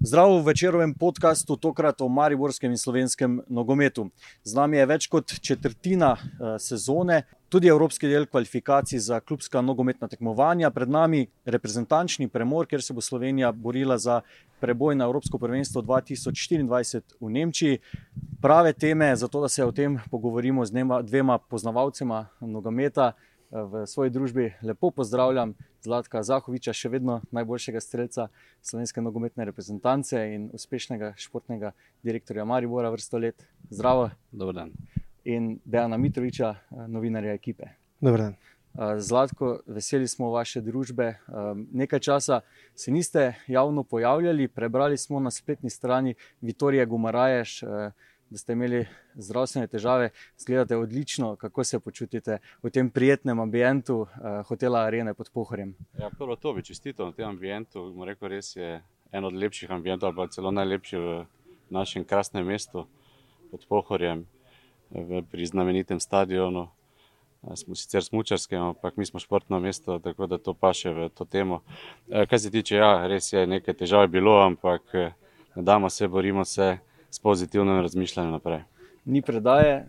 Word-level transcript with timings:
Zdravo 0.00 0.38
v 0.38 0.44
večerovem 0.54 0.94
podkastu, 0.94 1.56
tokrat 1.56 2.00
o 2.00 2.08
mariborskem 2.08 2.70
in 2.70 2.78
slovenskem 2.78 3.40
nogometu. 3.50 4.04
Z 4.46 4.54
nami 4.54 4.78
je 4.78 4.84
več 4.86 5.06
kot 5.10 5.32
četrtina 5.42 6.12
uh, 6.14 6.54
sezone, 6.62 7.24
tudi 7.50 7.66
evropski 7.66 8.06
del 8.06 8.28
kvalifikacij 8.30 9.02
za 9.02 9.18
klubska 9.20 9.58
nogometna 9.58 10.06
tekmovanja. 10.08 10.70
Pred 10.70 10.88
nami 10.88 11.18
je 11.18 11.50
reprezentančni 11.50 12.28
premor, 12.30 12.70
kjer 12.70 12.82
se 12.82 12.94
bo 12.94 13.02
Slovenija 13.02 13.50
borila 13.52 13.98
za 13.98 14.20
preboj 14.60 14.94
na 14.94 15.10
Evropsko 15.10 15.38
prvenstvo 15.38 15.82
2024 15.82 17.02
v 17.18 17.30
Nemčiji. 17.30 17.80
Prave 18.40 18.72
teme, 18.78 19.16
zato 19.16 19.40
da 19.42 19.48
se 19.48 19.64
o 19.64 19.72
tem 19.72 19.98
pogovorimo 20.10 20.62
z 20.66 20.86
dvema 21.02 21.38
poznavalcema 21.38 22.28
nogometa. 22.40 23.16
V 23.50 23.86
svoji 23.86 24.10
družbi 24.10 24.54
lepo 24.62 24.90
pozdravljam 24.90 25.54
Zlatka 25.80 26.20
Zahoviča, 26.22 26.74
še 26.76 26.90
vedno 26.92 27.22
najboljšega 27.32 27.80
streljca 27.80 28.26
slovenske 28.60 29.00
nogometne 29.00 29.46
reprezentance 29.48 30.20
in 30.34 30.50
uspešnega 30.52 31.14
športnega 31.16 31.72
direktorja 32.04 32.44
Maribora 32.44 32.90
vrsto 32.92 33.16
let. 33.18 33.46
Zdravo. 33.70 34.10
Dobar 34.32 34.54
dan. 34.54 34.74
In 35.24 35.54
Dejana 35.64 35.96
Mitroviča, 35.96 36.54
novinarja 36.92 37.32
ekipe. 37.32 37.72
Dobar 38.04 38.26
dan. 38.26 38.36
Zlatko, 39.00 39.62
veseli 39.66 40.06
smo 40.08 40.28
vaše 40.30 40.60
družbe. 40.60 41.14
Nekaj 41.72 42.04
časa 42.04 42.40
se 42.76 42.92
niste 42.92 43.32
javno 43.46 43.82
pojavljali, 43.82 44.48
prebrali 44.48 44.96
smo 44.96 45.20
na 45.20 45.30
spletni 45.30 45.70
strani 45.70 46.14
Vitorije 46.40 46.86
Gumaraješ 46.86 47.62
da 48.30 48.38
ste 48.38 48.52
imeli 48.52 48.86
zdravstvene 49.14 49.66
težave, 49.66 50.10
zgledate 50.38 50.76
odlično, 50.76 51.36
kako 51.36 51.64
se 51.64 51.80
počutite 51.80 52.38
v 52.62 52.70
tem 52.70 52.90
prijetnem 52.90 53.40
ambientu 53.40 54.00
uh, 54.00 54.08
hotela 54.46 54.84
Arene 54.84 55.14
pod 55.14 55.30
Pohorjem. 55.32 55.74
Ja, 55.98 56.10
prvo 56.18 56.36
to 56.36 56.52
bi 56.52 56.62
čestito 56.62 57.06
na 57.06 57.12
tem 57.12 57.28
ambientu. 57.28 57.94
Rekel, 58.04 58.28
res 58.28 58.56
je 58.56 58.82
en 59.12 59.24
od 59.24 59.32
lepših 59.32 59.70
ambientov, 59.70 60.08
ali 60.08 60.16
pa 60.16 60.32
celo 60.32 60.50
najlepši 60.50 60.96
v 60.96 61.24
našem 61.70 62.04
krasnem 62.04 62.46
mestu 62.46 62.86
pod 63.50 63.64
Pohorjem, 63.68 64.26
v, 64.90 65.22
pri 65.30 65.46
znamenitem 65.46 66.00
stadionu. 66.00 66.68
Smo 67.54 67.74
sicer 67.78 68.02
smočarski, 68.04 68.56
ampak 68.56 68.96
mi 68.96 69.06
smo 69.06 69.20
športno 69.20 69.60
mesto, 69.60 69.98
tako 69.98 70.26
da 70.26 70.38
to 70.38 70.54
paše 70.54 70.90
v 70.90 71.08
to 71.08 71.24
temo. 71.24 71.62
Kar 72.10 72.38
se 72.40 72.50
tiče, 72.50 72.76
ja, 72.76 73.06
res 73.06 73.32
je 73.32 73.46
nekaj 73.46 73.74
težav 73.74 74.02
je 74.02 74.08
bilo, 74.08 74.34
ampak 74.42 74.82
ne 75.54 75.62
damo 75.62 75.90
se, 75.90 76.08
borimo 76.08 76.44
se 76.44 76.78
s 77.10 77.18
pozitivnim 77.18 77.80
razmišljanjem 77.80 78.32
naprej. 78.32 78.60
Ni 79.04 79.22
predaje. 79.22 79.86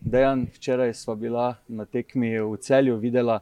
Dejan, 0.00 0.46
včeraj 0.54 0.94
smo 0.94 1.14
bila 1.14 1.54
na 1.68 1.84
tekmi 1.84 2.32
v 2.40 2.56
celju, 2.56 2.96
videla 2.96 3.40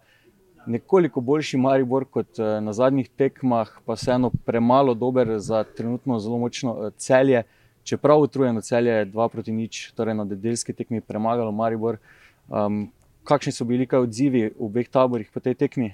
nekoliko 0.66 1.20
boljši 1.20 1.56
Maribor 1.56 2.04
kot 2.04 2.38
eh, 2.38 2.60
na 2.60 2.72
zadnjih 2.72 3.08
tekmah, 3.08 3.70
pa 3.84 3.94
vseeno 3.94 4.30
premalo 4.44 4.94
dober 4.94 5.38
za 5.38 5.64
trenutno 5.64 6.18
zelo 6.18 6.38
močno 6.38 6.76
eh, 6.76 6.90
celje. 6.96 7.42
Čeprav 7.84 8.20
utrujeno 8.20 8.60
celje 8.60 8.90
je 8.90 9.06
2 9.06 9.28
proti 9.28 9.52
nič, 9.52 9.92
torej 9.94 10.14
na 10.14 10.24
nedeljski 10.24 10.72
tekmi 10.72 11.00
premagalo 11.00 11.52
Maribor. 11.52 11.98
Um, 12.48 12.88
kakšni 13.24 13.52
so 13.52 13.64
bili 13.64 13.86
kaj 13.86 14.08
odzivi 14.08 14.48
v 14.48 14.64
obeh 14.66 14.88
taborih 14.90 15.30
po 15.34 15.40
tej 15.40 15.54
tekmi? 15.54 15.92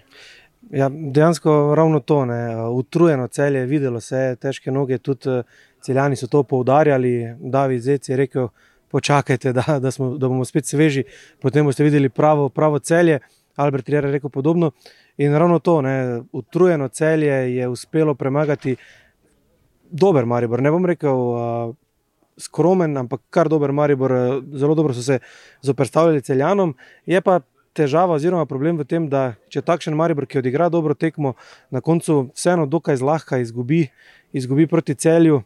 Ja, 0.70 0.88
dejansko 0.88 1.74
ravno 1.76 2.00
to, 2.00 2.24
ne. 2.24 2.56
utrujeno 2.70 3.28
celje, 3.28 3.66
videlo 3.66 4.00
se 4.00 4.16
je, 4.16 4.36
težke 4.36 4.72
noge, 4.72 4.98
tudi 4.98 5.42
celjani 5.82 6.16
so 6.16 6.26
to 6.26 6.42
poudarjali. 6.42 7.36
David 7.40 7.80
Zec 7.80 8.08
je 8.08 8.16
rekel: 8.16 8.48
Počakajte, 8.90 9.52
da, 9.52 9.78
da, 9.78 9.90
smo, 9.90 10.16
da 10.18 10.28
bomo 10.28 10.44
spet 10.44 10.66
sveži, 10.66 11.04
potem 11.40 11.64
boste 11.66 11.84
videli 11.84 12.08
pravo, 12.08 12.48
pravo 12.48 12.78
celje. 12.78 13.20
Albert 13.56 13.88
je 13.88 14.00
rekel 14.00 14.30
podobno. 14.30 14.70
In 15.16 15.34
ravno 15.34 15.58
to, 15.58 15.80
ne, 15.82 16.22
utrujeno 16.32 16.88
celje 16.88 17.56
je 17.56 17.68
uspelo 17.68 18.14
premagati 18.14 18.76
dober 19.90 20.26
Maribor. 20.26 20.62
Ne 20.62 20.70
bom 20.70 20.86
rekel 20.86 21.16
uh, 21.16 21.74
skromen, 22.36 22.96
ampak 22.96 23.20
kar 23.30 23.48
dober 23.48 23.72
Maribor. 23.72 24.12
Zelo 24.54 24.74
dobro 24.74 24.94
so 24.94 25.02
se 25.02 25.18
zoprstavljali 25.62 26.22
celjanom. 26.22 26.74
Je 27.06 27.20
pa 27.20 27.40
težava 27.72 28.14
oziroma 28.14 28.46
problem 28.46 28.78
v 28.80 28.86
tem, 28.88 29.08
da 29.08 29.34
če 29.52 29.62
takšen 29.64 29.96
Maribor, 29.96 30.26
ki 30.26 30.40
odigra 30.40 30.68
dobro 30.72 30.94
tekmo, 30.94 31.34
na 31.70 31.80
koncu 31.80 32.28
vseeno 32.34 32.66
dokaj 32.66 33.00
zlahka 33.00 33.40
izgubi, 33.40 33.86
izgubi 34.32 34.66
proti 34.66 34.94
celju. 34.94 35.42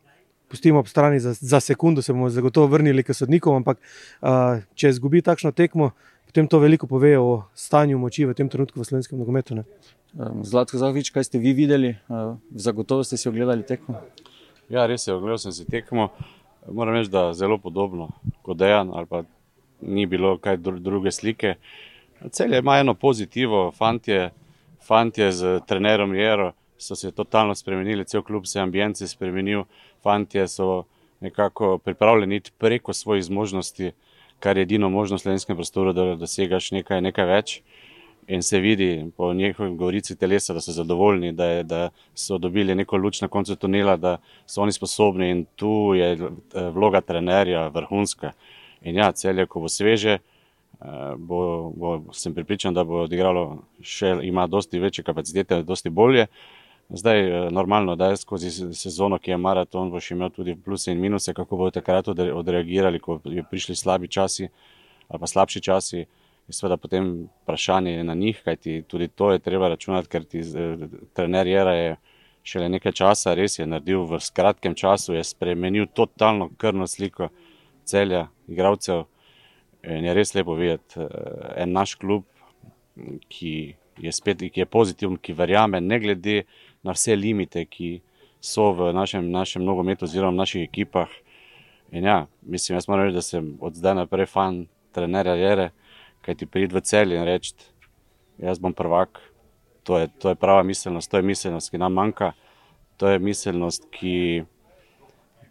Pustimo 0.49 0.79
ob 0.79 0.89
strani 0.89 1.21
za, 1.21 1.33
za 1.35 1.61
sekundu, 1.61 2.03
se 2.03 2.13
bomo 2.13 2.31
zagotovo 2.31 2.67
vrnili 2.71 3.03
k 3.03 3.15
sodnikom, 3.15 3.57
ampak 3.61 3.81
uh, 4.23 4.63
če 4.75 4.93
izgubi 4.95 5.23
takšno 5.23 5.51
tekmo, 5.53 5.91
potem 6.27 6.47
to 6.47 6.61
veliko 6.63 6.87
pove 6.87 7.17
o 7.19 7.43
stanju 7.55 7.99
moči 7.99 8.27
v 8.27 8.35
tem 8.35 8.49
trenutku 8.49 8.81
v 8.81 8.87
slovenskem 8.87 9.19
nogometu. 9.19 9.65
Zlatko 10.43 10.79
Zahovič, 10.79 11.11
kaj 11.11 11.27
ste 11.27 11.43
vi 11.43 11.53
videli? 11.53 11.97
Uh, 12.07 12.39
zagotovo 12.55 13.05
ste 13.05 13.19
si 13.19 13.29
ogledali 13.29 13.67
tekmo. 13.67 13.99
Ja, 14.71 14.87
res 14.87 15.07
je, 15.07 15.15
ogledal 15.15 15.43
sem 15.43 15.53
si 15.53 15.67
tekmo. 15.67 16.13
Moram 16.71 16.95
reči, 16.95 17.11
da 17.11 17.29
je 17.31 17.43
zelo 17.43 17.59
podobno 17.59 18.11
kot 18.47 18.59
dejan, 18.59 18.95
ali 18.95 19.07
pa 19.07 19.23
ni 19.83 20.07
bilo 20.07 20.39
kaj 20.39 20.63
druge 20.63 21.11
slike. 21.11 21.59
Uh, 21.59 21.97
Celje 22.31 22.59
ima 22.59 22.79
eno 22.79 22.95
pozitivno, 22.95 23.73
fantje, 23.73 24.31
fantje 24.87 25.33
z 25.33 25.61
trenerom 25.67 26.15
Jero 26.15 26.53
so 26.79 26.97
se 26.97 27.11
totalno 27.11 27.55
spremenili, 27.55 28.05
cel 28.05 28.23
klub 28.23 28.47
se 28.47 28.59
je 28.59 28.63
ambience 28.63 29.09
spremenil, 29.09 29.63
fantje 30.03 30.49
so 30.49 30.85
nekako 31.21 31.79
pripravljeni 31.79 32.37
iti 32.37 32.53
preko 32.59 32.93
svojih 32.93 33.25
zmožnosti, 33.25 33.93
kar 34.41 34.57
je 34.57 34.63
edino 34.63 34.91
možno 34.91 35.17
v 35.17 35.21
slovenskem 35.21 35.57
prostoru, 35.57 35.93
da 35.93 36.15
dosegaš 36.15 36.71
nekaj, 36.71 37.01
nekaj 37.01 37.27
več. 37.27 37.61
In 38.29 38.43
se 38.43 38.59
vidi 38.59 39.07
po 39.17 39.33
njihovi 39.35 39.77
govorici 39.77 40.17
telesa, 40.17 40.55
da 40.55 40.61
so 40.61 40.73
zadovoljni, 40.73 41.33
da, 41.33 41.45
je, 41.47 41.63
da 41.63 41.91
so 42.15 42.39
dobili 42.39 42.75
neko 42.75 42.97
luč 42.97 43.21
na 43.21 43.29
koncu 43.29 43.57
tunela, 43.57 43.97
da 43.97 44.17
so 44.47 44.63
oni 44.63 44.73
sposobni 44.73 45.31
in 45.31 45.45
tu 45.57 45.95
je 45.95 46.13
eh, 46.13 46.71
vloga 46.75 47.01
trenerja 47.01 47.69
vrhunska. 47.69 48.33
In 48.83 48.97
ja, 48.97 49.13
celje, 49.13 49.47
ko 49.47 49.61
bo 49.61 49.69
sveže, 49.69 50.19
bo, 51.17 51.73
bo, 51.77 52.13
sem 52.13 52.35
pripričan, 52.35 52.75
da 52.75 52.85
bo 52.85 53.05
odigralo 53.07 53.63
še, 53.81 54.19
ima 54.23 54.47
dosti 54.47 54.81
večje 54.81 55.05
kapacitete, 55.05 55.63
dosti 55.63 55.91
bolje. 55.91 56.27
Zdaj, 56.89 57.21
eh, 57.21 57.51
normalno, 57.51 57.97
da 57.97 58.07
je 58.07 58.17
skozi 58.17 58.51
sezono, 58.75 59.19
ki 59.19 59.31
je 59.31 59.37
maraton, 59.37 59.91
boš 59.91 60.11
imel 60.11 60.31
tudi 60.31 60.57
pluse 60.65 60.93
in 60.93 61.01
minuse, 61.01 61.35
kako 61.35 61.57
bodo 61.57 61.71
takrat 61.71 62.09
odreagirali, 62.09 63.01
ko 63.01 63.19
bi 63.25 63.43
prišli 63.51 63.75
slabi 63.77 64.09
časi 64.09 64.49
ali 65.09 65.21
pa 65.21 65.27
slabši 65.27 65.61
časi. 65.61 66.05
Je 66.47 66.55
seveda 66.55 66.77
potem 66.77 67.29
vprašanje 67.43 68.05
na 68.05 68.15
njih, 68.15 68.41
kajti 68.45 68.83
tudi 68.89 69.09
to 69.09 69.33
je 69.33 69.39
treba 69.39 69.69
računati, 69.69 70.09
ker 70.09 70.25
ti 70.25 70.39
eh, 70.39 70.77
trener 71.15 71.47
Jera 71.47 71.75
je 71.75 71.97
šele 72.43 72.69
nekaj 72.69 72.93
časa, 72.93 73.35
res 73.35 73.59
je 73.59 73.67
naredil 73.67 74.05
v 74.07 74.21
kratkem 74.35 74.75
času, 74.75 75.15
je 75.15 75.25
spremenil 75.25 75.87
totalno 75.87 76.51
krvno 76.59 76.87
sliko 76.87 77.29
celja, 77.85 78.29
igravcev. 78.49 79.05
In 79.83 80.05
je 80.07 80.15
res 80.15 80.35
lepo 80.35 80.55
videti 80.55 80.99
uh, 80.99 81.07
en 81.57 81.73
naš 81.73 81.95
klub, 81.95 82.25
ki 83.29 83.75
je 84.03 84.13
spet, 84.13 84.43
ki 84.53 84.61
je 84.61 84.67
pozitiven, 84.67 85.19
ki 85.19 85.35
verjame, 85.35 85.81
ne 85.81 85.99
glede 86.01 86.37
na 86.43 86.66
vse 86.85 87.17
limite, 87.17 87.65
ki 87.65 88.01
so 88.41 88.73
v 88.73 88.93
našem, 88.93 89.31
našem 89.31 89.65
nogometu, 89.65 90.05
oziroma 90.05 90.35
v 90.35 90.43
naših 90.43 90.67
ekipah. 90.69 91.11
In 91.93 92.05
ja, 92.05 92.27
mislim, 92.43 92.77
jaz 92.77 92.89
moram 92.89 93.07
reči, 93.07 93.15
da 93.15 93.23
sem 93.23 93.57
od 93.61 93.75
zdaj 93.75 93.95
naprej 93.95 94.27
fan 94.27 94.67
trenerja 94.93 95.35
Jere, 95.35 95.71
kaj 96.23 96.35
ti 96.35 96.47
pride 96.47 96.75
v 96.75 96.83
cel 96.83 97.15
in 97.15 97.25
reči, 97.27 97.55
jaz 98.43 98.59
bom 98.59 98.75
prvak. 98.75 99.21
To 99.87 99.99
je, 99.99 100.09
to 100.19 100.33
je 100.33 100.39
prava 100.39 100.63
miselnost, 100.67 101.11
to 101.11 101.21
je 101.21 101.23
miselnost, 101.23 101.71
ki 101.71 101.79
nam 101.79 101.95
manjka, 101.95 102.33
to 102.99 103.09
je 103.09 103.19
miselnost, 103.23 103.87
ki, 103.95 104.43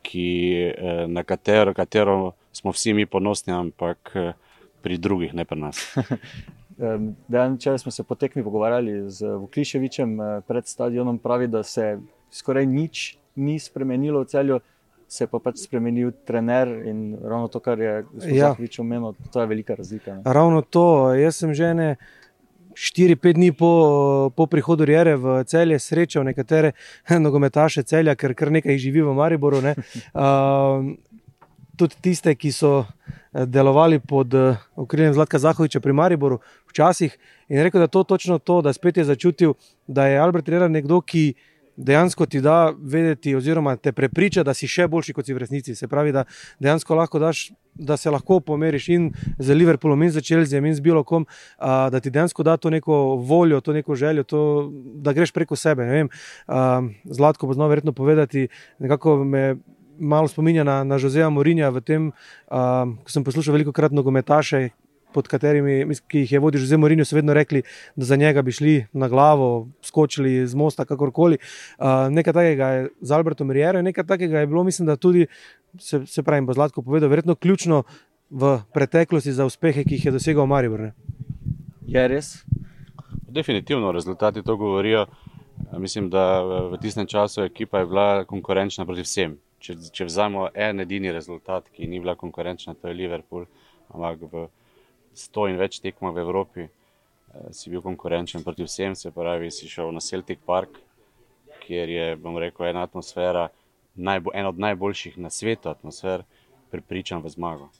ki, 0.03 0.27
eh, 0.75 1.05
na 1.07 1.23
katero, 1.23 1.73
katero 1.73 2.33
smo 2.51 2.73
vsi 2.75 2.93
mi 2.93 3.05
ponosni, 3.05 3.53
ampak 3.53 4.11
eh, 4.15 4.33
pri 4.83 4.97
drugih, 4.97 5.33
ne 5.33 5.45
pri 5.45 5.59
nas. 5.59 5.79
Dan, 6.77 7.57
če 7.59 7.77
smo 7.79 7.91
se 7.91 8.03
potekmi 8.03 8.43
pogovarjali 8.43 9.05
z 9.07 9.35
Vukliševičem 9.39 10.15
eh, 10.19 10.39
pred 10.47 10.67
stadionom, 10.67 11.19
pravi, 11.23 11.47
da 11.47 11.63
se 11.63 11.97
skoraj 12.31 12.67
nič 12.67 13.15
ni 13.35 13.59
spremenilo 13.59 14.23
v 14.23 14.31
celju, 14.31 14.59
se 15.07 15.27
pa 15.31 15.39
pač 15.39 15.61
spremenil 15.63 16.11
trener 16.27 16.67
in 16.89 17.15
ravno 17.21 17.47
to, 17.47 17.61
kar 17.63 17.79
je 17.79 18.01
Vukliševič 18.11 18.79
ja. 18.79 18.83
omenil, 18.83 19.15
to 19.31 19.41
je 19.41 19.47
velika 19.47 19.75
razlika. 19.75 20.19
Ne? 20.19 20.21
Ravno 20.25 20.61
to, 20.61 21.13
jaz 21.15 21.39
sem 21.39 21.53
že 21.53 21.73
ne. 21.73 21.89
4-5 22.75 23.39
dni 23.39 23.53
po, 23.55 23.71
po 24.35 24.49
prihodu 24.51 24.83
Rjere 24.83 25.15
v 25.15 25.47
celje 25.47 25.79
srečal 25.79 26.27
nekatere 26.27 26.73
nogometaše 27.23 27.87
celja, 27.87 28.19
ker 28.19 28.35
kar 28.35 28.51
nekaj 28.51 28.75
živi 28.75 28.99
v 28.99 29.15
Mariboru. 29.15 29.63
Uh, 29.63 30.91
tudi 31.79 31.95
tiste, 32.03 32.35
ki 32.35 32.51
so 32.51 32.83
delovali 33.45 33.99
pod 33.99 34.33
eh, 34.33 34.55
okriljem 34.75 35.13
Zlatka 35.13 35.39
Zahoviča 35.39 35.79
pri 35.79 35.93
Mariboru 35.93 36.39
včasih 36.69 37.17
in 37.47 37.63
rekel, 37.63 37.81
da 37.81 37.87
to 37.87 38.03
točno 38.03 38.39
to, 38.39 38.61
da 38.61 38.73
spet 38.73 38.97
je 38.97 39.03
začutil, 39.03 39.53
da 39.87 40.07
je 40.07 40.19
Albert 40.19 40.49
Rera 40.49 40.67
nekdo, 40.67 41.01
ki 41.01 41.33
dejansko 41.77 42.25
ti 42.25 42.41
da 42.41 42.73
vedeti 42.79 43.35
oziroma 43.35 43.75
te 43.75 43.91
prepriča, 43.91 44.43
da 44.43 44.53
si 44.53 44.67
še 44.67 44.87
boljši 44.87 45.13
kot 45.13 45.25
si 45.25 45.33
v 45.33 45.43
resnici. 45.43 45.75
Se 45.75 45.87
pravi, 45.87 46.11
da 46.15 46.23
dejansko 46.59 46.95
lahko 46.95 47.19
daš 47.19 47.49
da 47.75 47.97
se 47.97 48.09
lahko 48.09 48.39
pomeriš 48.39 48.89
in 48.89 49.11
z 49.39 49.53
Liverpoolom, 49.53 50.03
in 50.03 50.11
z 50.11 50.21
Chelseaom, 50.21 50.65
in 50.65 50.75
z 50.75 50.79
Bilokom, 50.79 51.25
uh, 51.27 51.65
da 51.91 51.99
ti 51.99 52.09
dejansko 52.09 52.43
da 52.43 52.57
to 52.57 52.69
neko 52.69 53.15
voljo, 53.15 53.61
to 53.61 53.73
neko 53.73 53.95
željo, 53.95 54.23
to, 54.23 54.71
da 54.95 55.13
greš 55.13 55.31
preko 55.31 55.55
sebe. 55.55 55.83
Uh, 55.83 56.55
Zlatko 57.03 57.47
bo 57.47 57.53
znal 57.53 57.67
verjetno 57.67 57.91
povedati, 57.91 58.47
nekako 58.79 59.23
me. 59.23 59.55
Malo 59.99 60.27
spominja 60.27 60.63
na, 60.63 60.83
na 60.83 60.97
Joseja 60.99 61.29
Morinja, 61.29 61.69
v 61.69 61.81
tem, 61.81 62.07
uh, 62.51 62.87
ko 63.03 63.09
sem 63.11 63.23
poslušal 63.23 63.55
veliko 63.55 63.71
krat 63.71 63.95
nogometaše, 63.95 64.69
pod 65.15 65.29
katerimi, 65.31 65.95
ki 66.11 66.25
jih 66.25 66.31
je 66.35 66.41
vodil 66.43 66.59
že 66.59 66.67
Zemljijo, 66.73 67.05
so 67.07 67.15
vedno 67.15 67.33
rekli, 67.33 67.63
da 67.95 68.05
za 68.05 68.17
njega 68.19 68.41
bi 68.43 68.51
šli 68.51 68.75
na 68.93 69.07
glavo, 69.07 69.67
skočili 69.81 70.43
z 70.47 70.55
mosta, 70.55 70.85
kakorkoli. 70.85 71.39
Uh, 71.79 72.11
nekaj 72.11 72.35
takega 72.35 72.67
je 72.73 72.89
z 73.01 73.15
Albertom 73.15 73.51
Riero, 73.51 73.81
nekaj 73.81 74.03
takega 74.03 74.43
je 74.43 74.49
bilo, 74.51 74.63
mislim, 74.67 74.89
da 74.91 74.99
tudi, 74.99 75.27
se, 75.79 76.03
se 76.05 76.23
pravi, 76.23 76.45
bo 76.45 76.53
Zlatko 76.53 76.83
povedal, 76.83 77.09
verjetno 77.09 77.35
ključno 77.35 77.83
v 78.29 78.57
preteklosti 78.73 79.31
za 79.31 79.45
uspehe, 79.45 79.83
ki 79.83 79.95
jih 79.95 80.05
je 80.05 80.15
dosegal 80.17 80.49
Maribor. 80.49 80.91
Je 81.87 82.07
res? 82.07 82.43
Definitivno 83.27 83.91
rezultati 83.91 84.43
to 84.43 84.57
govorijo. 84.57 85.05
Mislim, 85.79 86.09
da 86.09 86.41
v 86.43 86.77
tistem 86.81 87.07
času 87.07 87.41
ekipa 87.47 87.79
je 87.79 87.85
bila 87.85 88.25
konkurenčna 88.25 88.85
proti 88.85 89.01
vsem. 89.01 89.37
Če, 89.65 89.73
če 89.89 90.05
vzamemo 90.05 90.51
en 90.53 90.83
edini 90.83 91.09
rezultat, 91.13 91.71
ki 91.73 91.87
ni 91.89 91.97
bila 92.03 92.13
konkurenčna, 92.19 92.75
to 92.77 92.91
je 92.91 92.97
Liverpool, 92.97 93.47
ampak 93.89 94.25
v 94.29 94.43
sto 95.17 95.47
in 95.49 95.57
več 95.57 95.79
tekmo 95.81 96.11
v 96.13 96.21
Evropi, 96.21 96.65
eh, 96.67 97.47
si 97.49 97.73
bil 97.73 97.81
konkurenčen 97.81 98.45
proti 98.45 98.67
vsem, 98.67 98.93
se 98.93 99.09
pravi, 99.15 99.49
si 99.49 99.69
šel 99.71 99.89
na 99.95 100.03
Celtic 100.05 100.43
Park, 100.45 100.77
kjer 101.63 101.89
je, 101.89 102.05
bom 102.21 102.37
rekel, 102.37 102.67
ena 102.69 102.83
atmosfera, 102.85 103.47
najbo, 103.95 104.35
en 104.37 104.51
od 104.51 104.59
najboljših 104.59 105.17
na 105.17 105.33
svetu 105.33 105.71
atmosfer, 105.73 106.21
pripričan 106.69 107.23
v 107.25 107.33
zmago. 107.33 107.71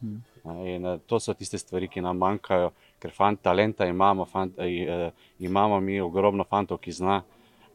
Hmm. 0.00 0.22
In, 0.64 0.86
uh, 0.86 1.00
to 1.06 1.20
so 1.20 1.34
tiste 1.34 1.58
stvari, 1.58 1.88
ki 1.88 2.00
nam 2.04 2.18
manjkajo, 2.20 2.72
ker 3.02 3.12
fant, 3.12 3.40
talenta 3.42 3.86
imamo, 3.88 4.24
fant, 4.24 4.56
uh, 4.56 5.10
imamo 5.44 5.80
mi 5.80 6.00
ogromno 6.00 6.44
fantov, 6.48 6.80
ki 6.80 6.92
zna, 6.92 7.20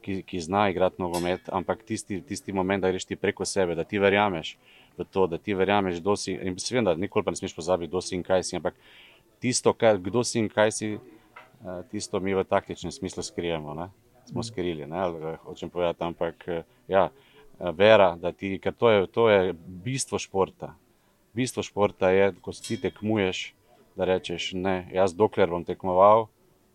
ki, 0.01 0.21
ki 0.27 0.41
zna 0.41 0.69
igrati 0.69 1.01
nogomet, 1.01 1.49
ampak 1.51 1.83
tisti, 1.83 2.21
tisti 2.21 2.53
moment, 2.53 2.81
da 2.81 2.91
greš 2.91 3.05
ti 3.05 3.15
preko 3.15 3.45
sebe, 3.45 3.75
da 3.75 3.83
ti 3.83 3.99
verjameš 3.99 4.57
v 4.97 5.05
to, 5.07 5.27
da 5.27 5.37
ti 5.37 5.53
verjameš, 5.53 6.01
da 6.03 6.15
si. 6.15 6.33
In 6.33 6.57
seveda, 6.59 6.95
nikoli 6.95 7.25
pa 7.25 7.31
ne 7.31 7.39
smeš 7.39 7.55
pozabiti, 7.55 7.89
kdo 7.91 8.01
si 8.01 8.15
in 8.15 8.23
kaj 8.23 8.43
si. 8.43 8.55
Ampak 8.59 8.75
tisto, 9.39 9.73
kaj, 9.73 9.97
kdo 10.03 10.23
si 10.23 10.39
in 10.39 10.49
kaj 10.51 10.71
si, 10.75 10.91
eh, 10.95 11.81
tisto 11.91 12.19
mi 12.19 12.35
v 12.35 12.43
taktičnem 12.43 12.91
smislu 12.91 13.23
skrijemo. 13.23 13.73
Ne? 13.73 13.89
Smo 14.25 14.43
skrili, 14.43 14.87
hočem 15.43 15.69
povedati. 15.69 16.03
Ampak 16.03 16.47
eh, 16.47 16.63
ja, 16.87 17.09
eh, 17.09 17.71
vera, 17.71 18.15
da 18.15 18.31
ti, 18.31 18.59
ker 18.59 18.73
to 18.73 18.89
je, 18.89 19.07
to 19.07 19.29
je 19.29 19.53
bistvo 19.53 20.19
športa. 20.19 20.75
Bistvo 21.33 21.63
športa 21.63 22.09
je, 22.09 22.33
ko 22.41 22.51
ti 22.51 22.81
tekmuješ, 22.81 23.53
da 23.95 24.05
rečeš, 24.05 24.53
ne, 24.53 24.87
jaz 24.93 25.13
dokler 25.13 25.49
bom 25.49 25.63
tekmoval, 25.65 26.27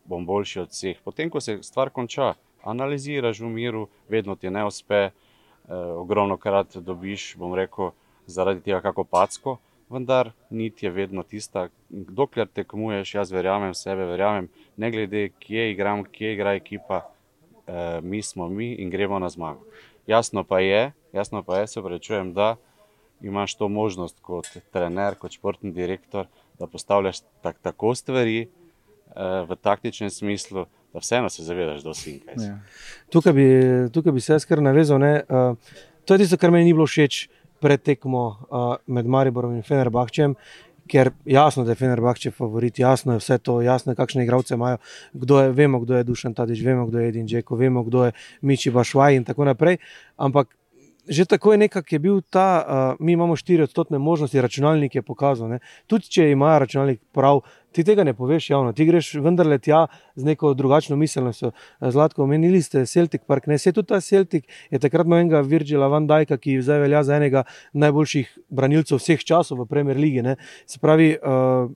bom 0.04 0.26
boljši 0.26 0.60
od 0.60 0.70
vseh. 0.70 0.98
Potem, 1.04 1.30
ko 1.30 1.40
se 1.40 1.58
stvar 1.62 1.90
konča, 1.90 2.34
analiziraš 2.64 3.40
v 3.40 3.52
miru, 3.52 3.86
vedno 4.08 4.36
ti 4.36 4.50
ne 4.50 4.64
uspe, 4.64 4.94
eh, 4.94 5.12
ogromno 5.74 6.36
krat 6.36 6.76
dobiš, 6.76 7.34
bom 7.36 7.54
rekel, 7.54 7.92
zaradi 8.26 8.60
tega 8.60 8.80
kako 8.80 9.04
packo 9.04 9.58
vendar 9.90 10.30
niti 10.50 10.86
je 10.86 10.90
vedno 10.90 11.22
tista, 11.22 11.68
dokler 11.90 12.48
tekmuješ, 12.48 13.14
jaz 13.14 13.32
verjamem 13.32 13.72
v 13.72 13.78
sebe, 13.78 14.06
verjamem, 14.08 14.48
ne 14.76 14.90
glede, 14.90 15.28
kje 15.38 15.70
igram, 15.72 16.04
kje 16.04 16.32
igra 16.34 16.54
ekipa, 16.58 17.04
eh, 17.66 18.00
mi 18.02 18.22
smo 18.22 18.48
mi 18.48 18.72
in 18.74 18.90
gremo 18.90 19.18
na 19.18 19.28
zmago. 19.28 19.64
Jasno 20.06 20.44
pa 20.44 20.60
je, 20.60 20.92
jasno 21.12 21.42
pa 21.42 21.58
je, 21.58 21.66
se 21.66 21.82
prečujem, 21.82 22.32
da 22.34 22.56
imaš 23.22 23.54
to 23.54 23.68
možnost 23.68 24.20
kot 24.20 24.48
trener, 24.72 25.14
kot 25.14 25.32
športni 25.32 25.72
direktor, 25.72 26.26
da 26.58 26.66
postavljaš 26.66 27.20
tak, 27.42 27.58
tako 27.62 27.94
stvari 27.94 28.40
eh, 28.42 28.48
v 29.48 29.56
taktičnem 29.56 30.10
smislu, 30.10 30.66
da 30.94 31.00
vseeno 31.02 31.28
se 31.28 31.42
zavedaš, 31.42 31.82
da 31.82 31.94
si 31.94 32.20
kaj. 32.20 32.34
Ja. 32.46 32.58
Tukaj, 33.10 33.32
tukaj 33.92 34.12
bi 34.12 34.20
se 34.20 34.32
jaz 34.32 34.44
kar 34.46 34.62
navezal. 34.62 35.02
Uh, 35.02 35.56
to 36.04 36.14
je 36.14 36.22
tisto, 36.22 36.38
kar 36.38 36.54
meni 36.54 36.70
ni 36.70 36.76
bilo 36.76 36.86
všeč 36.86 37.26
pred 37.60 37.82
tekmo 37.82 38.22
uh, 38.28 38.76
med 38.86 39.10
Mariborom 39.10 39.56
in 39.58 39.66
Fenerbahčem. 39.66 40.38
Ker 40.86 41.10
jasno, 41.26 41.64
da 41.64 41.72
je 41.72 41.80
Fenerbahče 41.80 42.30
favorit, 42.30 42.78
jasno 42.78 43.16
je 43.16 43.22
vse 43.22 43.38
to, 43.38 43.58
jasno 43.64 43.92
je, 43.92 43.96
kakšne 43.96 44.22
igralce 44.22 44.54
imajo. 44.54 44.78
Kdo 45.12 45.40
je, 45.40 45.52
vemo, 45.56 45.80
kdo 45.80 45.96
je 45.96 46.04
Dušan 46.04 46.34
Tadiš, 46.34 46.62
vemo, 46.62 46.86
kdo 46.86 47.00
je 47.00 47.08
Edin 47.08 47.26
Džeko, 47.26 47.56
vemo, 47.56 47.82
kdo 47.82 48.04
je 48.04 48.12
Miči 48.40 48.70
Bašvaj 48.70 49.16
in 49.16 49.24
tako 49.24 49.48
naprej. 49.50 49.80
Ampak 50.16 50.54
že 51.08 51.24
tako 51.28 51.52
je 51.52 51.58
nekako 51.58 51.94
je 51.94 51.98
bil 51.98 52.20
ta, 52.30 52.64
uh, 52.64 53.06
mi 53.06 53.12
imamo 53.12 53.36
štiri 53.36 53.62
odstotne 53.62 53.98
možnosti, 53.98 54.40
računalnik 54.40 54.94
je 54.94 55.02
pokazal. 55.02 55.48
Ne? 55.48 55.58
Tudi 55.86 56.08
če 56.08 56.30
ima 56.30 56.58
računalnik 56.58 57.00
prav, 57.12 57.42
ti 57.74 57.84
tega 57.84 58.04
ne 58.06 58.14
poveš 58.14 58.48
javno, 58.50 58.72
ti 58.72 58.86
greš 58.86 59.14
vendarle 59.24 59.58
tja 59.58 59.86
z 60.14 60.24
neko 60.24 60.54
drugačno 60.54 60.96
miselnostjo. 60.96 61.50
Zlatko, 61.80 62.22
omenili 62.24 62.62
ste 62.62 62.86
Celtic 62.86 63.26
Park, 63.26 63.46
ne 63.50 63.58
se 63.58 63.72
tudi 63.72 63.90
ta 63.90 64.00
Celtic 64.00 64.46
je 64.70 64.78
takrat 64.78 65.06
imel 65.06 65.24
enega 65.24 65.40
Virgila 65.40 65.88
Van 65.90 66.06
Dijka, 66.06 66.38
ki 66.38 66.60
zdaj 66.62 66.84
velja 66.86 67.02
za 67.04 67.16
enega 67.16 67.44
najboljših 67.72 68.34
branilcev 68.48 69.02
vseh 69.02 69.24
časov 69.24 69.64
v 69.64 69.70
Premier 69.70 69.98
League. 69.98 70.22
Ne? 70.22 70.36
Se 70.66 70.78
pravi. 70.78 71.16
Uh, 71.22 71.72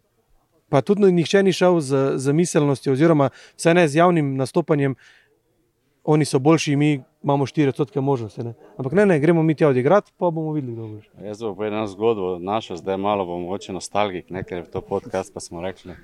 Pa 0.68 0.82
tudi 0.84 1.08
nihče 1.12 1.40
ni 1.42 1.52
šel 1.56 1.78
z, 1.80 2.00
z 2.20 2.32
miselnostjo, 2.36 2.92
oziroma 2.92 3.30
vse 3.56 3.72
ne 3.72 3.86
z 3.88 4.02
javnim 4.02 4.34
nastopanjem, 4.36 4.98
oni 6.04 6.24
so 6.24 6.38
boljši, 6.38 6.76
mi 6.76 7.02
imamo 7.22 7.46
4 7.46 7.68
odstotke 7.68 8.00
možnosti. 8.00 8.42
Ne? 8.42 8.54
Ampak 8.76 8.92
ne, 8.92 9.06
ne, 9.06 9.18
gremo 9.20 9.42
mi 9.42 9.54
tja 9.54 9.68
odigrati, 9.68 10.12
pa 10.16 10.30
bomo 10.30 10.52
videli, 10.52 10.72
kdo 10.72 10.88
bo. 10.88 11.26
Jaz 11.26 11.42
bom 11.42 11.56
povedal 11.56 11.78
eno 11.78 11.86
zgodbo, 11.86 12.38
našo, 12.38 12.76
zdaj 12.76 12.96
malo 12.96 13.26
bom 13.26 13.42
mogoče 13.42 13.72
nostalgik, 13.72 14.30
ne, 14.30 14.44
ker 14.44 14.58
je 14.58 14.70
to 14.70 14.80
podcast, 14.80 15.34
pa 15.34 15.40
smo 15.40 15.62
rekli. 15.62 15.94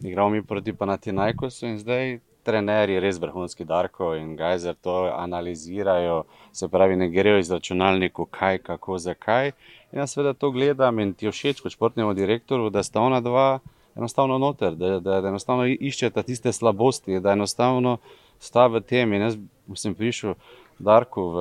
Igramo 0.00 0.30
mi 0.30 0.42
proti 0.42 0.72
Panatinajkosu 0.72 1.66
in 1.66 1.78
zdaj 1.78 2.18
trenerji, 2.46 3.00
res 3.02 3.18
vrhunski 3.20 3.64
Darko 3.66 4.14
in 4.14 4.36
Gajzer 4.36 4.74
to 4.80 4.96
analizirajo, 5.12 6.24
se 6.52 6.68
pravi, 6.68 6.96
ne 6.96 7.08
grejo 7.10 7.38
iz 7.42 7.50
računalnika, 7.50 8.26
kaj, 8.30 8.58
kako, 8.58 8.98
zakaj. 8.98 9.52
In 9.92 10.02
jaz 10.02 10.14
seveda 10.14 10.34
to 10.34 10.50
gledam 10.54 11.00
in 11.02 11.14
ti 11.14 11.30
všeč 11.30 11.62
kot 11.64 11.74
športnemu 11.74 12.14
direktorju, 12.14 12.70
da 12.70 12.82
sta 12.86 13.00
ona 13.00 13.20
dva 13.20 13.58
enostavno 13.96 14.38
noter, 14.38 14.74
da, 14.74 15.00
da, 15.00 15.20
da 15.20 15.28
enostavno 15.28 15.66
iščeta 15.66 16.22
tiste 16.22 16.52
slabosti, 16.52 17.20
da 17.20 17.32
enostavno 17.32 17.96
sta 18.38 18.66
v 18.68 18.80
tem. 18.80 19.12
In 19.12 19.26
jaz 19.26 19.38
sem 19.74 19.94
prišel 19.94 20.36
Darku 20.78 21.22
v, 21.32 21.36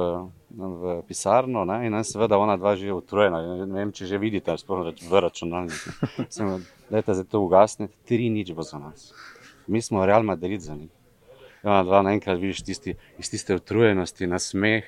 v 0.56 0.84
pisarno 1.08 1.66
ne, 1.68 1.84
in 1.88 1.96
seveda 2.08 2.40
ona 2.40 2.56
dva 2.56 2.76
že 2.80 2.94
utrujena. 2.96 3.66
Ne 3.66 3.80
vem, 3.84 3.92
če 3.92 4.08
že 4.08 4.18
vidite, 4.22 4.56
sploh 4.56 4.96
v 4.96 5.14
računalniku. 5.14 5.92
Leta 6.94 7.14
za 7.18 7.26
to 7.26 7.42
ugasniti, 7.44 7.94
tri 8.08 8.30
nič 8.30 8.54
bo 8.56 8.64
za 8.64 8.80
nas. 8.80 9.12
Mi 9.68 9.82
smo 9.82 10.06
Real 10.06 10.24
Madrid 10.24 10.62
za 10.62 10.76
njih. 10.76 10.94
Ona 11.66 11.82
dva 11.84 12.04
naenkrat 12.06 12.38
vidiš 12.38 12.62
tisti, 12.62 12.94
iz 13.18 13.30
tiste 13.30 13.56
utrujenosti, 13.58 14.30
na 14.30 14.38
smeh. 14.40 14.86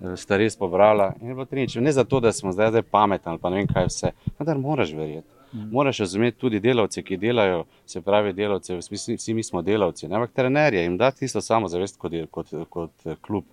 Eh, 0.00 0.16
sta 0.16 0.36
res 0.40 0.56
pobrala. 0.56 1.12
Ne 1.20 1.92
zato, 1.92 2.20
da 2.20 2.32
smo 2.32 2.52
zdaj, 2.52 2.70
zdaj 2.70 2.82
pametni 2.82 3.30
ali 3.30 3.38
pa 3.38 3.50
ne 3.50 3.60
vem 3.60 3.68
kaj 3.68 3.86
vse, 3.86 4.12
vendar 4.38 4.58
moraš 4.58 4.94
verjeti. 4.96 5.39
Mm. 5.52 5.68
Moraš 5.72 5.98
razumeti 5.98 6.38
tudi 6.38 6.60
delavce, 6.60 7.02
ki 7.02 7.16
delajo, 7.16 7.64
se 7.86 8.00
pravi, 8.00 8.32
delavce, 8.32 8.76
vsi, 8.76 9.16
vsi 9.16 9.34
mi 9.34 9.42
smo 9.42 9.62
delavci, 9.62 10.08
ne 10.08 10.16
ampak 10.16 10.32
trenerje 10.36 10.82
jim 10.82 10.96
dati 10.98 11.24
isto 11.24 11.40
samo 11.40 11.68
zavest 11.68 11.98
kot, 11.98 12.12
kot, 12.30 12.54
kot 12.68 13.06
eh, 13.06 13.16
klub, 13.20 13.44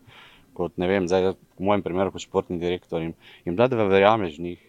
kot 0.54 0.78
ne 0.78 0.88
vem, 0.88 1.08
zdaj, 1.08 1.34
v 1.58 1.66
mojem 1.70 1.82
primeru 1.82 2.14
kot 2.14 2.22
športni 2.22 2.60
direktor 2.62 3.02
jim, 3.02 3.14
jim 3.46 3.56
dati, 3.56 3.76
da 3.76 3.90
verjameš 3.90 4.38
v 4.38 4.50
njih. 4.50 4.64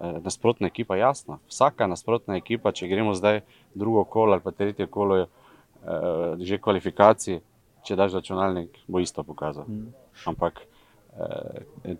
Eh, 0.00 0.20
nasprotna 0.24 0.66
ekipa, 0.66 0.96
jasno. 0.96 1.38
Vsaka 1.48 1.86
nasprotna 1.86 2.38
ekipa, 2.40 2.72
če 2.72 2.88
gremo 2.88 3.12
zdaj 3.14 3.42
drugo 3.74 4.04
kolo 4.08 4.32
ali 4.32 4.40
pa 4.40 4.50
tretje 4.50 4.86
kolo, 4.86 5.16
je 5.16 5.26
eh, 5.26 6.44
že 6.48 6.58
kvalifikacije, 6.58 7.40
če 7.84 7.96
daš 7.96 8.16
računalnik, 8.16 8.78
bo 8.88 9.00
isto 9.00 9.22
pokazal. 9.22 9.68
Mm. 9.68 9.92
Ampak 10.24 10.62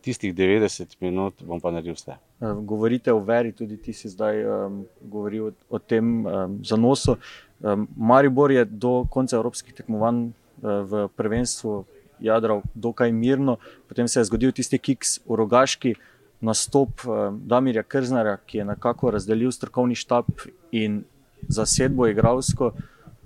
tistih 0.03 0.35
90 0.35 0.97
minut 1.01 1.43
bom 1.43 1.61
pa 1.61 1.71
naredil 1.71 1.95
vse. 1.95 2.15
Eh, 2.41 2.55
govorite 2.63 3.13
o 3.13 3.21
veri, 3.21 3.53
tudi 3.53 3.77
ti 3.77 3.93
si 3.93 4.09
zdaj 4.09 4.45
um, 4.45 4.85
govoril 5.03 5.53
o 5.69 5.79
tem 5.79 6.27
um, 6.27 6.59
zanosu. 6.65 7.17
Um, 7.61 7.89
Maribor 7.97 8.51
je 8.51 8.65
do 8.65 9.05
konca 9.11 9.37
evropskih 9.37 9.75
tekmovanj 9.75 10.31
uh, 10.31 10.33
v 10.63 11.09
prvenstvu 11.17 11.85
jadral 12.21 12.63
dokaj 12.75 13.13
mirno, 13.13 13.57
potem 13.89 14.09
se 14.09 14.21
je 14.21 14.25
zgodil 14.25 14.53
tisti 14.53 14.79
kiks 14.79 15.21
v 15.27 15.37
rogaški. 15.37 15.95
Nastop 16.41 17.05
um, 17.05 17.41
Damirja 17.45 17.83
Krznara, 17.83 18.39
ki 18.47 18.59
je 18.59 18.65
nekako 18.65 19.11
razdelil 19.11 19.53
strokovni 19.53 19.95
štab 19.95 20.25
in 20.73 21.03
zasedbo 21.49 22.07
igralsko, 22.09 22.73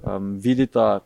um, 0.02 0.34
vidite, 0.42 0.98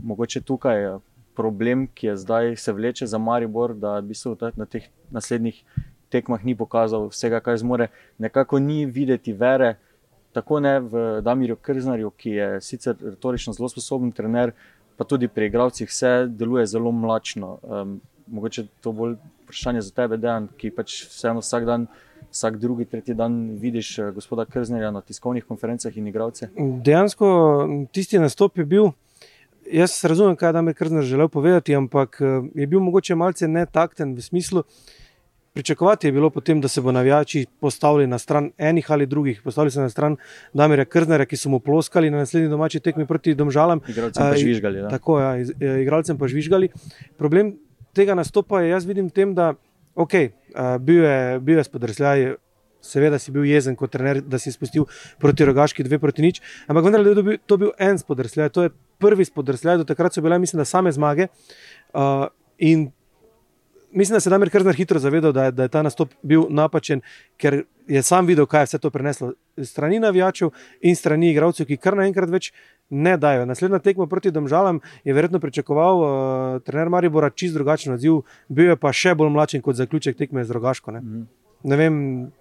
mogoče 0.00 0.40
tukaj 0.40 1.00
problem, 1.36 1.86
ki 1.94 2.06
je 2.06 2.16
zdaj 2.16 2.56
se 2.56 2.72
vleče 2.72 3.06
za 3.06 3.18
Maribor, 3.18 3.74
da 3.74 4.00
bi 4.00 4.14
se 4.14 4.34
na 4.56 4.66
teh 4.66 4.88
naslednjih 5.10 5.64
tekmah 6.10 6.44
ni 6.44 6.56
pokazal 6.56 7.08
vsega, 7.08 7.40
kar 7.40 7.56
zmore. 7.58 7.88
Nekako 8.18 8.58
ni 8.58 8.86
videti 8.86 9.32
vere, 9.32 9.76
tako 10.32 10.60
ne 10.60 10.80
v 10.80 11.20
Damirju 11.22 11.56
Krznarju, 11.56 12.10
ki 12.10 12.30
je 12.30 12.60
sicer 12.60 12.96
retorično 13.00 13.52
zelo 13.52 13.68
sposoben 13.68 14.12
trener, 14.12 14.52
pa 14.96 15.04
tudi 15.04 15.28
pri 15.28 15.46
igravcih 15.46 15.88
vse 15.88 16.26
deluje 16.28 16.66
zelo 16.66 16.92
mlačno. 16.92 17.58
Um, 17.62 18.00
mogoče 18.26 18.66
to 18.80 18.92
bolj 18.92 19.16
vprašanje 19.44 19.80
za 19.80 19.94
tebe, 19.94 20.16
Dejan, 20.16 20.48
ki 20.58 20.70
pač 20.74 21.02
vseeno 21.08 21.42
vsak 21.42 21.66
dan 21.66 21.86
vsak 22.30 22.58
drugi, 22.62 22.84
tretji 22.84 23.14
dan 23.14 23.56
vidiš 23.58 23.98
uh, 23.98 24.10
gospoda 24.14 24.44
Krznerja 24.44 24.90
na 24.90 25.00
tiskovnih 25.00 25.44
konferencah 25.44 25.96
in 25.96 26.06
igravce? 26.06 26.50
Dejansko 26.84 27.30
tisti 27.92 28.18
nastop 28.18 28.58
je 28.58 28.64
bil. 28.64 28.92
Jaz 29.70 30.04
razumem, 30.04 30.36
kaj 30.36 30.48
je 30.48 30.52
Damir 30.52 30.74
Krzner 30.74 31.04
želel 31.06 31.28
povedati, 31.28 31.74
ampak 31.74 32.18
je 32.54 32.66
bil 32.66 32.80
mogoče 32.80 33.14
malce 33.14 33.48
netakten 33.48 34.14
v 34.14 34.22
smislu, 34.22 34.62
da 34.62 35.00
Pričakovati 35.52 36.06
je 36.06 36.12
bilo 36.12 36.30
potem, 36.30 36.60
da 36.60 36.68
se 36.68 36.80
bo 36.80 36.92
navijači 36.92 37.46
postavili 37.60 38.06
na 38.06 38.18
stran 38.18 38.50
enih 38.58 38.90
ali 38.90 39.06
drugih, 39.06 39.40
postavili 39.44 39.70
se 39.70 39.80
na 39.80 39.88
stran 39.90 40.16
Damira 40.54 40.84
Krznera, 40.84 41.26
ki 41.26 41.36
so 41.36 41.48
mu 41.48 41.58
ploskali 41.60 42.10
na 42.10 42.18
naslednji 42.18 42.48
domači 42.48 42.80
tekmi 42.80 43.06
proti 43.06 43.34
Domžalam. 43.34 43.80
Igralcem 43.88 44.30
pa 44.30 44.36
žvižgali. 44.36 44.84
Tako, 44.90 45.18
ja, 45.20 45.32
e, 45.36 45.82
igralcem 45.82 46.18
pa 46.18 46.28
žvižgali. 46.28 46.68
Problem 47.18 47.56
tega 47.94 48.14
nastopa 48.14 48.60
je, 48.62 48.70
jaz 48.70 48.86
vidim 48.86 49.10
tem, 49.10 49.34
da 49.34 49.54
okay, 49.94 50.30
bil 50.80 51.02
je, 51.04 51.40
bil 51.40 51.58
je 51.58 51.64
spodrsljaj. 51.64 52.34
Seveda 52.80 53.18
si 53.18 53.32
bil 53.32 53.44
jezen 53.44 53.74
kot 53.76 53.90
trener, 53.92 54.22
da 54.22 54.38
si 54.38 54.52
spustil 54.52 54.86
proti 55.18 55.44
rogaški 55.44 55.84
dve 55.84 55.98
proti 55.98 56.22
nič, 56.22 56.38
ampak 56.64 56.84
vendar 56.84 57.02
je 57.04 57.36
to 57.46 57.58
bil 57.60 57.74
en 57.78 57.98
spodrsljaj, 57.98 58.48
to 58.54 58.62
je 58.62 58.70
prvi 59.00 59.24
spodrsljaj, 59.24 59.80
do 59.80 59.88
takrat 59.88 60.14
so 60.14 60.22
bile, 60.24 60.38
mislim, 60.38 60.64
same 60.64 60.92
zmage. 60.92 61.26
Uh, 61.92 62.28
in 62.58 62.90
mislim, 63.92 64.16
da 64.16 64.20
se 64.20 64.28
je 64.28 64.30
Damir 64.30 64.50
Krznar 64.50 64.74
hitro 64.74 64.98
zavedal, 64.98 65.32
da 65.32 65.44
je, 65.44 65.52
da 65.52 65.62
je 65.62 65.68
ta 65.68 65.82
nastop 65.82 66.12
bil 66.22 66.44
napačen, 66.48 67.00
ker 67.36 67.62
je 67.88 68.02
sam 68.02 68.26
videl, 68.26 68.46
kaj 68.46 68.62
je 68.62 68.66
vse 68.70 68.78
to 68.78 68.90
preneslo. 68.90 69.32
Strani 69.64 69.98
navijačev 70.00 70.50
in 70.80 70.96
strani 70.96 71.30
igralcev, 71.30 71.66
ki 71.66 71.76
kar 71.76 71.96
naenkrat 71.98 72.30
več 72.30 72.52
ne 72.90 73.16
dajo. 73.16 73.46
Naslednja 73.46 73.78
tekma 73.78 74.06
proti 74.06 74.30
Domžalam 74.30 74.80
je 75.04 75.14
verjetno 75.14 75.40
pričakoval 75.40 76.00
uh, 76.00 76.62
trener 76.62 76.88
Maribora 76.88 77.30
čist 77.30 77.54
drugačen 77.54 77.94
odziv, 77.94 78.22
bil 78.48 78.72
je 78.72 78.76
pa 78.76 78.92
še 78.92 79.14
bolj 79.14 79.32
mlačen 79.34 79.62
kot 79.62 79.78
zaključek 79.78 80.18
tekme 80.18 80.44
z 80.44 80.56
Rogaško. 80.56 80.90
Ne, 80.90 81.00
mm. 81.00 81.26
Ne 81.62 81.76
vem, 81.76 81.94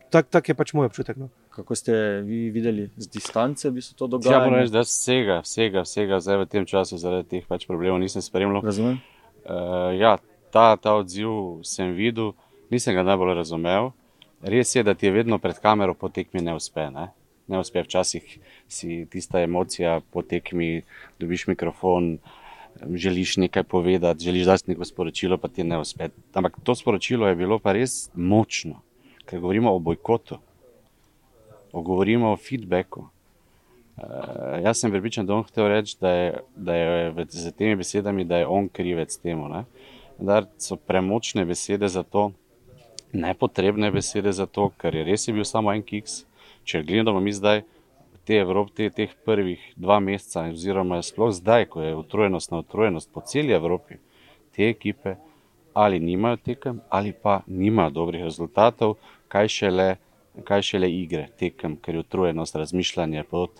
tak, 0.09 0.29
tak 0.29 0.49
je 0.49 0.55
pač 0.55 0.73
moj 0.73 0.89
občutek. 0.89 1.17
No. 1.17 1.29
Kako 1.53 1.75
ste 1.75 2.21
vi 2.25 2.49
videli 2.53 2.89
z 2.97 3.07
distance, 3.11 3.71
bi 3.71 3.81
se 3.81 3.95
to 3.95 4.07
dogajalo? 4.07 4.43
Ja, 4.43 4.47
moram 4.47 4.63
reči, 4.63 4.73
da 4.73 4.85
vsega, 4.85 5.41
vsega, 5.43 5.83
vsega 5.83 6.19
zdaj 6.23 6.43
v 6.43 6.49
tem 6.49 6.65
času 6.65 6.99
zaradi 7.01 7.27
teh 7.37 7.47
pač 7.47 7.67
problemov 7.67 7.99
nisem 7.99 8.23
spremljal. 8.23 8.63
Razumem. 8.63 8.99
Uh, 9.43 9.91
ja, 9.99 10.17
ta, 10.53 10.73
ta 10.79 10.95
odziv 10.99 11.63
sem 11.67 11.95
videl, 11.97 12.33
nisem 12.71 12.95
ga 12.95 13.03
najbolj 13.03 13.35
razumel. 13.41 13.91
Res 14.39 14.71
je, 14.75 14.83
da 14.87 14.95
ti 14.95 15.09
je 15.09 15.15
vedno 15.15 15.39
pred 15.41 15.59
kamero 15.59 15.97
potekmi 15.97 16.39
ne 16.39 16.55
uspe. 16.55 16.87
Ne? 16.93 17.11
ne 17.49 17.59
uspe, 17.59 17.81
včasih 17.83 18.39
si 18.67 19.05
tista 19.09 19.41
emocija 19.41 19.99
potekmi, 20.13 20.81
dobiš 21.19 21.47
mikrofon, 21.47 22.17
želiš 22.93 23.37
nekaj 23.37 23.63
povedati, 23.63 24.23
želiš 24.23 24.45
dati 24.45 24.71
neko 24.71 24.85
sporočilo, 24.85 25.37
pa 25.37 25.47
ti 25.47 25.63
ne 25.63 25.79
uspe. 25.79 26.09
Ampak 26.33 26.59
to 26.63 26.75
sporočilo 26.75 27.27
je 27.27 27.35
bilo 27.35 27.59
pa 27.59 27.73
res 27.73 28.09
močno, 28.13 28.81
ker 29.29 29.39
govorimo 29.39 29.75
o 29.75 29.79
bojkotu, 29.79 30.39
govorimo 31.73 32.33
o 32.33 32.37
feedbacku. 32.37 33.05
Uh, 33.99 34.57
jaz 34.63 34.79
sem 34.79 34.91
pripričan, 34.91 35.27
da 35.27 35.35
on 35.35 35.43
hotel 35.43 35.67
reči, 35.67 35.97
da 36.01 36.09
je, 36.09 36.33
da 36.55 36.75
je 36.75 37.25
z 37.29 37.51
temi 37.51 37.75
besedami, 37.75 38.25
da 38.25 38.37
je 38.41 38.47
on 38.47 38.69
krivec 38.69 39.17
temu. 39.17 39.45
Uh, 39.45 39.63
da 40.19 40.43
so 40.57 40.75
premočne 40.75 41.45
besede 41.45 41.87
za 41.87 42.03
to, 42.03 42.31
nepotrebne 43.13 43.91
besede 43.91 44.31
za 44.31 44.45
to, 44.45 44.69
ker 44.77 44.95
je 44.95 45.03
res 45.03 45.27
je 45.27 45.33
bil 45.33 45.45
samo 45.45 45.73
en 45.73 45.83
kiks. 45.83 46.23
Če 46.63 46.83
gledamo 46.83 47.19
mi 47.19 47.31
zdaj 47.33 47.63
te 48.27 48.37
Evrope, 48.37 48.75
te, 48.75 48.89
teh 48.89 49.13
prvih 49.25 49.61
dva 49.75 49.99
meseca, 50.03 50.49
oziroma 50.51 51.01
sploh 51.01 51.31
zdaj, 51.33 51.65
ko 51.71 51.81
je 51.81 51.95
utrujenost 51.95 52.51
na 52.51 52.61
utrujenost 52.61 53.09
po 53.13 53.23
celi 53.25 53.55
Evropi, 53.55 53.97
te 54.55 54.69
ekipe 54.69 55.15
ali 55.73 55.99
nimajo 55.99 56.37
tekem, 56.45 56.81
ali 56.89 57.13
pa 57.13 57.41
nimajo 57.47 57.89
dobrih 57.89 58.23
rezultatov, 58.23 58.95
kaj 59.27 59.47
šele. 59.47 59.95
Kaj 60.45 60.61
šele 60.63 60.87
igre, 60.93 61.25
tekem, 61.35 61.73
ker 61.83 61.95
je 61.97 61.99
utrujenost, 61.99 62.55
razmišljanje, 62.55 63.23
pot, 63.27 63.57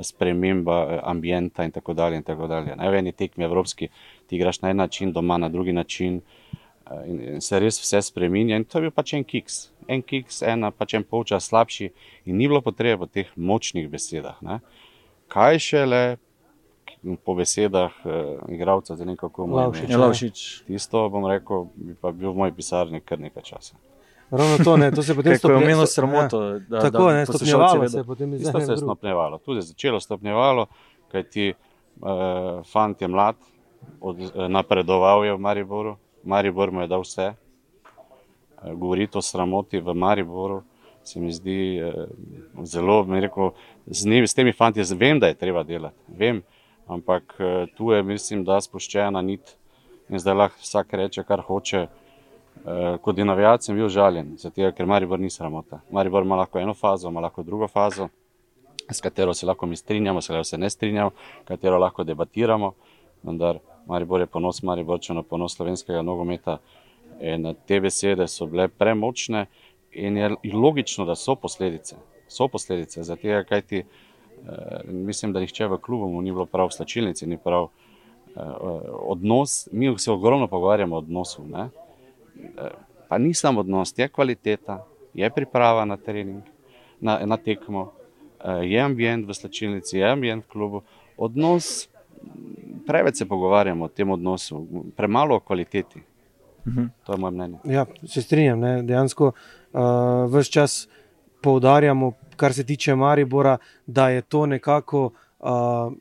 sprememba 0.00 0.76
eh, 0.82 1.00
ambienta 1.04 1.66
in 1.66 1.70
tako 1.70 1.92
dalje. 1.92 2.16
In 2.16 2.22
tako 2.22 2.46
dalje. 2.46 2.76
Na 2.76 2.88
eni 2.96 3.12
tekmi 3.12 3.44
evropski 3.44 3.88
ti 4.26 4.36
igraš 4.36 4.62
na 4.62 4.70
en 4.70 4.76
način, 4.76 5.12
doma 5.12 5.36
na 5.38 5.48
drugi 5.48 5.72
način. 5.72 6.20
Eh, 6.90 7.10
in, 7.10 7.20
in 7.34 7.40
se 7.40 7.60
res 7.60 7.80
vse 7.82 8.02
spremenja. 8.02 8.56
In 8.56 8.64
to 8.64 8.78
je 8.78 8.86
bil 8.86 8.94
pač 8.94 9.14
en 9.18 9.24
kiks, 9.24 9.58
en 9.88 10.02
kiks, 10.02 10.42
ena 10.46 10.70
pač 10.70 10.96
en 10.98 11.04
polčas 11.04 11.50
slabši, 11.50 11.90
in 12.24 12.36
ni 12.36 12.48
bilo 12.48 12.62
potrebe 12.64 13.02
po 13.02 13.06
teh 13.06 13.30
močnih 13.36 13.90
besedah. 13.90 14.40
Ne? 14.42 14.60
Kaj 15.32 15.58
šele 15.62 16.02
po 17.24 17.34
besedah 17.34 17.92
uh, 18.04 18.12
igralca, 18.48 18.96
da 18.96 19.04
ne 19.04 19.16
kako 19.16 19.46
mu 19.46 19.72
reči. 19.72 20.64
Tisto 20.66 21.08
bom 21.08 21.26
rekel, 21.26 21.66
bi 21.74 21.94
pa 21.94 22.12
bil 22.12 22.30
v 22.30 22.36
moji 22.36 22.52
pisarni 22.56 23.00
kar 23.00 23.20
nekaj 23.20 23.42
časa. 23.42 23.76
Ravno 24.30 24.64
to, 24.64 24.76
ne, 24.76 24.90
to 24.90 25.02
se 25.02 25.14
potem 25.14 25.36
stopnjevalo. 25.38 25.60
To 25.60 25.64
je 25.64 25.66
omenilo 25.66 25.86
sramoto. 25.86 26.42
Ja. 26.42 26.58
Da, 26.58 26.80
tako 26.80 27.10
je, 27.10 27.26
stopnjevalo 27.26 27.88
se 27.88 27.98
je 27.98 28.04
potem. 28.04 28.32
To 28.52 28.60
se 28.60 28.72
je 28.72 28.76
stopnjevalo, 28.76 29.38
tudi 29.38 29.62
začelo 29.62 30.00
stopnjevalo, 30.00 30.66
kaj 31.12 31.22
ti 31.22 31.52
uh, 31.52 32.62
fant 32.72 33.02
je 33.02 33.08
mlad, 33.08 33.36
od, 34.00 34.20
uh, 34.20 34.48
napredoval 34.48 35.24
je 35.24 35.34
v 35.34 35.38
Mariboru, 35.38 35.96
Maribor 36.24 36.70
mu 36.70 36.80
je 36.80 36.86
dal 36.86 37.02
vse. 37.02 37.32
Uh, 37.32 38.72
govoriti 38.74 39.18
o 39.18 39.22
sramoti 39.22 39.80
v 39.80 39.94
Mariboru 39.94 40.62
se 41.04 41.20
mi 41.20 41.32
zdi 41.32 41.82
uh, 41.82 42.04
zelo, 42.64 43.04
mi 43.04 43.20
rekel, 43.20 43.50
z, 43.86 44.06
njim, 44.06 44.26
z 44.26 44.34
temi 44.34 44.52
fanti, 44.52 44.82
vem, 44.94 45.20
da 45.20 45.26
je 45.26 45.34
treba 45.34 45.62
delati, 45.62 45.98
vem, 46.08 46.42
ampak 46.86 47.34
uh, 47.38 47.68
tu 47.76 47.92
je, 47.92 48.02
mislim, 48.02 48.44
da 48.44 48.60
spoščena 48.60 49.22
nit 49.22 49.56
in 50.10 50.18
zdaj 50.18 50.34
lahko 50.34 50.62
vsak 50.62 50.92
reče, 50.92 51.24
kar 51.24 51.40
hoče. 51.46 51.86
Uh, 52.62 52.98
kot 53.00 53.18
je 53.18 53.24
navijat, 53.24 53.64
sem 53.64 53.76
bil 53.76 53.88
žaljen, 53.88 54.34
zato 54.38 54.68
ker 54.76 54.86
Maribor 54.86 55.18
ni 55.18 55.30
sramota. 55.30 55.80
Maribor 55.90 56.22
ima 56.22 56.36
lahko 56.36 56.60
eno 56.60 56.74
fazo, 56.74 57.08
ima 57.08 57.20
lahko 57.24 57.42
drugo 57.42 57.68
fazo, 57.68 58.08
s 58.90 59.00
katero 59.00 59.34
se 59.34 59.46
lahko 59.46 59.66
mi 59.66 59.76
strinjamo, 59.76 60.20
s 60.20 60.26
katero 60.26 60.44
se 60.44 60.58
ne 60.58 60.70
strinjamo, 60.70 61.10
katero 61.44 61.78
lahko 61.78 62.04
debatiramo. 62.04 62.72
Vendar 63.22 63.58
Maribor 63.86 64.20
je 64.20 64.26
ponos 64.26 64.62
Mariborčana, 64.62 65.22
ponos 65.22 65.56
slovenskega 65.56 66.02
nogometa. 66.02 66.58
In 67.20 67.54
te 67.66 67.80
besede 67.80 68.26
so 68.28 68.46
bile 68.46 68.68
premočne 68.68 69.46
in 69.92 70.16
je 70.16 70.30
logično, 70.52 71.04
da 71.04 71.14
so 71.14 71.34
posledice. 71.34 71.96
So 72.28 72.48
posledice 72.48 73.02
za 73.02 73.16
tega, 73.16 73.44
kaj 73.44 73.62
ti. 73.62 73.84
Uh, 74.42 74.48
eh, 74.48 74.80
mislim, 74.86 75.32
da 75.32 75.40
nihče 75.40 75.66
v 75.66 75.78
klubu 75.78 76.22
ni 76.22 76.32
bilo 76.32 76.46
prav, 76.46 76.68
v 76.68 76.76
slačilnici 76.78 77.26
ni 77.26 77.38
prav. 77.38 77.68
Uh, 78.34 78.42
odnos, 79.12 79.68
mi 79.72 79.98
se 79.98 80.12
ogromno 80.12 80.46
pogovarjamo 80.46 80.96
o 80.96 80.98
odnosu. 80.98 81.44
Ne? 81.44 81.68
pa 83.12 83.18
ni 83.18 83.34
samo 83.34 83.60
odnos, 83.60 83.92
je 83.98 84.08
kvaliteta, 84.08 84.84
je 85.14 85.30
priprava 85.30 85.84
na 85.84 85.96
trening, 85.96 86.42
na, 87.00 87.18
na 87.26 87.36
tekmo, 87.36 87.92
eh, 88.44 88.64
je 88.64 88.80
ambient 88.80 89.28
v 89.28 89.34
slčilnici, 89.34 89.98
je 89.98 90.08
ambient 90.08 90.44
v 90.44 90.48
klubu. 90.48 90.80
Odnos, 91.16 91.88
preveč 92.86 93.20
se 93.20 93.28
pogovarjamo 93.28 93.84
o 93.84 93.88
tem 93.88 94.10
odnosu, 94.10 94.64
premalo 94.96 95.36
o 95.36 95.40
kvaliteti. 95.40 96.00
Mhm. 96.66 96.86
To 97.04 97.12
je 97.12 97.18
moje 97.18 97.30
mnenje. 97.30 97.58
Ja, 97.64 97.86
se 98.06 98.22
strinjam, 98.22 98.60
ne? 98.60 98.82
dejansko 98.82 99.26
uh, 99.26 99.34
eh, 99.74 100.26
vse 100.32 100.50
čas 100.50 100.88
poudarjamo, 101.42 102.12
kar 102.36 102.54
se 102.54 102.64
tiče 102.64 102.94
Maribora, 102.94 103.58
da 103.86 104.08
je 104.08 104.22
to 104.22 104.46
nekako. 104.46 105.10
Uh, 105.42 105.92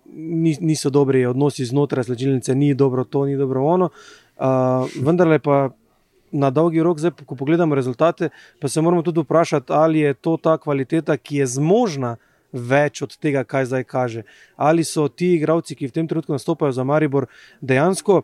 niso 0.61 0.89
dobri 0.93 1.25
odnosi 1.25 1.65
znotraj 1.65 2.03
slčilnice, 2.03 2.55
ni 2.55 2.75
dobro 2.77 3.03
to, 3.03 3.25
ni 3.25 3.37
dobro 3.37 3.63
ono. 3.65 3.89
Uh, 4.37 4.45
vendar 5.01 5.39
pa 5.39 5.69
na 6.31 6.49
dolgi 6.49 6.83
rok, 6.83 6.99
zdaj, 6.99 7.11
ko 7.25 7.35
pogledamo 7.35 7.75
rezultate, 7.75 8.29
pa 8.59 8.67
se 8.67 8.81
moramo 8.81 9.01
tudi 9.01 9.19
vprašati, 9.19 9.73
ali 9.73 9.99
je 9.99 10.13
to 10.13 10.37
ta 10.37 10.57
kvaliteta, 10.57 11.17
ki 11.17 11.41
je 11.41 11.47
zmožna 11.47 12.15
več 12.51 13.01
od 13.01 13.15
tega, 13.17 13.43
kaj 13.43 13.65
zdaj 13.65 13.83
kaže. 13.83 14.23
Ali 14.55 14.83
so 14.83 15.07
ti 15.07 15.33
igravci, 15.35 15.75
ki 15.75 15.87
v 15.87 15.95
tem 15.95 16.07
trenutku 16.07 16.33
nastopajo 16.35 16.71
za 16.71 16.83
Maribor, 16.83 17.27
dejansko, 17.61 18.21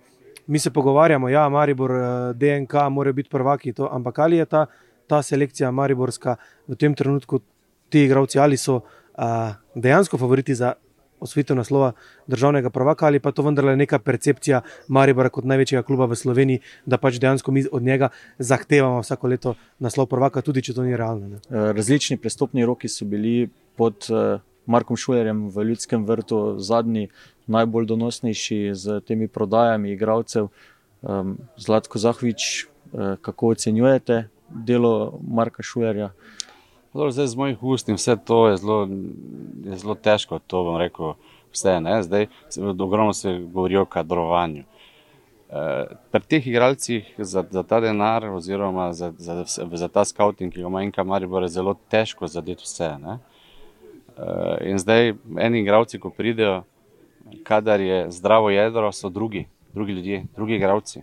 mi 0.48 0.60
se 0.60 0.72
pogovarjamo, 0.72 1.28
da 1.28 1.34
ja, 1.34 1.50
Maribor, 1.50 1.92
eh, 1.92 2.34
DNK, 2.34 2.90
morajo 2.92 3.14
biti 3.14 3.30
prvaki, 3.30 3.74
to, 3.74 3.90
ampak 3.92 4.20
ali 4.20 4.38
je 4.38 4.46
ta, 4.46 4.66
ta 5.08 5.22
selekcija 5.24 5.72
Mariborska 5.72 6.36
v 6.68 6.76
tem 6.76 6.96
trenutku, 6.96 7.40
ti 7.90 8.04
igravci, 8.04 8.40
ali 8.40 8.58
so 8.58 8.82
a, 9.16 9.54
dejansko 9.76 10.18
favoriti 10.18 10.56
za 10.56 10.74
osvojitev 11.20 11.56
naslova 11.58 11.92
državnega 12.28 12.70
prvaka 12.70 13.06
ali 13.06 13.20
pa 13.20 13.32
to 13.32 13.42
vendarle 13.42 13.76
neka 13.76 14.00
percepcija 14.00 14.62
Maribora 14.88 15.30
kot 15.30 15.46
največjega 15.46 15.84
kluba 15.84 16.06
v 16.06 16.16
Sloveniji, 16.16 16.60
da 16.86 16.98
pač 16.98 17.18
dejansko 17.18 17.52
mi 17.52 17.66
od 17.72 17.84
njega 17.84 18.10
zahtevamo 18.40 19.00
vsako 19.02 19.28
leto 19.28 19.56
naslov 19.80 20.06
prvaka, 20.06 20.42
tudi 20.42 20.62
če 20.62 20.74
to 20.74 20.84
ni 20.84 20.98
realno. 20.98 21.28
Ne. 21.28 21.40
Eh, 21.50 21.72
različni 21.74 22.18
prestopni 22.18 22.66
roki 22.66 22.88
so 22.88 23.06
bili 23.06 23.50
pod 23.76 24.06
eh, 24.10 24.40
Markom 24.66 24.98
Šulerjem 24.98 25.48
v 25.50 25.64
Ljudskem 25.72 26.06
vrtu 26.06 26.60
zadnji, 26.60 27.08
najbolj 27.48 27.86
donosnejši 27.88 28.58
z 28.74 29.02
temi 29.08 29.28
prodajami 29.28 29.94
igralcev. 29.94 30.50
Zlatko 31.58 32.00
Zahvič, 32.02 32.66
kako 33.22 33.54
ocenjujete 33.54 34.26
delo 34.50 35.20
Marka 35.28 35.64
Šulerja? 35.64 36.12
Zdaj, 36.94 37.28
z 37.28 37.36
mojih 37.36 37.64
ust 37.64 37.90
in 37.90 37.96
vse 37.96 38.16
to 38.26 38.48
je 38.48 38.58
zelo, 38.58 38.88
je 39.66 39.78
zelo 39.78 39.96
težko. 39.96 40.40
To 40.40 40.64
bom 40.64 40.78
rekel, 40.82 41.14
vse 41.54 41.80
ne. 41.82 42.04
Zdaj, 42.04 42.28
ogromno 42.80 43.14
se 43.14 43.40
govori 43.54 43.78
o 43.78 43.86
kadrovanju. 43.86 44.64
Pri 46.12 46.22
teh 46.28 46.48
igralcih 46.48 47.14
za, 47.18 47.44
za 47.50 47.64
ta 47.64 47.80
denar, 47.80 48.26
oziroma 48.26 48.94
za, 48.94 49.14
za, 49.18 49.44
za 49.72 49.88
ta 49.88 50.06
scouting, 50.06 50.54
ki 50.54 50.62
ga 50.62 50.68
ima 50.68 50.84
Inka 50.84 51.04
Maribor, 51.04 51.44
je 51.44 51.54
zelo 51.60 51.76
težko 51.90 52.28
zadeti 52.28 52.66
vse. 52.66 52.90
Ne? 53.00 53.20
In 54.66 54.80
zdaj, 54.82 55.14
eni 55.40 55.62
igralci, 55.62 56.00
ko 56.00 56.10
pridejo, 56.10 56.64
kadar 57.44 57.80
je 57.80 58.12
zdravo 58.12 58.50
jedro, 58.50 58.92
so 58.92 59.10
drugi, 59.10 59.46
drugi 59.74 59.94
ljudje, 59.94 60.26
drugi 60.36 60.56
igralci. 60.56 61.02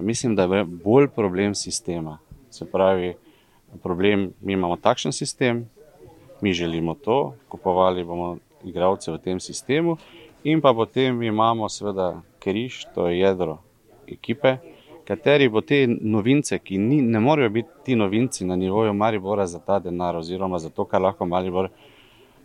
Mislim, 0.00 0.36
da 0.36 0.42
je 0.42 0.64
bolj 0.64 1.08
problem 1.08 1.54
sistema. 1.54 2.18
Se 2.56 2.64
pravi, 2.64 3.14
problem, 3.82 4.30
mi 4.40 4.52
imamo 4.52 4.76
takšen 4.76 5.12
sistem, 5.12 5.68
mi 6.40 6.52
želimo 6.52 6.94
to, 6.94 7.34
kupovali 7.48 8.04
bomo 8.04 8.36
igralce 8.64 9.12
v 9.12 9.18
tem 9.18 9.40
sistemu, 9.40 9.96
in 10.44 10.60
pa 10.60 10.72
potem 10.72 11.22
imamo, 11.22 11.68
seveda, 11.68 12.22
križ, 12.38 12.86
to 12.94 13.08
je 13.08 13.18
jedro 13.18 13.58
ekipe, 14.08 14.56
kateri 15.04 15.48
bo 15.48 15.60
te 15.60 15.84
novince, 15.86 16.58
ki 16.58 16.78
ni, 16.78 17.02
ne 17.02 17.20
morejo 17.20 17.50
biti 17.50 17.68
ti 17.84 17.96
novinci 17.96 18.44
na 18.44 18.56
nivoju 18.56 18.94
Maribora 18.94 19.46
za 19.46 19.58
ta 19.58 19.78
denar, 19.78 20.16
oziroma 20.16 20.58
za 20.58 20.70
to, 20.70 20.84
kar 20.84 21.02
lahko 21.02 21.26
Maribor, 21.26 21.68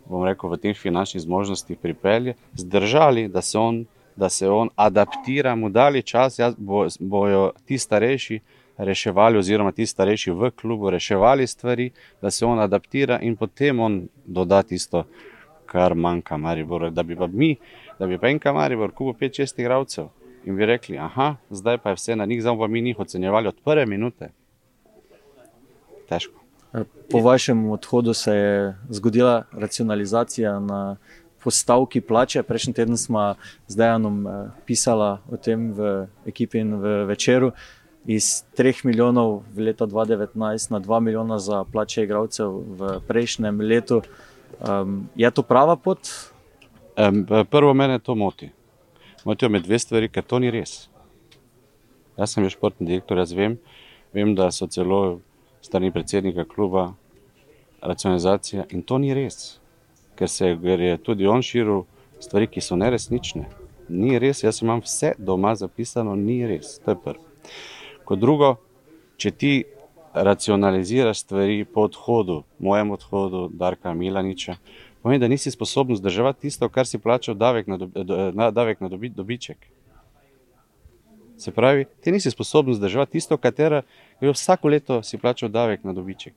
bom 0.04 0.28
rekel, 0.28 0.50
v 0.50 0.60
teh 0.60 0.76
finančnih 0.76 1.22
zmožnostih 1.22 1.78
pripelje, 1.78 2.36
zdržali, 2.54 3.28
da 3.28 3.40
se 3.42 3.58
on, 3.58 3.84
da 4.16 4.28
se 4.28 4.50
on 4.50 4.68
adaptira, 4.76 5.54
mu 5.56 5.70
dali 5.70 6.02
čas, 6.02 6.38
jaz, 6.38 6.54
bo, 6.58 6.84
bojo 7.00 7.52
ti 7.64 7.78
starejši 7.78 8.40
reševali, 8.78 9.38
oziroma 9.38 9.72
ti 9.72 9.86
starejši 9.86 10.30
v 10.30 10.50
klubu 10.50 10.90
reševali 10.90 11.46
stvari, 11.46 11.90
da 12.22 12.30
se 12.30 12.46
on 12.46 12.60
adaptira 12.60 13.18
in 13.22 13.36
potem 13.36 13.80
on 13.80 14.08
doda 14.26 14.62
tisto, 14.62 15.04
kar 15.66 15.94
manjka 15.94 16.36
Mariboru. 16.36 16.90
Da 16.90 17.02
bi 17.02 17.16
pa 17.16 17.26
mi, 17.26 17.56
da 17.98 18.06
bi 18.06 18.18
pa 18.18 18.28
en 18.28 18.40
Maribor 18.54 18.92
kupil 18.92 19.28
5-6 19.28 19.60
igralcev 19.60 20.08
in 20.44 20.56
bi 20.56 20.66
rekli, 20.66 20.98
aha, 20.98 21.36
zdaj 21.50 21.78
pa 21.78 21.90
je 21.90 21.96
vse 21.96 22.16
na 22.16 22.26
njih, 22.26 22.42
zdaj 22.42 22.58
pa 22.58 22.66
mi 22.66 22.82
njih 22.82 22.98
ocenjevali 22.98 23.48
od 23.48 23.60
prve 23.64 23.86
minute. 23.86 24.28
Težko. 26.08 26.42
Po 27.10 27.18
vašem 27.18 27.70
odhodu 27.70 28.14
se 28.14 28.34
je 28.34 28.76
zgodila 28.88 29.44
racionalizacija 29.52 30.60
na 30.60 30.96
postavki 31.44 32.00
plače. 32.00 32.42
Prejšnji 32.42 32.72
teden 32.72 32.96
smo 32.96 33.34
z 33.68 33.76
Dejanom 33.76 34.26
pisali 34.66 35.18
o 35.30 35.36
tem 35.36 35.72
v 35.72 36.06
ekipi 36.26 36.58
in 36.58 36.74
v 36.74 37.04
večeru 37.04 37.52
iz 38.06 38.44
3 38.58 38.86
milijonov 38.86 39.42
v 39.54 39.58
letu 39.58 39.86
2019 39.86 40.70
na 40.70 40.80
2 40.80 41.00
milijona 41.00 41.38
za 41.38 41.64
plače 41.64 42.02
igralcev 42.02 42.50
v 42.50 43.00
prejšnjem 43.08 43.60
letu. 43.60 44.02
Um, 44.60 45.08
je 45.14 45.30
to 45.30 45.42
prava 45.42 45.76
pot? 45.76 46.08
Um, 46.98 47.26
prvo, 47.50 47.74
mene 47.74 47.98
to 47.98 48.14
moti. 48.14 48.50
Motijo 49.24 49.48
me 49.48 49.60
dve 49.60 49.78
stvari, 49.78 50.08
ker 50.08 50.24
to 50.24 50.38
ni 50.38 50.50
res. 50.50 50.88
Jaz 52.18 52.34
sem 52.34 52.48
športni 52.50 52.86
direktor, 52.86 53.18
jaz 53.18 53.32
vem, 53.32 53.56
vem, 54.12 54.34
da 54.34 54.50
so 54.50 54.66
celo 54.66 55.20
strani 55.62 55.92
predsednika 55.92 56.44
kluba 56.44 56.92
racionalizacija 57.82 58.66
in 58.70 58.82
to 58.82 58.98
ni 58.98 59.14
res. 59.14 59.58
Ker, 60.18 60.28
se, 60.28 60.56
ker 60.62 60.80
je 60.80 60.98
tudi 60.98 61.26
on 61.26 61.42
širil 61.42 61.84
stvari, 62.20 62.50
ki 62.50 62.60
so 62.60 62.76
neresnične. 62.76 63.46
Ni 63.88 64.18
res, 64.18 64.42
jaz 64.42 64.60
imam 64.62 64.82
vse 64.82 65.14
doma 65.18 65.54
zapisano, 65.54 66.16
ni 66.16 66.42
res. 66.46 66.76
To 66.84 66.92
je 66.92 67.00
prvo. 67.04 67.24
Kot 68.12 68.20
drugo, 68.20 68.48
če 69.16 69.30
ti 69.32 69.50
racionaliziraš 70.12 71.22
stvari 71.22 71.62
po 71.64 71.86
odhodu, 71.88 72.42
mojem 72.60 72.90
odhodu, 72.92 73.46
Darka 73.56 73.94
Milaniča, 73.96 74.58
pomeni, 75.00 75.20
da 75.22 75.30
nisi 75.32 75.48
sposoben 75.50 75.96
zdržati 75.96 76.42
tisto, 76.44 76.68
kar 76.68 76.84
si 76.84 76.98
plačal 77.00 77.38
davek 77.40 77.70
na, 77.72 77.78
dobi, 77.80 78.02
na, 78.36 78.50
davek 78.52 78.82
na 78.84 78.90
dobi, 78.92 79.08
dobiček. 79.08 79.64
Se 81.40 81.54
pravi, 81.56 81.86
ti 82.04 82.12
nisi 82.12 82.30
sposoben 82.30 82.76
zdržati 82.76 83.14
tisto, 83.16 83.38
kar 83.40 83.80
je 84.20 84.32
vsako 84.34 84.68
leto 84.68 84.98
si 85.02 85.16
plačal 85.18 85.48
davek 85.48 85.80
na 85.84 85.94
dobiček. 85.96 86.34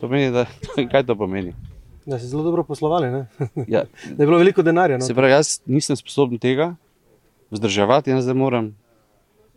To 0.00 0.10
pomeni, 0.10 0.28
da 0.28 0.44
kaj 0.92 1.06
to 1.06 1.16
pomeni. 1.16 1.54
Da 2.04 2.18
si 2.18 2.28
zelo 2.28 2.42
dobro 2.42 2.66
poslovali, 2.68 3.08
ja. 3.08 3.86
da 4.16 4.22
je 4.22 4.26
bilo 4.26 4.36
veliko 4.36 4.62
denarja. 4.62 4.98
No? 4.98 5.08
Se 5.08 5.16
pravi, 5.16 5.32
jaz 5.32 5.62
nisem 5.64 5.96
sposoben 5.96 6.38
tega 6.38 6.74
vzdrževati 7.48 8.12
in 8.12 8.20
zdaj 8.20 8.36
moram, 8.36 8.68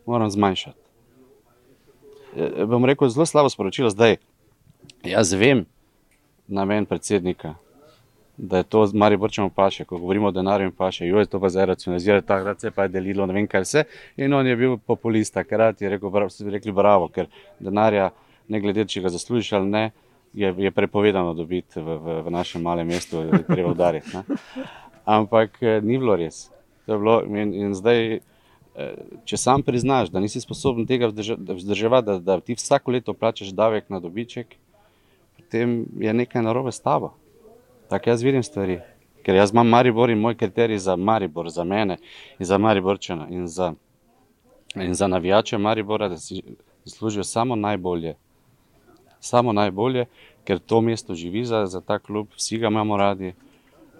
moram 0.07 0.31
zmanjšati. 0.31 0.82
Eh, 2.35 2.65
bom 2.65 2.85
rekel, 2.85 3.09
zelo 3.09 3.25
slabo 3.25 3.49
sporočilo 3.49 3.89
zdaj. 3.89 4.15
Jaz 5.03 5.33
vem 5.33 5.65
namen 6.47 6.85
predsednika, 6.85 7.55
da 8.37 8.57
je 8.57 8.63
to 8.63 8.85
z 8.87 8.93
Mariborčem 8.93 9.49
paše, 9.49 9.85
ko 9.85 9.97
govorimo 9.97 10.27
o 10.27 10.31
denarju 10.31 10.65
in 10.65 10.71
paše, 10.71 11.07
jo 11.07 11.19
je 11.19 11.25
to 11.25 11.39
pa 11.39 11.49
zdaj 11.49 11.65
racionalizirati, 11.65 12.27
takrat 12.27 12.61
se 12.61 12.71
pa 12.71 12.83
je 12.83 12.89
delilo, 12.89 13.25
ne 13.25 13.33
vem 13.33 13.47
kaj 13.47 13.61
vse. 13.61 13.83
In 14.17 14.33
on 14.33 14.47
je 14.47 14.55
bil 14.55 14.77
populista, 14.77 15.43
ker 15.43 15.73
je 15.79 15.89
rekel, 15.89 16.09
bra, 16.09 16.27
rekli 16.49 16.71
bravo, 16.71 17.07
ker 17.07 17.29
denarja, 17.59 18.09
ne 18.47 18.59
glede, 18.59 18.85
če 18.85 19.01
ga 19.01 19.13
zaslužiš 19.13 19.53
ali 19.53 19.69
ne, 19.69 19.91
je, 20.33 20.55
je 20.57 20.71
prepovedano 20.71 21.33
dobiti 21.33 21.79
v, 21.79 21.97
v, 21.97 22.21
v 22.25 22.31
našem 22.33 22.61
malem 22.61 22.87
mestu, 22.87 23.21
treba 23.47 23.71
udariti. 23.71 24.09
Ne? 24.17 24.23
Ampak 25.05 25.61
eh, 25.61 25.81
ni 25.81 25.97
bilo 26.01 26.15
res. 26.15 26.49
Bilo, 26.87 27.21
in, 27.29 27.53
in 27.53 27.77
zdaj 27.77 28.19
če 29.25 29.37
sam 29.37 29.61
priznaš, 29.63 30.09
da 30.09 30.19
nisi 30.19 30.41
sposoben 30.41 30.87
tega 30.89 31.09
vzdrževati, 31.09 32.05
da, 32.05 32.17
da 32.19 32.39
ti 32.39 32.55
vsako 32.57 32.91
leto 32.91 33.13
plačeš 33.13 33.53
davek 33.53 33.89
na 33.89 33.99
dobiček, 33.99 34.55
potem 35.37 35.85
je 35.99 36.13
nekaj 36.13 36.41
narobe 36.41 36.71
s 36.71 36.81
tabo. 36.81 37.13
Tako 37.89 38.09
jaz 38.09 38.23
vidim 38.23 38.43
stvari. 38.43 38.79
Ker 39.23 39.35
jaz 39.35 39.53
imam 39.53 39.69
Maribor 39.69 40.09
in 40.09 40.19
moj 40.19 40.35
kriterij 40.35 40.77
za 40.77 40.95
Maribor, 40.95 41.49
za 41.49 41.63
mene 41.63 41.97
in 42.39 42.45
za 42.45 42.57
Mariborčana 42.57 43.27
in 43.29 43.47
za, 43.47 43.73
in 44.75 44.93
za 44.93 45.07
navijače 45.07 45.57
Maribora, 45.57 46.09
da 46.09 46.17
si 46.17 46.41
zaslužijo 46.85 47.23
samo 47.23 47.55
najbolje. 47.55 48.15
Samo 49.19 49.53
najbolje, 49.53 50.05
ker 50.43 50.59
to 50.59 50.81
mesto 50.81 51.15
živi 51.15 51.45
za, 51.45 51.65
za 51.65 51.81
ta 51.81 51.99
klub, 51.99 52.27
vsi 52.35 52.57
ga 52.57 52.67
imamo 52.67 52.97
radi. 52.97 53.33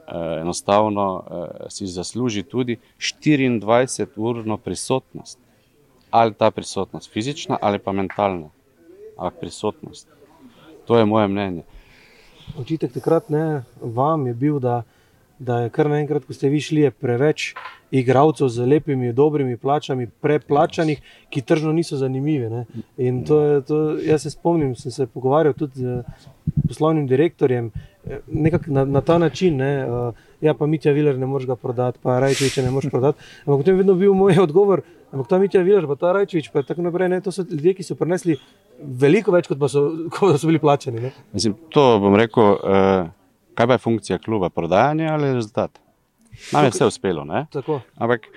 Eh, 0.07 0.41
enostavno 0.41 1.23
eh, 1.23 1.69
si 1.69 1.87
zasluži 1.87 2.43
tudi 2.43 2.77
24-urno 2.99 4.57
prisotnost. 4.57 5.39
Ali 6.11 6.33
ta 6.33 6.51
prisotnost 6.51 7.11
fizična 7.11 7.57
ali 7.61 7.79
pa 7.79 7.91
mentalna, 7.91 8.49
ampak 9.17 9.39
prisotnost. 9.39 10.07
To 10.85 10.97
je 10.97 11.05
moje 11.05 11.27
mnenje. 11.27 11.61
Očitek 12.59 12.93
takrat 12.93 13.29
ne 13.29 13.63
vam 13.81 14.27
je 14.27 14.33
bil, 14.33 14.59
da, 14.59 14.83
da 15.39 15.59
je 15.59 15.69
kar 15.69 15.89
naenkrat, 15.89 16.25
ko 16.25 16.33
ste 16.33 16.49
vi 16.49 16.59
šli, 16.61 16.91
preveč 16.91 17.53
igralcev 17.91 18.49
z 18.49 18.67
lepimi, 18.67 19.13
dobrimi 19.13 19.57
plačami, 19.57 20.09
preplačanih, 20.21 21.01
ki 21.29 21.41
tržno 21.41 21.71
niso 21.71 21.97
zanimivi. 21.97 22.49
Ne? 22.49 22.65
In 22.97 23.23
to 23.25 23.41
je, 23.41 23.61
to, 23.61 23.81
jaz 24.03 24.27
se 24.27 24.29
spomnim, 24.29 24.75
sem 24.75 24.91
se 24.91 25.07
pogovarjal 25.07 25.53
tudi 25.53 25.79
z 25.79 26.03
poslovnim 26.67 27.07
direktorjem, 27.07 27.71
na, 28.67 28.85
na 28.85 29.01
ta 29.01 29.17
način. 29.17 29.57
Ne, 29.57 29.85
uh, 29.87 30.13
ja, 30.41 30.53
pa 30.53 30.65
Mitja 30.65 30.91
Viler 30.91 31.17
ne 31.17 31.25
moreš 31.25 31.47
ga 31.47 31.55
prodati, 31.55 31.99
pa 32.03 32.19
Rajčevič 32.19 32.57
ne 32.57 32.71
moreš 32.71 32.91
prodati. 32.91 33.19
Ampak 33.45 33.63
potem 33.63 33.73
je 33.73 33.77
vedno 33.77 33.93
bil 33.93 34.13
moj 34.13 34.39
odgovor, 34.47 34.81
ampak 35.11 35.27
ta 35.27 35.39
Mitja 35.39 35.61
Viler, 35.61 35.87
pa 35.87 35.95
ta 35.95 36.13
Rajčevič, 36.13 36.51
pa 36.53 36.63
tako 36.63 36.85
naprej. 36.87 37.09
Ne, 37.09 37.21
to 37.21 37.31
so 37.31 37.45
ljudje, 37.49 37.73
ki 37.79 37.87
so 37.87 37.95
prinesli 37.99 38.37
veliko 38.79 39.31
več, 39.35 39.47
kot 39.51 39.69
so, 39.71 39.85
kot 40.15 40.39
so 40.39 40.49
bili 40.49 40.59
plačeni. 40.59 41.11
Mislim, 41.33 41.55
to 41.69 41.85
bom 42.03 42.17
rekel, 42.19 42.57
uh, 42.57 43.11
kaj 43.53 43.69
pa 43.69 43.79
je 43.79 43.85
funkcija 43.85 44.19
kluba, 44.23 44.49
prodajanje 44.49 45.07
ali 45.07 45.33
rezultat. 45.33 45.79
Nam 46.51 46.65
je 46.65 46.73
vse 46.73 46.85
uspelo. 46.89 47.25
Ampak 47.95 48.27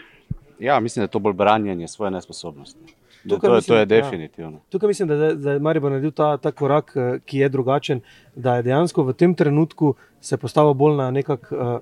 ja, 0.60 0.80
mislim, 0.80 1.00
da 1.00 1.04
je 1.04 1.10
to 1.10 1.18
bolj 1.18 1.32
branjenje 1.32 1.88
svoje 1.88 2.10
nesposobnosti. 2.10 2.94
Tukaj 3.28 3.48
to, 3.48 3.54
mislim, 3.54 3.68
to 3.68 3.74
je 3.74 3.80
ja. 3.80 3.84
definitivno. 3.84 4.56
Ja. 4.56 4.70
Tukaj 4.70 4.88
mislim, 4.88 5.08
da, 5.08 5.34
da 5.34 5.52
je 5.52 5.58
Marijo 5.58 5.90
naredil 5.90 6.10
ta, 6.10 6.36
ta 6.36 6.52
korak, 6.52 6.92
eh, 6.96 7.18
ki 7.24 7.38
je 7.38 7.48
drugačen, 7.48 8.00
da 8.34 8.56
je 8.56 8.62
dejansko 8.62 9.02
v 9.02 9.12
tem 9.12 9.34
trenutku 9.34 9.94
se 10.20 10.36
postavil 10.36 10.74
bolj 10.74 10.96
na 10.96 11.10
nekak 11.10 11.52
eh, 11.52 11.78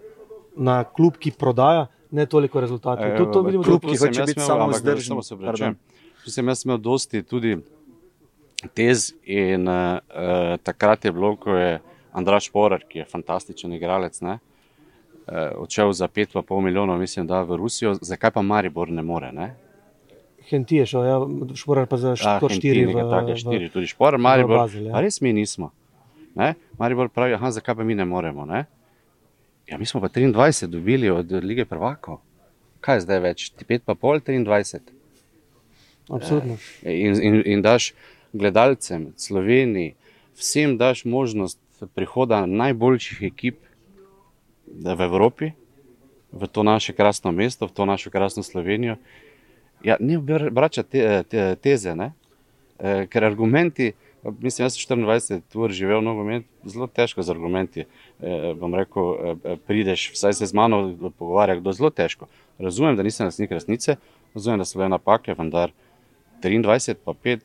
na 0.57 0.85
klub, 0.85 1.16
ki 1.18 1.35
prodaja, 1.38 1.87
ne 2.11 2.26
toliko 2.26 2.61
rezultatov. 2.61 3.07
E, 3.07 3.16
to, 3.16 3.26
to 3.26 3.42
vidimo, 3.42 3.64
klub, 3.64 3.83
ki 3.83 3.96
hoče 3.98 4.26
biti 4.26 4.40
samo 4.40 4.72
zdržen. 4.72 5.18
Jaz 6.24 6.35
sem 6.35 6.48
imel 6.48 6.78
dosti 6.78 7.22
tudi 7.22 7.57
tez 8.74 9.12
in 9.24 9.68
uh, 9.68 9.98
takrat 10.62 11.04
je 11.04 11.12
bilo, 11.12 11.35
ko 11.37 11.57
je 11.57 11.80
Andraš 12.12 12.48
Porar, 12.52 12.85
ki 12.88 13.02
je 13.02 13.09
fantastičen 13.11 13.72
igralec, 13.76 14.20
ne, 14.24 14.38
uh, 14.38 15.59
odšel 15.61 15.92
za 15.92 16.09
5,5 16.09 16.61
milijonov, 16.61 16.98
mislim, 16.98 17.26
da 17.26 17.42
v 17.42 17.59
Rusijo, 17.61 17.94
zakaj 18.00 18.30
pa 18.30 18.42
Maribor 18.42 18.88
ne 18.88 19.02
more? 19.02 19.33
Ne? 19.33 19.54
Henti 20.50 20.76
je 20.76 20.87
šel, 20.87 21.04
ja, 21.04 21.18
šporar 21.57 21.87
pa 21.88 21.96
za 21.96 22.12
ah, 22.12 22.40
štiri. 22.50 22.85
Tako 22.92 23.37
štiri, 23.37 23.70
tudi 23.72 23.87
šporar, 23.87 24.20
Maribor. 24.20 24.59
Bazil, 24.64 24.90
ja. 24.90 25.00
Res 25.00 25.20
mi 25.24 25.33
nismo. 25.33 25.70
Ne? 26.35 26.54
Maribor 26.78 27.09
pravi, 27.09 27.35
aha, 27.35 27.50
zakaj 27.54 27.78
pa 27.78 27.85
mi 27.85 27.94
ne 27.94 28.04
moremo? 28.04 28.44
Ne? 28.46 28.64
Ja, 29.66 29.78
mi 29.78 29.87
smo 29.87 30.00
pa 30.00 30.09
23 30.09 30.66
dobili 30.66 31.11
od 31.11 31.33
lige 31.33 31.64
prvako. 31.64 32.20
Kaj 32.80 32.96
je 32.96 33.00
zdaj 33.07 33.20
več? 33.20 33.46
5 33.68 33.87
pa 33.87 33.94
pol, 33.94 34.20
23. 34.20 34.80
Absolutno. 36.12 36.59
In, 36.83 37.16
in, 37.22 37.42
in 37.46 37.62
daš 37.64 37.94
gledalcem, 38.33 39.12
Sloveniji, 39.16 39.94
vsem 40.37 40.76
daš 40.76 41.04
možnost 41.04 41.59
prihoda 41.94 42.44
najboljših 42.46 43.22
ekip 43.22 43.59
v 44.66 45.00
Evropi, 45.00 45.52
v 46.33 46.46
to 46.50 46.62
naše 46.62 46.92
krasno 46.92 47.33
mesto, 47.33 47.66
v 47.66 47.72
to 47.72 47.87
našo 47.87 48.11
krasno 48.11 48.42
Slovenijo. 48.42 48.96
Ja, 49.85 49.97
ne 50.01 50.18
vrača 50.51 50.83
te, 50.83 51.23
te, 51.29 51.55
teze, 51.61 51.94
ne? 51.94 52.12
E, 52.79 53.05
ker 53.12 53.25
argumenti, 53.25 53.92
mislim, 54.40 54.64
jaz 54.64 54.79
sem 54.79 55.05
24 55.05 55.61
ur 55.61 55.73
živel 55.73 56.01
v 56.01 56.07
nogometu, 56.07 56.49
zelo 56.64 56.88
težko 56.88 57.23
z 57.23 57.35
argumenti. 57.35 57.85
E, 57.85 58.55
bom 58.61 58.75
rekel, 58.75 59.37
e, 59.37 59.57
prideš, 59.66 60.09
vsaj 60.16 60.38
se 60.40 60.49
z 60.49 60.57
mano 60.57 60.87
pogovarja, 61.18 61.59
kdo 61.61 61.77
zelo 61.77 61.90
težko. 61.90 62.29
Razumem, 62.59 62.97
da 62.97 63.05
nisem 63.05 63.29
lasnik 63.29 63.53
resnice, 63.53 63.99
razumem, 64.35 64.62
da 64.62 64.68
so 64.68 64.81
bile 64.81 64.88
napake, 64.88 65.37
vendar 65.38 65.75
23 66.42 66.97
pa 67.05 67.12
5, 67.12 67.44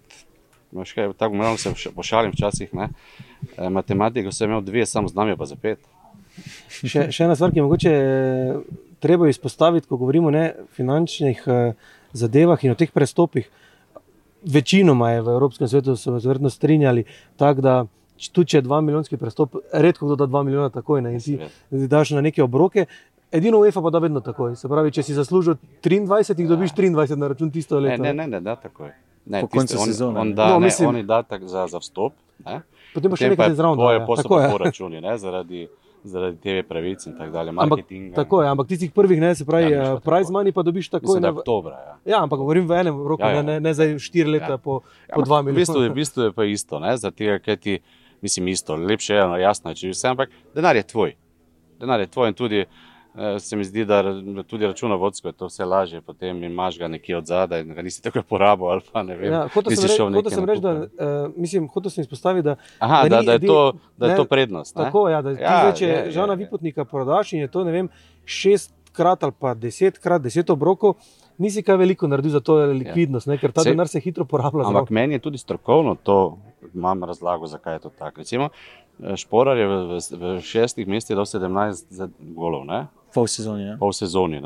kaj, 0.96 1.14
tako 1.20 1.36
malo 1.36 1.58
se 1.58 1.74
pošalim 1.96 2.32
včasih, 2.32 2.74
ne? 2.74 2.90
E, 3.58 3.70
matematiko 3.70 4.32
sem 4.32 4.50
imel 4.50 4.64
dve, 4.64 4.86
samo 4.86 5.12
znam 5.12 5.36
je 5.36 5.38
pa 5.38 5.46
za 5.46 5.60
pet. 5.60 5.84
Še, 6.70 7.10
še 7.12 7.26
ena 7.26 7.36
stvar, 7.36 7.52
ki 7.52 7.60
je 7.60 7.68
mogoče 7.68 7.94
treba 9.04 9.28
izpostaviti, 9.28 9.88
ko 9.88 9.98
govorimo 10.00 10.32
o 10.32 10.50
finančnih 10.76 11.44
zadevah 12.14 12.64
in 12.66 12.72
o 12.72 12.76
teh 12.76 12.92
prestopih 12.92 13.50
večinoma 14.44 15.12
je 15.12 15.22
v 15.22 15.28
Evropskem 15.28 15.68
svetu 15.68 15.96
se 15.96 16.12
verjetno 16.12 16.50
strinjali, 16.50 17.04
tako 17.38 17.62
da 17.62 17.86
tudi 18.34 18.50
če 18.50 18.58
je 18.58 18.64
2 18.64 18.82
milijonski 18.82 19.18
prestop, 19.18 19.56
redko 19.74 20.06
kdo 20.06 20.16
da 20.16 20.28
2 20.28 20.44
milijona 20.44 20.70
takoj 20.70 21.02
ne, 21.02 21.14
in 21.14 21.20
ti 21.20 21.88
daš 21.88 22.10
na 22.10 22.22
neke 22.22 22.44
obroke. 22.44 22.86
Edino 23.32 23.60
UEFA 23.60 23.82
pa 23.82 23.90
da 23.90 24.00
vedno 24.00 24.20
takoj. 24.20 24.56
Se 24.56 24.68
pravi, 24.68 24.92
če 24.92 25.04
si 25.04 25.14
zaslužil 25.14 25.56
23, 25.84 26.40
jih 26.40 26.48
dobiš 26.50 26.74
23 26.74 27.16
na 27.16 27.28
račun 27.28 27.52
tisto 27.52 27.80
leto. 27.80 28.04
Ne, 28.04 28.14
ne, 28.14 28.28
ne, 28.28 28.40
da 28.42 28.56
takoj. 28.56 28.90
Ne, 29.26 29.42
po 29.42 29.48
koncu 29.48 29.78
sezone. 29.86 30.20
On 30.20 30.34
da, 30.34 30.48
no, 30.50 30.60
mislim, 30.60 30.86
ne, 30.86 30.90
oni 30.90 31.04
da 31.04 31.22
tak 31.24 31.46
za, 31.46 31.68
za 31.68 31.78
vstop. 31.78 32.14
Ne? 32.46 32.62
Potem 32.94 33.14
pa 33.14 33.20
še 33.22 33.30
nekaj 33.30 33.54
zraven. 33.54 33.78
To 33.78 33.92
je 33.94 34.02
posebno 34.08 34.40
po 34.50 34.58
računi, 34.58 35.02
ne, 35.02 35.18
zaradi 35.22 35.68
zaradi 36.04 36.38
TV 36.38 36.64
pravic 36.68 37.06
in 37.06 37.18
tako 37.18 37.32
dalje. 37.32 37.54
Ampak, 37.58 37.80
tako 38.16 38.42
je, 38.42 38.50
ampak 38.50 38.68
tistih 38.68 38.92
prvih, 38.92 39.22
ne, 39.22 39.36
se 39.36 39.46
pravi, 39.46 39.72
ja, 39.72 39.94
uh, 39.94 40.02
prize 40.04 40.34
money 40.34 40.52
pa 40.56 40.64
dobiš 40.64 40.90
takoj. 40.90 41.20
Na 41.22 41.30
oktobra. 41.30 41.76
Ja. 41.76 41.96
ja, 42.06 42.22
ampak 42.24 42.40
govorim 42.40 42.68
v 42.68 42.80
enem 42.82 43.02
roku, 43.08 43.24
ja, 43.24 43.40
ja. 43.40 43.42
Ne, 43.42 43.60
ne 43.60 43.74
za 43.74 43.88
štiri 44.00 44.30
leta, 44.38 44.56
ja. 44.56 44.58
po, 44.58 44.82
ja, 45.10 45.16
po 45.16 45.26
dva 45.28 45.42
milijona. 45.42 45.58
V 45.58 45.66
bistvu, 45.66 45.86
v 45.88 45.96
bistvu 45.96 46.28
je 46.30 46.36
pa 46.36 46.46
isto, 46.46 46.80
ne, 46.80 46.98
za 46.98 47.12
tega, 47.12 47.40
kaj 47.44 47.58
ti, 47.58 47.80
mislim, 48.22 48.48
isto, 48.48 48.76
lepše 48.76 49.16
je, 49.16 49.26
no, 49.28 49.40
jasno, 49.40 49.74
če 49.74 49.92
vse, 49.92 50.14
ampak 50.14 50.32
denar 50.56 50.80
je 50.80 50.86
tvoj. 50.88 51.16
Denar 51.80 52.00
je 52.00 52.08
tvoj 52.08 52.32
in 52.32 52.40
tudi. 52.40 52.64
Eh, 52.64 52.89
se 53.40 53.56
mi 53.56 53.64
zdi, 53.64 53.86
da 53.86 54.04
tudi 54.48 54.68
računovodsko 54.68 55.28
je 55.28 55.32
to 55.32 55.46
vse 55.46 55.66
lažje, 55.66 56.02
potem 56.02 56.44
imaš 56.44 56.78
ga 56.80 56.88
nekje 56.88 57.18
od 57.18 57.26
zadaj, 57.26 57.64
da 57.64 57.74
ga 57.74 57.82
nisi 57.82 58.04
tako 58.04 58.22
porabil. 58.22 58.68
Ja, 59.24 59.48
hotel 59.54 59.76
sem 59.76 60.46
reči, 60.46 60.46
reč, 60.46 60.60
da 60.60 60.72
uh, 60.72 60.88
mislim, 61.36 61.68
hotel 61.68 61.92
sem 61.92 62.02
izpostaviti, 62.02 62.46
da, 62.46 62.56
Aha, 62.80 63.04
da, 63.04 63.10
da, 63.10 63.22
da, 63.22 63.32
je 63.32 63.48
to, 63.48 63.74
da 63.98 64.06
je 64.06 64.12
ne, 64.12 64.18
to 64.18 64.26
prednost. 64.26 64.76
Ne? 64.76 64.84
Tako, 64.84 65.10
ja, 65.10 65.22
da 65.22 65.30
ja, 65.30 65.38
zdaj, 65.38 65.74
če 65.80 65.88
je, 65.88 66.12
žena 66.12 66.34
je, 66.34 66.44
vipotnika 66.44 66.86
prodaš 66.86 67.34
in 67.34 67.40
je 67.40 67.48
to 67.48 67.64
vem, 67.64 67.90
šestkrat 68.26 69.24
ali 69.24 69.34
pa 69.40 69.54
desetkrat, 69.54 70.22
deset 70.22 70.50
obrokov. 70.50 70.96
Nisi 71.40 71.64
kaj 71.64 71.78
veliko 71.80 72.08
naredil 72.08 72.34
za 72.36 72.44
to 72.44 72.58
likvidnost, 72.68 73.28
ja. 73.28 73.34
ne, 73.34 73.40
ker 73.40 73.54
ta 73.56 73.64
denar 73.64 73.88
se 73.88 74.02
hitro 74.04 74.26
porablja. 74.28 74.68
Ampak 74.68 74.90
meni 74.92 75.16
je 75.16 75.24
tudi 75.24 75.40
strokovno 75.40 75.96
to, 76.04 76.38
imam 76.76 77.04
razlago, 77.04 77.48
zakaj 77.48 77.80
je 77.80 77.84
to 77.88 77.90
tako. 77.90 78.22
Recimo, 78.26 78.50
eh, 79.00 79.16
Šporar 79.16 79.58
je 79.58 79.68
v, 79.68 79.78
v, 79.88 80.00
v 80.20 80.34
šestih 80.44 80.88
mestih 80.88 81.16
dal 81.16 81.26
17 81.26 82.10
golov. 82.36 82.68
Ne? 82.68 82.86
Pol 83.14 83.28
sezoni. 83.28 83.64
Ja. 83.64 83.78
Pol 83.80 83.94
sezoni 83.94 84.42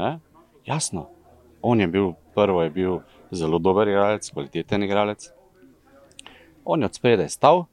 Jasno, 0.65 1.10
on 1.62 1.80
je 1.80 1.88
bil 1.88 2.13
prvo, 2.36 2.63
je 2.63 2.69
bil 2.69 2.99
zelo 3.32 3.60
dober 3.60 3.88
igralec, 3.88 4.30
kvaliteten 4.32 4.84
igralec. 4.84 5.32
On 6.65 6.80
je 6.80 6.86
od 6.86 6.95
spredaj 6.95 7.30
stal 7.30 7.65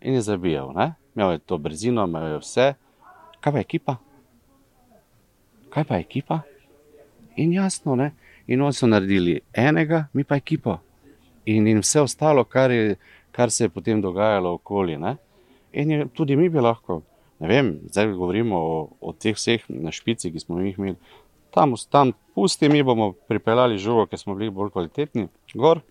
in 0.00 0.14
je 0.14 0.22
zabijal. 0.22 0.72
Ne? 0.74 0.94
Imel 1.14 1.32
je 1.32 1.38
to 1.38 1.58
brzino, 1.58 2.04
imel 2.04 2.26
je 2.26 2.38
vse. 2.38 2.74
Kaj 3.40 3.52
pa 3.52 3.58
ekipa? 3.58 3.96
Kaj 5.70 5.84
pa 5.84 5.98
ekipa? 5.98 6.40
In 7.36 7.52
jasno, 7.52 7.94
ne? 7.96 8.12
in 8.46 8.62
oni 8.62 8.72
so 8.72 8.86
naredili 8.86 9.40
enega, 9.52 10.06
mi 10.12 10.24
pa 10.24 10.36
ekipo. 10.36 10.78
In, 11.46 11.66
in 11.66 11.78
vse 11.78 12.00
ostalo, 12.00 12.44
kar, 12.44 12.70
je, 12.70 12.96
kar 13.32 13.50
se 13.50 13.64
je 13.64 13.68
potem 13.68 14.00
dogajalo 14.00 14.52
okoli. 14.52 14.96
Ne? 14.98 15.16
In 15.72 15.90
je, 15.90 16.06
tudi 16.14 16.36
mi 16.36 16.48
bi 16.48 16.60
lahko 16.60 17.02
ne 17.44 17.48
vem, 17.50 17.70
zdaj 17.90 18.12
govorimo 18.16 18.56
o, 18.56 18.76
o 19.00 19.12
teh 19.12 19.36
vseh 19.36 19.64
na 19.68 19.92
špici, 19.92 20.32
ki 20.32 20.40
smo 20.40 20.60
jih 20.62 20.78
imeli. 20.78 20.96
Tam, 21.54 21.74
tam 21.90 22.12
pusti, 22.34 22.68
mi 22.72 22.82
bomo 22.82 23.12
pripeljali 23.28 23.78
žogo, 23.78 24.06
ker 24.08 24.18
smo 24.18 24.34
bili 24.34 24.50
bolj 24.50 24.72
kvalitetni, 24.72 25.28
gor, 25.54 25.82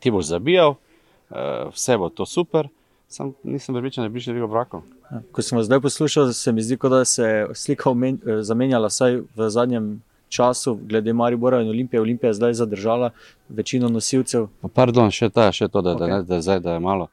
ti 0.00 0.12
boš 0.14 0.30
zabijal, 0.30 0.76
uh, 0.76 1.72
vse 1.74 1.98
bo 1.98 2.08
to 2.08 2.26
super. 2.26 2.70
Sam 3.10 3.34
nisem 3.42 3.74
prepričan, 3.74 4.06
da 4.06 4.08
bi 4.14 4.22
šli 4.22 4.38
v 4.38 4.46
brako. 4.46 4.84
Ja, 5.10 5.18
ko 5.34 5.42
sem 5.42 5.58
vas 5.58 5.66
zdaj 5.66 5.80
poslušal, 5.82 6.30
se 6.32 6.52
mi 6.54 6.62
zdi, 6.62 6.78
da 6.82 7.04
se 7.04 7.24
je 7.24 7.54
slika 7.58 7.90
omen, 7.90 8.20
eh, 8.22 8.42
zamenjala, 8.46 8.86
vsaj 8.86 9.18
v 9.36 9.48
zadnjem 9.50 9.88
času, 10.30 10.78
glede 10.86 11.12
Maribora 11.12 11.60
in 11.62 11.68
Olimpije. 11.68 12.00
Olimpija 12.00 12.30
je 12.30 12.34
zdaj 12.34 12.54
zadržala 12.54 13.10
večino 13.48 13.88
nosilcev. 13.88 14.46
Pardon, 14.74 15.10
še 15.10 15.28
ta, 15.34 15.50
še 15.52 15.68
to, 15.68 15.82
da, 15.82 15.96
okay. 15.98 16.22
da, 16.22 16.22
da, 16.22 16.40
da, 16.40 16.58
da 16.62 16.76
je 16.78 16.80
malo. 16.80 17.08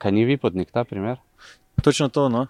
Kaj 0.00 0.12
ni 0.16 0.24
vi 0.24 0.38
podnik 0.40 0.72
ta 0.72 0.84
primer? 0.84 1.20
Točno 1.82 2.08
to. 2.08 2.28
No? 2.28 2.46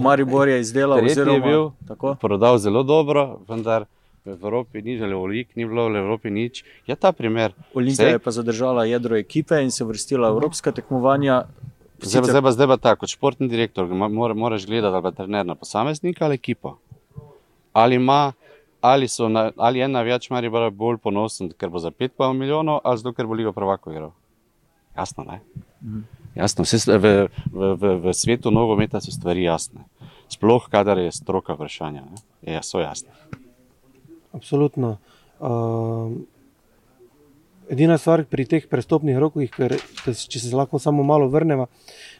Maribor 0.00 0.48
je 0.48 0.60
izdelal, 0.60 1.04
oziroma 1.04 1.36
je 1.36 1.40
bil 1.40 1.70
tako. 1.88 2.14
Prodal 2.20 2.58
zelo 2.58 2.82
dobro, 2.82 3.40
vendar 3.48 3.84
v 4.24 4.30
Evropi 4.30 4.82
ni 4.82 4.96
želel 4.98 5.20
veliko, 5.20 5.52
ni 5.54 5.66
bilo 5.66 5.88
v 5.88 5.96
Evropi 5.96 6.30
nič. 6.30 6.64
Je 6.86 6.96
ta 6.96 7.12
primer. 7.12 7.52
Olimpija 7.74 8.08
je 8.08 8.18
pa 8.18 8.30
zadržala 8.30 8.84
jedro 8.84 9.16
ekipe 9.16 9.58
in 9.62 9.70
se 9.70 9.84
vrstila 9.84 10.30
v 10.30 10.38
evropska 10.38 10.72
tekmovanja. 10.72 11.42
Zdaj, 12.02 12.22
zdaj, 12.30 12.52
zdaj 12.52 12.66
pa 12.66 12.76
tako, 12.76 13.00
kot 13.00 13.12
športni 13.12 13.48
direktor, 13.48 13.86
mora, 13.86 14.34
moraš 14.34 14.66
gledati, 14.66 14.94
ali 14.94 15.14
trener 15.14 15.46
na 15.46 15.54
posameznika 15.54 16.24
ali 16.24 16.34
ekipo. 16.34 16.78
Ali, 17.72 17.94
ima, 17.96 18.32
ali, 18.80 19.06
na, 19.28 19.50
ali 19.56 19.78
je 19.78 19.88
navijač 19.88 20.30
Maribora 20.30 20.70
bolj 20.70 20.98
ponosen, 20.98 21.52
ker 21.52 21.70
bo 21.70 21.78
za 21.78 21.90
5 21.90 22.32
milijonov, 22.32 22.80
ali 22.84 22.98
zato, 22.98 23.12
ker 23.12 23.26
bo 23.26 23.34
Liga 23.34 23.52
prvako 23.52 23.90
igral. 23.90 24.10
Jasno, 24.96 25.24
ne? 25.24 25.40
Mhm. 25.82 26.21
Jasno, 26.34 26.64
vse, 26.64 26.98
v, 26.98 27.28
v, 27.52 27.74
v, 27.76 27.94
v 28.00 28.14
svetu 28.16 28.50
nogometa 28.50 29.00
so 29.04 29.12
stvari 29.12 29.44
jasne. 29.44 29.84
Sploh, 30.32 30.64
kadar 30.72 30.96
je 30.98 31.12
stroka 31.12 31.52
vprašanja, 31.52 32.06
je, 32.40 32.60
so 32.64 32.80
jasne. 32.80 33.12
Absolutno. 34.32 34.96
Uh, 35.42 36.16
edina 37.68 37.98
stvar 37.98 38.24
pri 38.24 38.46
teh 38.48 38.68
prestopnih 38.68 39.18
rokih, 39.20 39.50
ker, 39.52 39.76
če 40.04 40.40
se 40.40 40.54
lahko 40.56 40.80
samo 40.80 41.04
malo 41.04 41.28
vrnemo, 41.32 41.68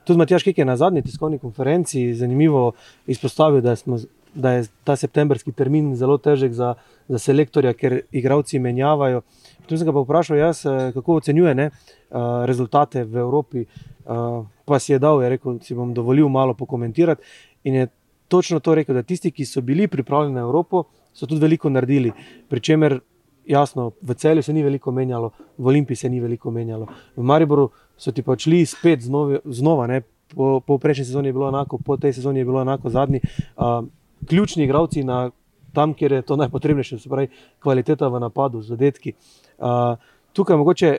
tudi 0.05 0.21
Matjaš, 0.21 0.45
ki 0.45 0.55
je 0.61 0.69
na 0.69 0.77
zadnji 0.77 1.05
tiskovni 1.07 1.41
konferenci 1.41 2.11
zanimivo 2.19 2.73
izpostavil, 3.07 3.63
da, 3.65 3.77
smo, 3.77 3.97
da 4.35 4.59
je 4.59 4.67
ta 4.85 4.97
septembrski 4.97 5.53
termin 5.57 5.95
zelo 5.97 6.19
težek 6.21 6.53
za, 6.57 6.75
za 7.09 7.21
selektorja, 7.21 7.73
ker 7.73 8.03
igravci 8.13 8.61
menjavajo. 8.61 9.25
Tu 9.67 9.79
sem 9.79 9.87
ga 9.87 9.93
pa 9.95 10.03
vprašal, 10.03 10.37
jaz, 10.37 10.65
eh, 10.67 10.91
kako 10.95 11.21
ocenjuje 11.21 11.55
ne, 11.55 11.71
uh, 11.71 12.45
rezultate 12.45 13.05
v 13.05 13.17
Evropi. 13.17 13.65
Uh, 14.05 14.47
pa 14.65 14.79
si 14.79 14.93
je 14.93 14.99
dal, 14.99 15.23
je 15.23 15.29
rekel, 15.29 15.61
si 15.63 15.75
bom 15.75 15.95
dovolil 15.95 16.29
malo 16.29 16.55
pokomentirati. 16.55 17.23
In 17.65 17.75
je 17.75 17.87
točno 18.29 18.61
to 18.61 18.75
rekel, 18.75 18.95
da 18.95 19.03
tisti, 19.03 19.31
ki 19.31 19.45
so 19.47 19.61
bili 19.61 19.89
pripravljeni 19.89 20.35
na 20.35 20.41
Evropo, 20.41 20.85
so 21.15 21.27
tudi 21.27 21.41
veliko 21.41 21.71
naredili. 21.71 22.13
Pričemer, 22.49 22.99
jasno, 23.47 23.93
v 24.03 24.15
celju 24.15 24.43
se 24.43 24.53
ni 24.53 24.63
veliko 24.63 24.93
menjalo, 24.93 25.31
v 25.59 25.67
Olimpiji 25.67 25.97
se 25.97 26.09
ni 26.09 26.21
veliko 26.21 26.51
menjalo. 26.51 26.87
V 27.17 27.23
Mariboru 27.23 27.69
so 27.97 28.13
ti 28.13 28.23
pa 28.23 28.37
šli 28.39 28.65
spet 28.67 29.01
znova, 29.01 29.39
znova 29.45 29.87
ne, 29.87 30.01
po, 30.35 30.61
po 30.61 30.79
prejšnji 30.79 31.05
sezoni 31.05 31.29
je 31.29 31.33
bilo 31.33 31.49
enako, 31.49 31.79
po 31.79 31.97
tej 31.97 32.13
sezoni 32.13 32.41
je 32.41 32.45
bilo 32.45 32.63
enako 32.63 32.91
zadnji. 32.91 33.21
Uh, 33.57 33.85
ključni 34.29 34.65
igravci 34.65 35.05
na 35.05 35.31
tam, 35.73 35.95
kjer 35.95 36.13
je 36.13 36.23
to 36.23 36.37
najpotrebnejše, 36.37 36.99
se 36.99 37.09
pravi, 37.09 37.29
kvaliteta 37.63 38.09
v 38.09 38.21
napadu, 38.21 38.63
zadetki. 38.63 39.15
Uh, 39.59 39.97
tukaj 40.33 40.57
mogoče 40.57 40.99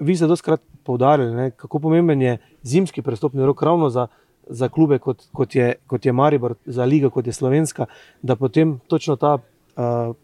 vi 0.00 0.16
ste 0.16 0.26
doskrat 0.26 0.60
poudarjali, 0.84 1.50
kako 1.50 1.78
pomemben 1.78 2.22
je 2.22 2.38
zimski 2.62 3.02
prestopni 3.02 3.46
rok 3.46 3.62
ravno 3.62 3.90
za, 3.90 4.06
za 4.46 4.68
klube, 4.68 4.98
kot, 4.98 5.22
kot, 5.32 5.54
je, 5.54 5.74
kot 5.86 6.06
je 6.06 6.12
Maribor, 6.12 6.54
za 6.66 6.84
ligo, 6.84 7.10
kot 7.10 7.26
je 7.26 7.32
Slovenska, 7.32 7.86
da 8.22 8.36
potem 8.36 8.78
točno 8.86 9.16
ta 9.16 9.34
uh, 9.34 10.14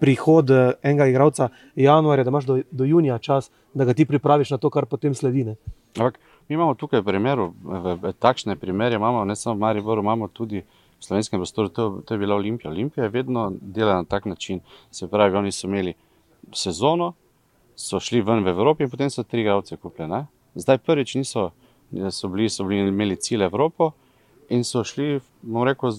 prihod 0.00 0.50
enega 0.82 1.06
igralca 1.06 1.48
januarja, 1.76 2.24
da 2.24 2.30
imaš 2.30 2.44
do, 2.44 2.60
do 2.70 2.84
junija 2.84 3.18
čas, 3.18 3.50
da 3.74 3.84
ga 3.84 3.94
ti 3.94 4.06
pripraviš 4.06 4.50
na 4.50 4.58
to, 4.58 4.70
kar 4.70 4.86
potem 4.86 5.14
sledi. 5.14 5.54
Ampak 5.96 6.18
mi 6.48 6.54
imamo 6.54 6.74
tukaj 6.74 7.00
v, 7.00 8.12
takšne 8.18 8.56
primere, 8.56 8.96
imamo 8.96 9.24
ne 9.24 9.36
samo 9.36 9.54
v 9.54 9.58
Mariboru, 9.58 10.02
imamo 10.02 10.28
tudi. 10.28 10.62
V 10.98 11.04
slovenskem 11.04 11.40
prostoru 11.40 11.68
to, 11.68 12.02
to 12.06 12.14
je 12.14 12.18
bila 12.18 12.34
Olimpija. 12.34 12.70
Olimpija 12.70 13.04
je 13.04 13.10
vedno 13.10 13.52
delala 13.60 13.96
na 13.96 14.04
tak 14.04 14.24
način. 14.24 14.60
Se 14.90 15.08
pravi, 15.08 15.36
oni 15.36 15.52
so 15.52 15.66
imeli 15.66 15.94
sezono, 16.52 17.12
so 17.76 18.00
šli 18.00 18.22
ven 18.22 18.44
v 18.44 18.48
Evropi 18.48 18.84
in 18.84 18.90
potem 18.90 19.10
so 19.10 19.22
tri 19.22 19.44
gradce 19.44 19.76
kupili. 19.76 20.24
Zdaj 20.54 20.78
prvič 20.78 21.14
niso, 21.14 21.50
so 22.10 22.28
bili, 22.28 22.48
so 22.48 22.64
bili 22.64 22.88
imeli 22.88 23.16
cilj 23.16 23.44
Evropo 23.44 23.92
in 24.48 24.64
so 24.64 24.84
šli, 24.84 25.20
bom 25.42 25.64
rekel, 25.68 25.92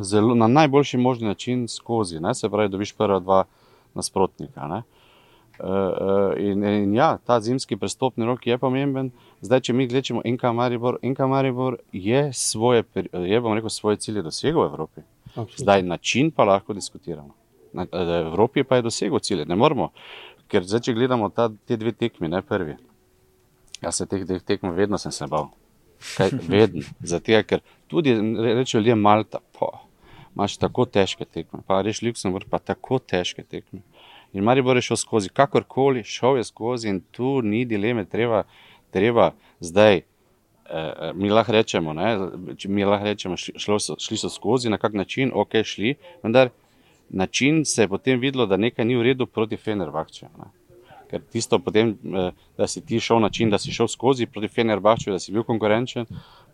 zelo, 0.00 0.34
na 0.34 0.46
najboljši 0.46 0.98
možni 0.98 1.28
način 1.28 1.68
skozi. 1.68 2.20
Ne? 2.20 2.34
Se 2.34 2.48
pravi, 2.48 2.68
dobiš 2.68 2.94
prva 2.96 3.20
dva 3.20 3.44
nasprotnika. 3.94 4.68
Uh, 4.72 4.82
uh, 5.68 6.40
in, 6.40 6.64
in 6.64 6.94
ja, 6.94 7.18
ta 7.18 7.40
zimski 7.40 7.76
prestopni 7.76 8.26
rok 8.26 8.46
je 8.46 8.58
pomemben. 8.58 9.10
Zdaj, 9.42 9.60
če 9.60 9.72
mi 9.74 9.88
gledamo 9.90 10.22
NK 10.24 10.52
Maribor, 10.54 10.98
NK 11.02 11.26
Maribor 11.28 11.76
je 11.92 12.28
svoje, 12.32 12.84
je, 12.94 13.40
rekel, 13.40 13.70
svoje 13.70 13.96
cilje 13.96 14.22
dosegel 14.22 14.62
v 14.62 14.66
Evropi. 14.70 15.00
Absolutely. 15.34 15.62
Zdaj, 15.62 15.82
način 15.82 16.30
pa 16.30 16.44
lahko 16.44 16.72
diskutiramo. 16.72 17.34
Na, 17.72 17.86
v 17.90 18.20
Evropi 18.26 18.62
pa 18.64 18.76
je 18.76 18.86
dosegel 18.86 19.18
cilje. 19.18 19.46
Ne 19.48 19.56
moramo 19.56 19.90
ker 20.52 20.66
zdaj, 20.68 20.84
če 20.86 20.96
gledamo 20.96 21.30
ta, 21.32 21.48
te 21.68 21.78
dve 21.80 21.94
tekmi, 21.96 22.28
ne 22.30 22.42
prvi. 22.44 22.76
Jaz 23.82 23.98
se 23.98 24.06
teh 24.06 24.26
dveh 24.28 24.42
tekm 24.46 24.74
vedno 24.76 25.00
sem 25.00 25.14
se 25.14 25.26
bal. 25.30 25.48
Kaj, 26.16 26.34
vedno. 26.52 26.84
Zato, 27.00 27.40
ker 27.48 27.62
tudi 27.90 28.14
rečejo 28.14 28.82
ljudje 28.82 28.98
Malta, 28.98 29.40
pa 29.56 29.72
imaš 30.32 30.58
tako 30.60 30.86
težke 30.88 31.26
tekme, 31.28 31.60
pa 31.66 31.80
reš 31.84 32.02
Luksemburg, 32.04 32.48
pa 32.50 32.60
tako 32.60 33.00
težke 33.00 33.44
tekme. 33.44 33.82
In 34.32 34.44
Maribor 34.44 34.78
je 34.78 34.86
šel 34.86 35.00
skozi, 35.00 35.32
kakorkoli, 35.32 36.04
šel 36.08 36.38
je 36.40 36.46
skozi 36.48 36.88
in 36.88 37.02
tu 37.12 37.40
ni 37.44 37.66
dileme, 37.68 38.06
treba, 38.08 38.46
treba 38.92 39.32
zdaj. 39.60 40.02
Eh, 40.72 41.12
mi 41.14 41.28
lahko 41.30 41.52
rečemo, 41.52 41.92
ne, 41.92 42.18
mi 42.68 42.84
lahko 42.84 43.04
rečemo, 43.04 43.36
šlo 43.36 43.78
so, 43.82 43.96
šli 44.00 44.16
so 44.16 44.28
skozi 44.32 44.70
na 44.70 44.78
kak 44.78 44.94
način, 44.94 45.32
ok, 45.34 45.58
šli, 45.64 45.94
vendar 46.22 46.48
način 47.10 47.64
se 47.64 47.82
je 47.82 47.88
potem 47.88 48.20
videlo, 48.20 48.46
da 48.46 48.56
nekaj 48.56 48.84
ni 48.84 48.96
v 48.96 49.02
redu 49.02 49.26
proti 49.26 49.56
Fenerbahču. 49.56 50.26
Ker 51.10 51.20
tisto, 51.32 51.58
potem, 51.58 51.90
eh, 52.14 52.30
da 52.56 52.66
si 52.66 52.80
ti 52.86 53.00
šel 53.00 53.20
način, 53.20 53.50
da 53.50 53.58
si 53.58 53.72
šel 53.72 53.88
skozi 53.88 54.26
proti 54.26 54.48
Fenerbahču, 54.48 55.10
da 55.12 55.18
si 55.18 55.32
bil 55.32 55.44
konkurenčen, 55.44 56.06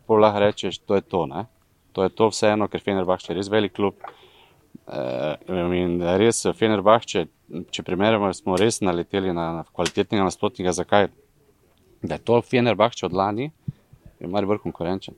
pa 0.07 0.15
lahko 0.15 0.41
rečeš, 0.41 0.79
to 0.79 0.95
je 0.95 1.01
to. 1.01 1.27
Ne? 1.27 1.45
To 1.93 2.03
je 2.03 2.09
to 2.09 2.29
vseeno, 2.33 2.69
ker 2.69 2.81
Fenerbahče 2.81 3.33
je 3.33 3.37
res 3.37 3.49
velik 3.49 3.77
klub. 3.77 3.95
Uh, 4.89 5.37
in 5.77 6.01
res, 6.19 6.47
Fenerbahče, 6.57 7.27
če 7.71 7.83
primerjamo, 7.85 8.33
smo 8.35 8.57
res 8.57 8.81
naleteli 8.81 9.33
na, 9.37 9.51
na 9.53 9.65
kvalitetnega 9.69 10.25
nasprotnika. 10.25 10.73
Zakaj? 10.73 11.09
Da 12.03 12.15
je 12.15 12.25
to 12.25 12.43
Fenerbahče 12.43 13.07
od 13.07 13.13
lani, 13.13 13.51
je 14.21 14.29
mar 14.29 14.47
bolj 14.47 14.59
konkurenčen. 14.63 15.15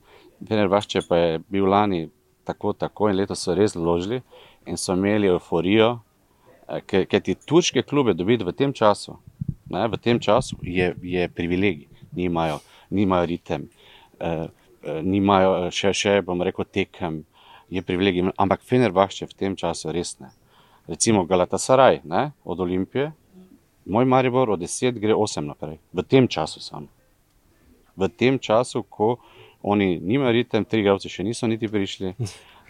Fenerbahče 0.47 1.01
pa 1.07 1.17
je 1.17 1.39
bil 1.49 1.69
lani 1.69 2.09
tako, 2.43 2.73
tako 2.73 3.09
in 3.09 3.15
letos 3.15 3.43
so 3.43 3.55
res 3.55 3.73
zložili 3.73 4.21
in 4.65 4.77
so 4.77 4.93
imeli 4.93 5.27
euforijo, 5.27 5.99
eh, 6.67 7.05
ker 7.05 7.21
ti 7.21 7.35
turške 7.35 7.83
klube 7.83 8.13
dobiti 8.13 8.43
v 8.43 8.51
tem 8.51 8.73
času, 8.73 9.17
ne, 9.69 9.87
v 9.87 9.97
tem 9.97 10.19
času 10.19 10.57
je, 10.61 10.95
je 11.01 11.29
privilegij, 11.29 11.87
nimajo, 12.15 12.59
nimajo 12.89 13.25
ritem, 13.25 13.69
eh, 14.19 14.47
eh, 14.83 15.01
nimajo 15.01 15.71
še, 15.71 15.93
še, 15.93 16.21
bom 16.25 16.41
rekel, 16.41 16.65
tekem, 16.65 17.23
je 17.69 17.81
privilegij. 17.81 18.33
Ampak 18.37 18.65
Fenerbahče 18.67 19.25
v 19.25 19.33
tem 19.37 19.55
času 19.55 19.93
res 19.95 20.19
ne. 20.19 20.31
Recimo 20.87 21.23
Galatasaraj 21.25 22.01
ne, 22.03 22.31
od 22.43 22.59
Olimpije, 22.59 23.11
moj 23.85 24.05
Maribor 24.05 24.49
od 24.49 24.59
10 24.59 24.99
gre 24.99 25.13
8 25.13 25.47
naprej, 25.47 25.79
v 25.93 26.03
tem 26.03 26.27
času 26.27 26.61
samo. 26.61 26.87
V 27.95 28.07
tem 28.07 28.39
času, 28.39 28.83
ko 28.83 29.17
oni 29.61 29.99
nimajo 29.99 30.31
ritem, 30.31 30.65
tri 30.65 30.83
glavce 30.83 31.09
še 31.09 31.23
niso 31.23 31.47
niti 31.47 31.67
prišli. 31.67 32.15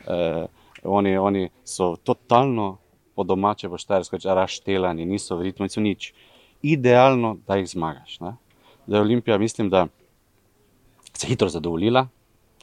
Eh, 0.01 0.47
Oni, 0.83 1.17
oni 1.17 1.49
so 1.63 1.95
totalno 1.95 2.77
po 3.15 3.23
domače, 3.23 3.69
po 3.69 3.77
štajersko, 3.77 4.17
raštelani, 4.23 5.05
niso 5.05 5.37
v 5.37 5.49
ritmu, 5.49 5.65
niso 5.65 5.81
nič. 5.81 6.13
Idealno, 6.61 7.35
da 7.47 7.59
jih 7.59 7.69
zmagaš. 7.69 8.19
Ne? 8.19 8.33
Da 8.87 8.97
je 8.97 9.01
Olimpija, 9.01 9.37
mislim, 9.37 9.69
da 9.69 9.87
se 11.13 11.27
je 11.27 11.29
hitro 11.29 11.49
zadovoljila. 11.49 12.07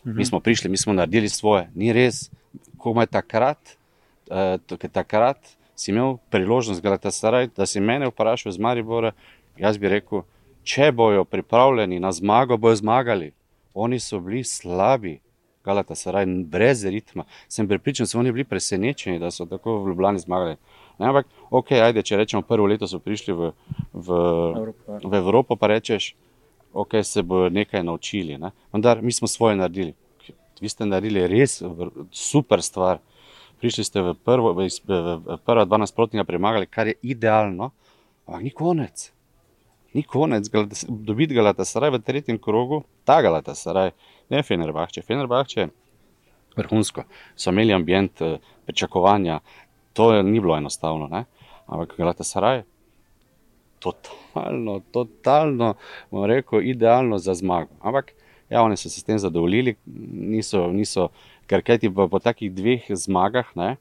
Mhm. 0.07 0.17
Mi 0.17 0.25
smo 0.25 0.41
prišli, 0.41 0.71
mi 0.71 0.77
smo 0.77 0.93
naredili 0.93 1.29
svoje. 1.29 1.71
Ni 1.75 1.93
res, 1.93 2.31
ko 2.79 2.95
je 3.01 3.07
takrat, 3.07 3.77
uh, 4.31 4.77
takrat 4.93 5.58
si 5.79 5.91
imel 5.91 6.17
priložnost, 6.31 6.83
Saraj, 7.11 7.49
da 7.57 7.67
si 7.67 7.81
mene 7.81 8.09
vprašal 8.11 8.53
z 8.53 8.59
Maribora. 8.59 9.13
Jaz 9.59 9.79
bi 9.79 9.89
rekel, 9.89 10.25
če 10.67 10.91
bojo 10.93 11.25
pripravljeni 11.25 12.01
na 12.01 12.11
zmago, 12.13 12.57
bojo 12.57 12.77
zmagali. 12.77 13.33
Oni 13.75 14.01
so 14.01 14.19
bili 14.21 14.43
slabi, 14.45 15.21
Galata 15.65 15.95
Saraj, 15.95 16.27
brez 16.27 16.83
ritma. 16.85 17.25
Sem 17.49 17.69
pripričan, 17.69 18.05
da 18.05 18.11
so 18.11 18.19
oni 18.19 18.33
bili 18.33 18.45
presenečeni, 18.45 19.19
da 19.19 19.31
so 19.31 19.47
tako 19.47 19.79
v 19.85 19.93
Ljubljani 19.93 20.19
zmagali. 20.19 20.57
Ne, 20.99 21.07
ampak, 21.07 21.27
ok, 21.51 21.73
ajde, 21.79 22.03
če 22.03 22.17
rečemo, 22.17 22.43
prvo 22.43 22.67
leto 22.67 22.89
so 22.91 22.99
prišli 22.99 23.35
v, 23.35 23.53
v, 23.93 24.19
ja. 24.89 24.99
v 25.05 25.21
Evropo, 25.21 25.57
pa 25.57 25.71
rečeš, 25.71 26.15
ok, 26.73 26.99
se 27.07 27.23
bodo 27.23 27.53
nekaj 27.55 27.85
naučili. 27.87 28.39
Ne. 28.39 28.51
Vendar 28.73 29.03
mi 29.03 29.13
smo 29.13 29.31
svoje 29.31 29.57
naredili. 29.57 29.95
Vi 30.59 30.69
ste 30.69 30.87
naredili 30.87 31.29
res 31.31 31.61
super 32.11 32.63
stvar. 32.67 32.99
Prišli 33.59 33.85
ste 33.85 34.03
v, 34.03 34.15
prvo, 34.15 34.55
v, 34.55 34.69
v, 34.71 34.99
v 35.19 35.39
prva 35.43 35.65
dva 35.67 35.79
nasprotnika, 35.83 36.25
premagali, 36.25 36.67
kar 36.71 36.87
je 36.87 36.95
idealno, 37.03 37.73
ampak 38.27 38.43
ni 38.43 38.53
konec. 38.55 39.11
Ni 39.95 40.03
konec, 40.03 40.47
dobiti 40.87 41.35
Galata 41.35 41.65
Saraj 41.65 41.97
v 41.97 42.03
tretjem 42.05 42.39
krogu, 42.39 42.85
ta 43.05 43.19
Galata 43.25 43.57
Saraj 43.59 43.91
ne 44.31 44.43
Fenerbahče. 44.43 45.03
Fenerbahče, 45.03 45.69
vrhunsko, 46.57 47.05
so 47.35 47.51
imeli 47.51 47.75
ambient, 47.75 48.23
eh, 48.23 48.39
pričakovanja, 48.67 49.41
to 49.93 50.23
ni 50.23 50.41
bilo 50.41 50.57
enostavno. 50.57 51.09
Ne? 51.09 51.25
Ampak 51.67 51.97
Galata 51.99 52.25
Saraj, 52.25 52.63
totalno, 53.79 54.81
totalno, 54.93 55.75
bom 56.11 56.25
rekel, 56.25 56.63
idealno 56.63 57.19
za 57.19 57.35
zmago. 57.35 57.75
Ampak 57.81 58.13
ja, 58.51 58.63
oni 58.63 58.77
so 58.77 58.89
se 58.89 59.01
s 59.01 59.05
tem 59.05 59.19
zadovoljili, 59.19 59.77
niso, 60.13 60.67
niso 60.73 61.09
ker 61.49 61.65
kaj 61.65 61.81
ti 61.83 61.91
po, 61.91 62.09
takih 62.21 62.53
dveh 62.55 62.91
zmagah. 62.93 63.51
Ne? 63.57 63.77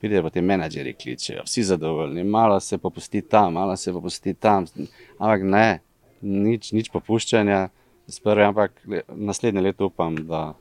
Pridejo 0.00 0.24
potem 0.24 0.46
menedžeri, 0.48 0.94
kličejo, 0.96 1.44
vsi 1.44 1.62
zadovoljni, 1.68 2.24
malo 2.24 2.56
se 2.60 2.78
popusti 2.80 3.20
tam, 3.20 3.58
malo 3.60 3.76
se 3.76 3.92
popusti 3.92 4.32
tam, 4.34 4.64
ampak 5.18 5.44
ne, 5.44 5.66
nič, 6.24 6.70
nič 6.72 6.88
popuščanja 6.88 7.66
sprve, 8.08 8.46
ampak 8.48 8.80
naslednje 9.12 9.60
leto 9.60 9.90
upam, 9.90 10.16
da, 10.24 10.54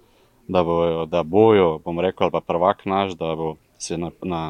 da, 0.48 0.64
bojo, 0.64 1.06
da 1.08 1.24
bojo, 1.24 1.70
bom 1.86 2.04
rekel, 2.04 2.28
ali 2.28 2.36
pa 2.36 2.42
prvak 2.44 2.84
naš, 2.84 3.16
da 3.16 3.32
bo 3.40 3.56
se 3.80 3.98
na, 3.98 4.12
na 4.28 4.42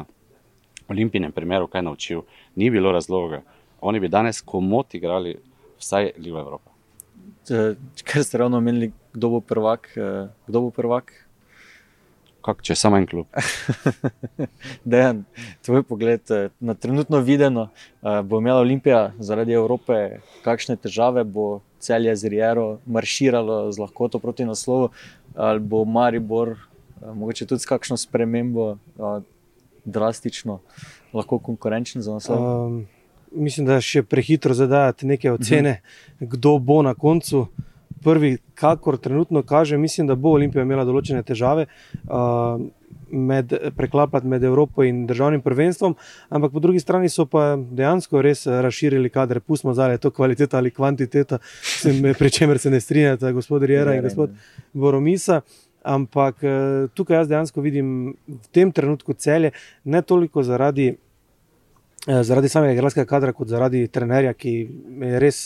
olimpijskem 0.90 1.32
primeru 1.32 1.70
kaj 1.70 1.86
naučil. 1.86 2.26
Ni 2.58 2.70
bilo 2.70 2.92
razloga. 2.92 3.42
Oni 3.80 4.00
bi 4.00 4.10
danes 4.10 4.42
komot 4.42 4.94
igrali 4.94 5.38
vsaj 5.78 6.10
Ligo 6.18 6.38
Evropa. 6.38 6.70
Ker 8.04 8.24
ste 8.24 8.38
ravno 8.38 8.58
omenili, 8.58 8.90
kdo 9.14 9.28
bo 9.28 9.40
prvak, 9.40 9.92
eh, 9.96 10.28
kdo 10.46 10.66
bo 10.66 10.70
prvak 10.70 11.29
Kak, 12.40 12.62
če 12.64 12.74
samo 12.78 12.96
en 12.96 13.06
klub. 13.08 13.28
Dejan, 14.90 15.24
tvoj 15.66 15.82
pogled 15.88 16.32
eh, 16.32 16.48
na 16.60 16.74
trenutno 16.74 17.20
videno, 17.24 17.68
eh, 18.00 18.22
bo 18.24 18.40
imela 18.40 18.62
Olimpija 18.64 19.10
zaradi 19.20 19.56
Evrope 19.56 20.20
kakšne 20.44 20.78
težave, 20.80 21.24
bo 21.24 21.60
celje 21.80 22.14
z 22.16 22.32
Riero 22.32 22.68
marširalo 22.86 23.66
z 23.72 23.82
lahkoto 23.82 24.20
proti 24.22 24.48
naslovu, 24.48 24.88
ali 25.36 25.60
bo 25.60 25.84
Maribor, 25.84 26.56
eh, 26.56 27.12
mogoče 27.12 27.46
tudi 27.46 27.60
s 27.60 27.68
kakšno 27.68 28.00
spremembo, 28.00 28.76
drastično 29.84 30.60
lahko 31.12 31.38
konkurenčen 31.38 32.02
za 32.02 32.16
naslov. 32.16 32.66
Um, 32.66 32.86
mislim, 33.32 33.66
da 33.66 33.78
je 33.78 33.86
še 33.88 34.02
prehitro 34.02 34.54
zadajati 34.54 35.06
neke 35.06 35.32
ocene, 35.32 35.70
uh 35.70 35.76
mhm. 35.76 36.24
-huh. 36.24 36.36
kdo 36.36 36.58
bo 36.58 36.82
na 36.82 36.94
koncu 36.94 37.46
prvi, 38.04 38.38
kakor 38.54 38.98
trenutno 38.98 39.42
kaže, 39.42 39.78
mislim, 39.78 40.06
da 40.06 40.14
bo 40.14 40.34
Olimpija 40.36 40.62
imela 40.62 40.84
določene 40.84 41.22
težave. 41.22 41.66
Uh, 42.08 42.68
Med, 43.10 43.50
preklapati 43.74 44.26
med 44.30 44.44
Evropo 44.46 44.84
in 44.86 45.00
državnim 45.06 45.40
prvenstvom, 45.42 45.96
ampak 46.30 46.52
po 46.54 46.60
drugi 46.62 46.78
strani 46.78 47.08
so 47.10 47.24
pa 47.26 47.56
dejansko 47.58 48.22
res 48.22 48.44
razširili 48.46 49.10
kader, 49.10 49.40
pustimo 49.42 49.74
zdaj, 49.74 49.96
je 49.96 50.02
to 50.04 50.12
kvaliteta 50.14 50.58
ali 50.58 50.70
kvantiteta, 50.70 51.40
pri 52.18 52.30
čemer 52.30 52.58
se 52.62 52.70
ne 52.70 52.78
strinjata 52.80 53.32
gospod 53.34 53.66
Rijera 53.66 53.96
in 53.98 54.06
gospod 54.06 54.36
Boromisa. 54.72 55.40
Ampak 55.82 56.46
uh, 56.46 56.86
tukaj 56.94 57.16
jaz 57.16 57.30
dejansko 57.30 57.62
vidim 57.66 58.14
v 58.28 58.46
tem 58.54 58.70
trenutku 58.70 59.14
celje, 59.18 59.50
ne 59.84 60.02
toliko 60.02 60.46
zaradi, 60.46 60.92
uh, 62.06 62.22
zaradi 62.22 62.48
samega 62.48 62.78
igralskega 62.78 63.10
kadra, 63.10 63.34
kot 63.34 63.50
zaradi 63.50 63.88
trenerja, 63.90 64.38
ki 64.38 64.54
je 65.10 65.24
res. 65.26 65.42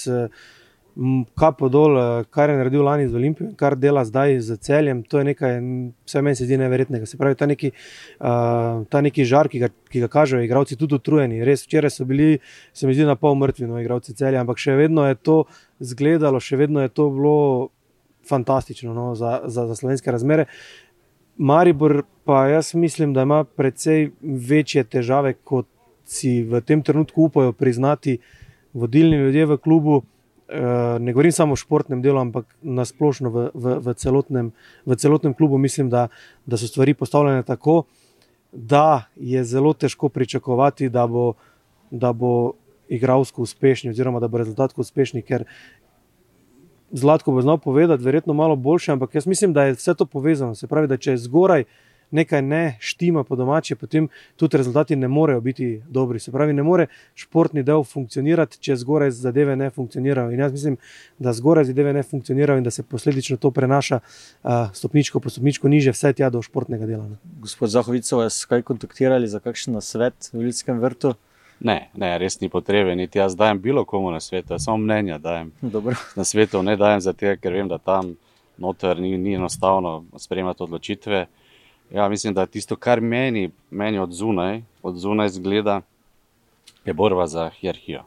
Kapo 1.34 1.68
dol, 1.68 1.96
eh, 1.98 2.24
kar 2.30 2.50
je 2.50 2.56
naredil 2.56 2.84
lani 2.86 3.08
z 3.08 3.16
Olimpijo, 3.18 3.48
kar 3.58 3.74
dela 3.76 4.04
zdaj 4.04 4.38
z 4.40 4.56
celjem. 4.62 5.02
To 5.10 5.18
je 5.18 5.24
nekaj, 5.24 5.58
vse 6.06 6.22
meni 6.22 6.38
se 6.38 6.46
zdi 6.46 6.58
neverjetnega. 6.58 7.06
Se 7.06 7.18
pravi, 7.18 7.34
ta 7.34 7.46
neki, 7.50 7.72
uh, 8.20 8.84
ta 8.86 9.00
neki 9.02 9.26
žar, 9.26 9.50
ki 9.50 9.58
ga, 9.58 9.68
ki 9.90 10.04
ga 10.04 10.08
kažejo, 10.08 10.44
igravci 10.46 10.78
tudi 10.78 10.94
utrujeni. 10.94 11.42
Res 11.44 11.66
včeraj 11.66 11.90
so 11.90 12.06
bili, 12.06 12.38
se 12.72 12.86
mi 12.86 12.94
zdi, 12.94 13.08
na 13.10 13.18
pol 13.18 13.34
mrtvi, 13.34 13.66
no, 13.66 13.80
igravci 13.82 14.14
celja, 14.14 14.40
ampak 14.40 14.62
še 14.62 14.78
vedno 14.78 15.08
je 15.08 15.18
to 15.18 15.36
izgledalo, 15.82 16.38
še 16.38 16.62
vedno 16.62 16.86
je 16.86 16.94
to 16.94 17.10
bilo 17.10 17.36
fantastično 18.28 18.94
no, 18.94 19.14
za, 19.18 19.40
za, 19.50 19.66
za 19.66 19.74
slovenske 19.74 20.14
razmere. 20.14 20.46
Maribor 21.36 22.04
pa 22.24 22.46
jaz 22.46 22.74
mislim, 22.74 23.12
da 23.12 23.26
ima 23.26 23.44
precej 23.44 24.12
večje 24.22 24.84
težave, 24.84 25.34
kot 25.34 25.66
si 26.04 26.42
v 26.42 26.60
tem 26.60 26.82
trenutku 26.82 27.26
upajo 27.26 27.52
priznati 27.52 28.18
vodilni 28.72 29.16
ljudje 29.16 29.46
v 29.46 29.56
klubu. 29.58 30.02
Eh, 30.48 30.98
ne 31.00 31.12
govorim 31.12 31.32
samo 31.32 31.52
o 31.52 31.56
športnem 31.56 32.02
delu, 32.02 32.20
ampak 32.20 32.46
nasplošno 32.62 33.30
v, 33.30 33.44
v, 33.54 33.76
v, 33.80 33.94
celotnem, 33.96 34.52
v 34.84 34.96
celotnem 34.96 35.34
klubu, 35.34 35.58
mislim, 35.58 35.88
da, 35.90 36.08
da 36.46 36.60
so 36.60 36.68
stvari 36.68 36.94
postavljene 36.94 37.42
tako, 37.42 37.84
da 38.52 39.08
je 39.16 39.44
zelo 39.44 39.72
težko 39.72 40.08
pričakovati, 40.08 40.88
da 40.88 41.06
bo, 41.06 41.32
da 41.90 42.12
bo 42.12 42.52
igralsko 42.88 43.42
uspešni, 43.42 43.90
oziroma 43.90 44.20
da 44.20 44.28
bo 44.28 44.38
rezultatsko 44.38 44.84
uspešni, 44.84 45.22
ker 45.22 45.48
Zlatko 46.94 47.32
bo 47.32 47.42
znal 47.42 47.58
povedati, 47.58 48.04
verjetno 48.04 48.34
malo 48.34 48.56
boljše, 48.56 48.92
ampak 48.92 49.14
jaz 49.14 49.26
mislim, 49.26 49.52
da 49.52 49.64
je 49.64 49.72
vse 49.72 49.94
to 49.98 50.06
povezano. 50.06 50.54
Se 50.54 50.66
pravi, 50.70 50.86
da 50.86 50.96
če 50.96 51.10
je 51.10 51.24
zgoraj 51.24 51.64
nekaj 52.14 52.42
ne 52.42 52.76
štima 52.80 53.24
po 53.24 53.36
domače, 53.36 53.76
potem 53.76 54.08
tudi 54.36 54.56
rezultati 54.56 54.96
ne 54.96 55.08
morejo 55.08 55.40
biti 55.40 55.82
dobri. 55.88 56.18
Se 56.20 56.32
pravi, 56.32 56.52
ne 56.52 56.62
more 56.62 56.86
športni 57.14 57.62
del 57.62 57.84
funkcionirati, 57.84 58.60
če 58.60 58.76
zgoraj 58.76 59.10
zadeve 59.10 59.56
ne 59.56 59.70
funkcionirajo. 59.70 60.30
In 60.32 60.40
jaz 60.40 60.52
mislim, 60.52 60.78
da 61.18 61.32
zgoraj 61.32 61.68
zadeve 61.70 61.92
ne 61.92 62.02
funkcionirajo 62.02 62.58
in 62.58 62.64
da 62.64 62.70
se 62.70 62.82
posledično 62.82 63.36
to 63.36 63.50
prenaša 63.50 64.00
uh, 64.00 64.50
stopničko 64.72 65.20
po 65.20 65.30
stopničko 65.30 65.68
niže, 65.68 65.92
vse 65.92 66.12
tja 66.12 66.30
do 66.30 66.42
športnega 66.42 66.86
dela. 66.86 67.08
Ne. 67.08 67.16
Gospod 67.42 67.70
Zahovic, 67.74 68.08
so 68.08 68.22
vas 68.22 68.44
kaj 68.44 68.62
kontaktirali 68.62 69.28
za 69.28 69.40
kakšen 69.40 69.80
svet 69.80 70.30
v 70.32 70.46
Ljudskem 70.46 70.80
vrtu? 70.80 71.14
Ne, 71.60 71.88
ne, 71.94 72.10
res 72.18 72.40
ni 72.40 72.48
potrebe, 72.50 72.94
niti 72.98 73.18
jaz 73.18 73.36
dajem 73.36 73.60
bilo 73.62 73.84
komu 73.84 74.10
na 74.10 74.20
svetu, 74.20 74.58
samo 74.58 74.76
mnenja 74.76 75.18
dajem. 75.18 75.52
Dobro. 75.62 75.96
Na 76.18 76.24
svetu 76.24 76.62
ne 76.62 76.76
dajem 76.76 77.00
zato, 77.00 77.36
ker 77.40 77.52
vem, 77.52 77.68
da 77.68 77.78
tam 77.78 78.16
noter 78.58 79.00
ni, 79.00 79.16
ni 79.18 79.34
enostavno 79.34 80.04
sprejemati 80.18 80.62
odločitve. 80.62 81.26
Ja, 81.94 82.08
mislim, 82.08 82.34
da 82.34 82.46
tisto, 82.46 82.76
kar 82.76 83.00
meni, 83.00 83.50
meni 83.70 83.98
od 83.98 84.12
zunaj, 84.12 84.62
od 84.82 84.96
zunaj 84.96 85.28
zgleda, 85.28 85.80
je 86.84 86.92
borba 86.92 87.26
za 87.26 87.50
hierarhijo. 87.50 88.02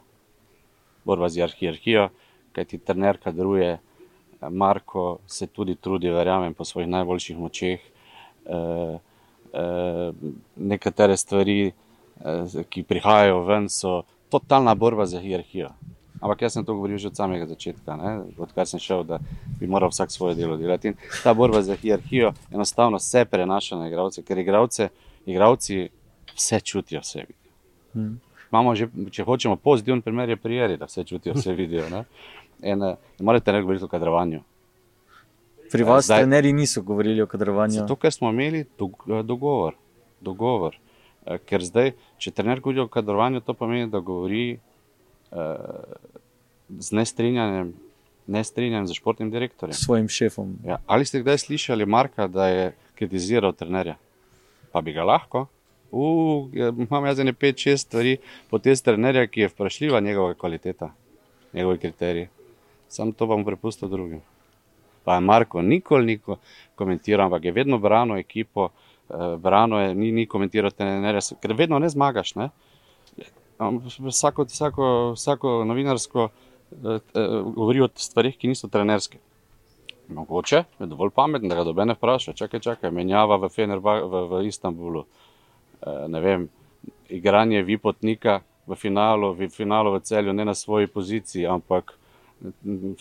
Borba 1.05 1.29
za 1.29 1.47
hierarhijo, 1.47 2.09
kaj 2.51 2.65
ti 2.65 2.77
trener 2.77 3.17
kadruje, 3.23 3.77
Marko 4.49 5.17
se 5.27 5.47
tudi 5.47 5.75
trudi, 5.75 6.09
verjamem, 6.09 6.53
po 6.53 6.65
svojih 6.65 6.89
najboljših 6.89 7.37
močeh. 7.37 7.79
E, 7.79 8.57
e, 9.53 10.11
nekatere 10.55 11.17
stvari, 11.17 11.71
e, 11.71 12.63
ki 12.69 12.83
prihajajo 12.83 13.39
ven, 13.47 13.69
so 13.69 14.01
totalna 14.29 14.75
borba 14.75 15.05
za 15.05 15.23
hierarhijo. 15.23 15.71
Ampak 16.21 16.41
jaz 16.41 16.53
sem 16.53 16.65
to 16.65 16.73
govoril 16.73 16.97
že 16.97 17.07
od 17.07 17.15
samega 17.15 17.45
začetka, 17.45 17.95
ne? 17.95 18.11
odkar 18.37 18.67
sem 18.67 18.79
šel, 18.81 19.03
da 19.03 19.19
bi 19.59 19.67
moral 19.67 19.89
vsak 19.93 20.11
svoje 20.11 20.35
delo 20.35 20.57
delati. 20.57 20.87
In 20.87 20.95
ta 21.23 21.33
borba 21.33 21.61
za 21.61 21.75
hierarhijo 21.75 22.33
enostavno 22.51 22.99
se 22.99 23.25
prenaša 23.25 23.77
na 23.77 23.87
igralce, 23.87 24.23
ker 24.23 24.37
igravce, 24.37 24.89
igravci 25.25 25.89
vse 26.35 26.59
čutijo 26.59 27.03
sebi. 27.03 27.33
Hmm. 27.93 28.19
Že, 28.73 28.87
če 29.11 29.23
hočemo 29.27 29.55
pozitiven 29.55 30.01
primer, 30.01 30.29
je 30.29 30.37
prijeri, 30.39 30.77
da 30.77 30.87
vse 30.87 31.03
čutijo, 31.03 31.33
vse 31.35 31.53
vidijo. 31.53 31.89
Ne? 31.89 32.03
In 32.63 32.79
ne 32.79 32.95
morete 33.19 33.51
ne 33.51 33.61
govoriti 33.61 33.85
o 33.85 33.91
kadrovanju. 33.91 34.41
Pri 35.71 35.83
vas, 35.83 36.05
Zdaj, 36.05 36.23
trenerji, 36.23 36.53
niso 36.53 36.81
govorili 36.81 37.21
o 37.21 37.27
kadrovanju. 37.27 37.81
Zato, 37.81 37.95
ker 37.95 38.13
smo 38.13 38.29
imeli 38.29 38.65
dogovor. 39.23 39.75
dogovor. 40.21 40.77
Ker 41.45 41.63
zdaj, 41.63 41.91
če 42.17 42.31
trener 42.31 42.61
govori 42.63 42.79
o 42.79 42.87
kadrovanju, 42.87 43.41
to 43.43 43.53
pomeni, 43.53 43.89
da 43.91 43.99
govori 43.99 44.59
z 46.69 46.91
nestrinjanjem, 46.91 47.73
nestrinjanjem 48.27 48.87
z 48.87 48.93
športnim 48.93 49.31
direktorjem. 49.31 49.73
S 49.73 49.85
svojim 49.85 50.09
šefom. 50.09 50.55
Ja. 50.65 50.79
Ali 50.87 51.05
ste 51.05 51.19
kdaj 51.19 51.37
slišali 51.37 51.85
Marka, 51.85 52.27
da 52.27 52.47
je 52.47 52.71
kritiziral 52.95 53.53
trenerja? 53.53 53.95
Pa 54.71 54.81
bi 54.81 54.93
ga 54.93 55.03
lahko. 55.03 55.47
Uh, 55.91 56.49
imam 56.77 57.05
jaz 57.05 57.19
ne 57.23 57.33
5-6 57.33 57.77
stvari 57.77 58.17
po 58.49 58.59
te 58.59 58.75
trenerja, 58.75 59.27
ki 59.27 59.41
je 59.41 59.47
vprašljiva 59.47 59.99
njegova 59.99 60.33
kvaliteta, 60.33 60.91
njegovi 61.53 61.77
kriteriji. 61.77 62.27
Sam 62.89 63.11
to 63.11 63.25
bom 63.25 63.45
prepustil 63.45 63.89
drugim. 63.89 64.21
Pa 65.03 65.15
je 65.15 65.21
Marko 65.21 65.61
nikoli 65.61 66.05
ni 66.05 66.19
komentiral, 66.75 67.25
ampak 67.25 67.45
je 67.45 67.51
vedno 67.51 67.77
branil 67.77 68.17
ekipo, 68.17 68.69
eh, 69.09 69.37
branil 69.37 69.79
je, 69.79 69.95
ni, 69.95 70.11
ni 70.11 70.25
komentiral 70.25 70.71
trenerja, 70.71 71.21
ker 71.41 71.53
vedno 71.53 71.79
ne 71.79 71.89
zmagaš. 71.89 72.35
Ne? 72.35 72.49
Vsako, 73.59 74.43
vsako, 74.43 75.11
vsako 75.15 75.63
novinarsko 75.65 76.29
eh, 76.29 76.77
eh, 76.93 76.99
govori 77.55 77.81
o 77.81 77.89
stvarih, 77.95 78.37
ki 78.37 78.47
niso 78.47 78.67
trenerske. 78.67 79.17
Mogoče 80.09 80.63
je 80.79 80.85
dovolj 80.85 81.09
pameten, 81.09 81.49
da 81.49 81.55
ga 81.55 81.63
dobe 81.63 81.85
ne 81.85 81.93
vpraša. 81.93 82.33
Čakaj, 82.33 82.59
čakaj, 82.59 82.91
menjava 82.91 83.35
v, 83.35 83.49
Fenerba, 83.49 83.99
v, 84.01 84.21
v 84.27 84.45
Istanbulu. 84.47 85.03
E, 85.81 85.95
ne 86.07 86.21
vem, 86.21 86.47
igranje 87.09 87.61
vipotnika 87.63 88.39
v 88.67 88.75
finalu, 88.75 89.33
v 89.33 89.49
finalu 89.49 89.97
v 89.97 89.99
celju, 89.99 90.33
ne 90.33 90.45
na 90.45 90.53
svoji 90.55 90.87
poziciji, 90.87 91.45
ampak 91.47 91.97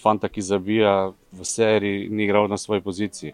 fanta, 0.02 0.28
ki 0.28 0.42
zabija 0.42 1.12
v 1.32 1.44
seriji, 1.44 2.08
ni 2.10 2.24
igral 2.24 2.48
na 2.48 2.58
svoji 2.58 2.80
poziciji. 2.80 3.32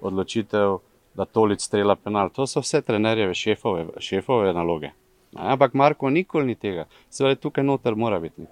Odločitev, 0.00 0.80
da 1.14 1.24
tolič 1.24 1.60
strela 1.60 1.94
penal. 1.96 2.30
To 2.34 2.46
so 2.46 2.62
vse 2.64 2.82
trenerjeve, 2.82 3.34
šefove, 3.34 3.86
šefove 4.00 4.52
naloge. 4.52 4.90
Ampak 5.36 5.74
Marko 5.74 6.10
nikoli 6.10 6.46
ni 6.46 6.54
tega, 6.54 6.84
seveda 7.10 7.40
tukaj 7.40 7.64
noter 7.64 7.96
mora 7.96 8.18
biti. 8.20 8.44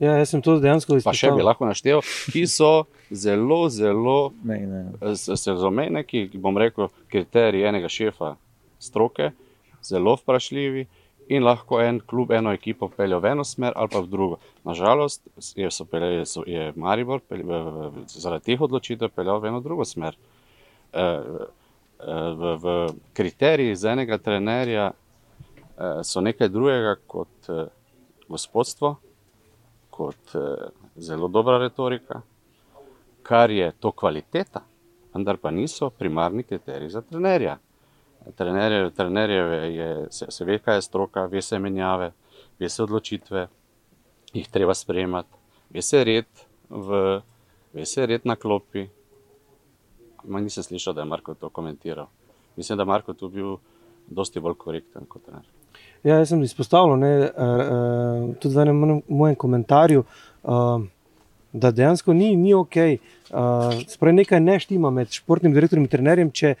Ja, 0.00 0.18
jaz 0.18 0.32
sem 0.32 0.42
to 0.44 0.58
dejansko 0.60 0.98
izpostavil. 0.98 1.08
Pa 1.08 1.16
še 1.16 1.32
bi 1.32 1.44
lahko 1.44 1.68
naštel, 1.68 2.02
ki 2.32 2.44
so 2.48 2.86
zelo, 3.08 3.66
zelo 3.72 4.18
sezomene, 5.16 6.04
ki 6.04 6.28
bom 6.34 6.56
rekel, 6.60 6.90
kriteriji 7.12 7.64
enega 7.70 7.88
šefa 7.92 8.34
stroke, 8.82 9.30
zelo 9.84 10.16
vprašljivi 10.20 10.84
in 11.32 11.42
lahko 11.42 11.80
en 11.82 12.02
klub, 12.04 12.30
eno 12.36 12.52
ekipo 12.54 12.90
peljo 12.92 13.18
v 13.24 13.32
eno 13.32 13.44
smer 13.44 13.72
ali 13.74 13.90
pa 13.92 14.04
v 14.04 14.10
drugo. 14.12 14.38
Nažalost 14.68 15.24
je, 15.56 15.70
pelje, 15.90 16.26
so, 16.28 16.44
je 16.46 16.68
Maribor 16.76 17.24
pelje, 17.24 17.64
zaradi 18.12 18.52
teh 18.52 18.60
odločitev 18.60 19.10
peljal 19.16 19.40
v 19.40 19.50
eno 19.50 19.64
drugo 19.64 19.88
smer. 19.88 20.14
E, 20.92 21.00
e, 21.00 21.08
v, 22.36 22.54
v 22.62 22.76
kriteriji 23.16 23.74
za 23.74 23.96
enega 23.96 24.20
trenerja 24.22 24.92
Eh, 24.92 25.05
so 26.04 26.20
nekaj 26.20 26.48
drugega 26.48 26.96
kot 27.06 27.48
eh, 27.48 27.66
gospodstvo, 28.28 28.96
kot 29.90 30.34
eh, 30.34 30.68
zelo 30.96 31.28
dobra 31.28 31.58
retorika, 31.58 32.20
kar 33.22 33.50
je 33.50 33.72
to 33.80 33.92
kvaliteta, 33.92 34.62
vendar 35.14 35.36
pa 35.36 35.50
niso 35.50 35.90
primarni 35.90 36.42
kriteriji 36.42 36.90
za 36.90 37.02
trenerja. 37.02 37.58
Trenerje, 38.36 38.90
trenerjeve 38.90 39.56
je, 39.74 40.06
se, 40.10 40.26
se 40.30 40.44
ve, 40.44 40.58
kaj 40.58 40.76
je 40.76 40.82
stroka, 40.82 41.26
ve 41.26 41.42
se 41.42 41.58
menjave, 41.58 42.12
ve 42.58 42.68
se 42.68 42.82
odločitve, 42.82 43.46
jih 44.32 44.48
treba 44.50 44.74
sprejemati, 44.74 45.38
ve 45.70 45.82
se 45.82 46.04
red, 46.04 46.26
v, 46.70 47.20
ve 47.72 47.86
se 47.86 48.06
red 48.06 48.26
na 48.26 48.36
klopi. 48.36 48.88
Ma 50.24 50.40
nisem 50.40 50.64
slišal, 50.66 50.94
da 50.94 51.04
je 51.04 51.12
Marko 51.12 51.34
to 51.34 51.48
komentiral. 51.54 52.08
Mislim, 52.56 52.76
da 52.76 52.82
je 52.82 52.86
Marko 52.86 53.14
tu 53.14 53.28
bil 53.28 53.56
dosti 54.08 54.40
bolj 54.40 54.58
korekten 54.58 55.06
kot 55.06 55.22
trener. 55.22 55.55
Ja, 56.06 56.20
jaz 56.20 56.30
sem 56.30 56.42
izpostavil 56.46 57.00
ne, 57.02 57.08
uh, 57.26 58.26
tudi 58.38 58.54
v 58.54 58.62
enem 58.62 59.00
mojem 59.10 59.34
komentarju, 59.42 60.04
uh, 60.06 60.84
da 61.50 61.72
dejansko 61.74 62.14
ni, 62.14 62.28
ni 62.38 62.52
ok. 62.54 62.76
Uh, 63.34 63.80
Spravi 63.90 64.20
nekaj 64.20 64.38
neštima 64.44 64.92
med 64.94 65.10
športnim 65.10 65.56
direktorjem 65.56 65.88
in 65.88 65.90
trenerjem. 65.90 66.30
Če 66.30 66.54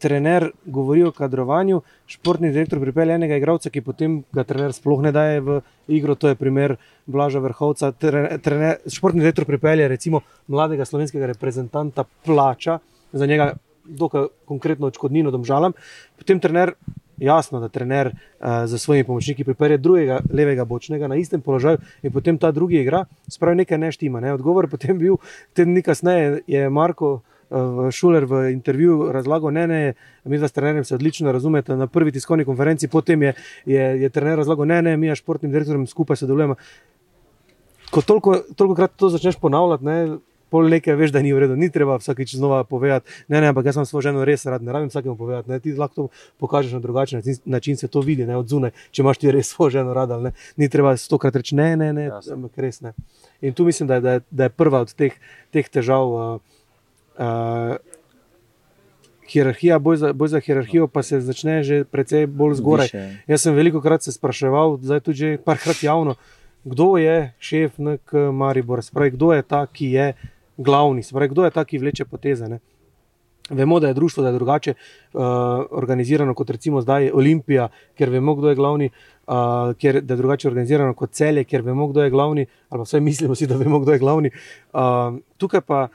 trener 0.00 0.50
govori 0.68 1.06
o 1.08 1.14
kadrovanju, 1.16 1.80
športni 2.12 2.52
direktor 2.52 2.80
pripelje 2.84 3.16
enega 3.16 3.40
igralca, 3.40 3.72
ki 3.72 3.84
potem 3.84 4.20
ga 4.36 4.44
trener 4.48 4.76
sploh 4.76 5.00
ne 5.04 5.14
daje 5.16 5.40
v 5.48 5.58
igro. 5.96 6.18
To 6.20 6.28
je 6.28 6.36
primer 6.36 6.76
Blaža 7.08 7.40
Vrhovca. 7.40 7.94
Trener, 7.96 8.84
športni 8.84 9.24
direktor 9.24 9.48
pripelje 9.48 9.88
recimo 9.88 10.26
mladega 10.44 10.84
slovenskega 10.84 11.32
reprezentanta, 11.32 12.04
plača 12.28 12.82
za 13.12 13.26
njega. 13.26 13.54
Dokaj 13.90 14.28
konkretno 14.46 14.86
odškodnino 14.92 15.32
domžalam, 15.32 15.72
potem 16.20 16.38
trener 16.38 16.76
jasno, 17.20 17.60
da 17.60 17.68
trener 17.68 18.06
uh, 18.06 18.46
za 18.66 18.78
svojimi 18.78 19.04
pomočniki 19.04 19.44
pripelje 19.44 19.78
drugega 19.78 20.20
levega 20.32 20.64
bočnega 20.64 21.08
na 21.08 21.16
istem 21.16 21.40
položaju 21.40 21.78
in 22.02 22.12
potem 22.12 22.38
ta 22.38 22.50
drugi 22.50 22.80
igra, 22.80 23.04
spravi 23.28 23.56
nekaj 23.56 23.78
neštima. 23.78 24.20
Ne? 24.20 24.32
Odgovor 24.34 24.64
je 24.64 24.70
potem 24.76 24.98
bil, 24.98 25.16
teden 25.54 25.74
dni 25.74 25.82
kasneje 25.82 26.40
je 26.46 26.70
Marko. 26.70 27.20
Uh, 27.50 27.88
Šuler 27.90 28.24
v 28.30 28.52
intervjuju 28.52 29.08
razlagal, 29.12 29.50
ne, 29.50 29.64
ne, 29.66 29.94
mi 30.24 30.38
z 30.38 30.52
trenerjem 30.52 30.84
se 30.84 30.94
odlično 30.94 31.32
razumete. 31.32 31.76
Na 31.76 31.86
prvi 31.86 32.12
tiskovni 32.12 32.44
konferenci, 32.44 32.88
potem 32.88 33.22
je, 33.22 33.32
je, 33.66 33.88
je 34.02 34.08
trener 34.08 34.38
razlagal, 34.38 34.68
ne, 34.70 34.82
ne, 34.82 34.96
mi, 34.96 35.10
športnim 35.16 35.50
direktorjem, 35.50 35.86
skupaj 35.86 36.16
sodelujemo. 36.16 36.54
Ko 37.90 38.02
toliko, 38.06 38.36
toliko 38.54 38.74
krat 38.74 38.94
to 38.96 39.10
začneš 39.10 39.40
ponavljati, 39.42 39.84
ne, 39.84 40.18
pol 40.50 40.68
nekaj 40.70 40.96
veš, 40.98 41.12
da 41.14 41.22
ni 41.22 41.32
v 41.32 41.44
redu, 41.44 41.56
ni 41.56 41.70
treba 41.70 41.96
vsakeč 42.00 42.34
znova 42.36 42.64
povedati. 42.64 43.10
Ne, 43.28 43.40
ne, 43.40 43.50
ampak 43.52 43.70
jaz 43.70 43.78
sem 43.78 43.86
svojo 43.88 44.08
ženo 44.10 44.24
res 44.26 44.46
rad, 44.46 44.62
ne 44.62 44.72
rabim 44.72 44.90
vsakemu 44.90 45.16
povedati. 45.16 45.50
Ne, 45.50 45.60
ti 45.60 45.74
lahko 45.78 45.94
to 45.94 46.08
pokažeš 46.42 46.76
na 46.76 46.80
drugačen 46.80 47.22
način, 47.22 47.38
način 47.44 47.76
se 47.76 47.88
to 47.88 48.00
vidi, 48.00 48.26
ne 48.26 48.36
od 48.36 48.48
zunaj, 48.48 48.74
če 48.90 49.02
imaš 49.02 49.22
ti 49.22 49.32
res 49.32 49.50
svojo 49.54 49.78
ženo 49.80 49.94
rad. 49.94 50.16
Ne, 50.22 50.34
ni 50.56 50.68
treba 50.68 50.96
stokrat 50.96 51.36
reči 51.36 51.54
ne, 51.58 51.76
ne, 51.76 51.92
ne, 51.92 52.10
ampak 52.10 52.58
res 52.58 52.80
ne. 52.80 52.94
In 53.40 53.54
tu 53.54 53.64
mislim, 53.64 53.88
da 53.88 53.94
je, 53.94 54.00
da 54.00 54.12
je, 54.12 54.26
da 54.30 54.48
je 54.48 54.56
prva 54.56 54.82
od 54.86 54.94
teh, 54.94 55.16
teh 55.54 55.68
težav. 55.68 56.10
Uh, 56.10 56.58
uh, 57.16 57.78
Hierarhija, 59.30 59.78
boj 59.78 59.96
za, 59.96 60.12
boj 60.12 60.28
za 60.28 60.40
hierarhijo, 60.40 60.88
pa 60.90 61.02
se 61.06 61.20
začne 61.20 61.62
že 61.62 61.84
precej 61.84 62.26
bolj 62.26 62.56
zgoraj. 62.58 62.90
Više. 62.90 63.16
Jaz 63.26 63.42
sem 63.46 63.54
veliko 63.54 63.80
krat 63.80 64.02
se 64.02 64.12
spraševal, 64.12 64.78
zdaj 64.82 65.00
tudi 65.06 65.38
parkrat 65.44 65.82
javno, 65.82 66.16
kdo 66.64 66.96
je 66.96 67.32
šef 67.38 67.78
NK 67.78 68.12
Maribor, 68.32 68.82
spravi, 68.82 69.10
kdo 69.10 69.32
je 69.32 69.42
ta, 69.42 69.66
ki 69.66 69.86
je 69.86 70.12
glavni, 70.60 71.02
se 71.02 71.14
pravi, 71.14 71.32
kdo 71.32 71.44
je 71.44 71.50
ta, 71.50 71.64
ki 71.64 71.80
vleče 71.80 72.04
poteze. 72.04 72.48
Ne? 72.48 72.60
Vemo, 73.50 73.80
da 73.80 73.88
je 73.88 73.94
društvo 73.94 74.22
da 74.22 74.28
je 74.28 74.34
drugače 74.34 74.74
uh, 74.74 75.20
organizirano 75.70 76.34
kot 76.34 76.50
recimo 76.50 76.80
zdaj 76.80 77.10
Olimpija, 77.14 77.68
ker 77.98 78.10
vemo, 78.10 78.34
kdo 78.34 78.48
je 78.48 78.54
glavni, 78.54 78.90
uh, 79.26 79.72
ker 79.78 80.00
da 80.00 80.14
je 80.14 80.18
drugače 80.18 80.48
organizirano 80.48 80.94
kot 80.94 81.10
celje, 81.10 81.44
ker 81.44 81.62
vemo, 81.62 81.88
kdo 81.88 82.04
je 82.04 82.10
glavni, 82.10 82.46
ali 82.68 82.82
vsaj 82.82 83.00
mislimo 83.00 83.34
si, 83.34 83.46
da 83.46 83.56
vemo, 83.56 83.80
kdo 83.80 83.92
je 83.92 83.98
glavni. 83.98 84.30
Uh, 84.72 85.18
tukaj 85.36 85.64
pa, 85.66 85.88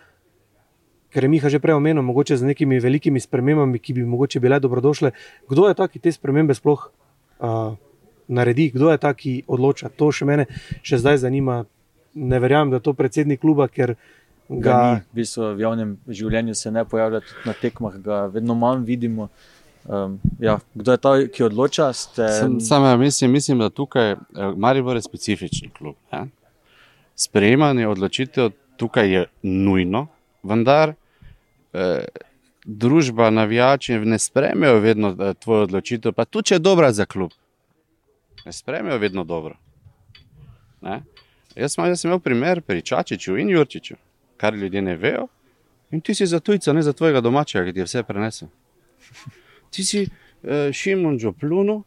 ker 1.13 1.23
je 1.23 1.29
Miha 1.31 1.49
že 1.49 1.61
prej 1.63 1.77
omenil, 1.77 2.03
mogoče 2.03 2.37
z 2.37 2.43
nekimi 2.43 2.79
velikimi 2.79 3.19
spremembami, 3.19 3.79
ki 3.79 3.93
bi 3.93 4.03
mogoče 4.03 4.39
bile 4.39 4.59
dobrodošle. 4.59 5.11
Kdo 5.49 5.69
je 5.69 5.79
ta, 5.79 5.87
ki 5.87 5.99
te 5.99 6.11
spremembe 6.11 6.53
sploh 6.53 6.89
uh, 7.39 7.77
naredi, 8.27 8.71
kdo 8.75 8.91
je 8.91 8.97
ta, 8.97 9.13
ki 9.13 9.43
odloča? 9.47 9.93
To 9.95 10.11
še 10.11 10.27
mene 10.27 10.49
še 10.83 10.99
zdaj 10.99 11.23
zanima. 11.23 11.63
Ne 12.15 12.39
verjamem, 12.39 12.69
da 12.71 12.79
je 12.79 12.83
to 12.83 12.93
predsednik 12.95 13.41
kluba, 13.43 13.67
ker 13.67 13.91
Ga 13.91 14.03
ga. 14.49 14.93
ni, 14.93 15.01
v, 15.11 15.19
bistvu, 15.21 15.51
v 15.55 15.65
javnem 15.65 15.97
življenju 16.07 16.55
se 16.55 16.71
ne 16.71 16.85
pojavlja 16.85 17.21
tudi 17.25 17.49
na 17.49 17.53
tekmah, 17.61 17.99
ga 18.03 18.25
vedno 18.33 18.55
manj 18.55 18.85
vidimo. 18.85 19.29
Um, 19.85 20.19
ja, 20.41 20.57
kdo 20.73 20.91
je 20.95 20.97
ta, 20.97 21.13
ki 21.29 21.43
odloča? 21.45 21.91
Ste, 21.93 22.27
Sam, 22.39 22.59
sam 22.61 22.85
ja, 22.85 22.97
mislim, 22.97 23.31
mislim, 23.31 23.59
da 23.61 23.69
tukaj 23.69 24.11
eh, 24.11 24.17
Maribor 24.57 24.97
je 24.97 25.01
specifičen 25.05 25.69
klub. 25.77 25.95
Ja? 26.13 26.25
Sprejemanje 27.15 27.87
odločitev 27.87 28.49
tukaj 28.77 29.11
je 29.13 29.25
nujno, 29.41 30.07
vendar 30.43 30.93
eh, 31.73 32.05
družba, 32.65 33.29
navijači 33.29 33.99
ne 33.99 34.19
sprejmejo 34.19 34.79
vedno 34.79 35.15
eh, 35.19 35.33
tvojo 35.33 35.63
odločitev, 35.69 36.13
pa 36.13 36.25
tudi 36.25 36.47
če 36.47 36.55
je 36.55 36.59
dobra 36.59 36.91
za 36.91 37.05
klub. 37.05 37.31
Ne 38.45 38.53
sprejmejo 38.53 38.97
vedno 38.97 39.23
dobro. 39.23 39.55
Ne? 40.81 41.01
Jaz, 41.55 41.73
sem, 41.73 41.85
jaz 41.85 42.01
sem 42.01 42.09
imel 42.09 42.19
primer 42.19 42.61
pri 42.61 42.81
Čačiču 42.81 43.37
in 43.37 43.49
Jurčiču, 43.49 43.95
kar 44.37 44.53
ljudje 44.53 44.81
ne 44.81 44.95
vejo. 44.95 45.27
In 45.91 46.01
ti 46.01 46.15
si 46.15 46.25
za 46.25 46.39
tujca, 46.39 46.73
ne 46.73 46.81
za 46.81 46.93
tvojega 46.93 47.21
domačega, 47.21 47.65
ki 47.65 47.73
ti 47.73 47.79
je 47.79 47.85
vse 47.87 48.03
prenesel. 48.03 48.47
Ti 49.75 49.83
si 49.83 50.01
uh, 50.05 50.71
Šimon 50.71 51.17
Džoplunu, 51.19 51.83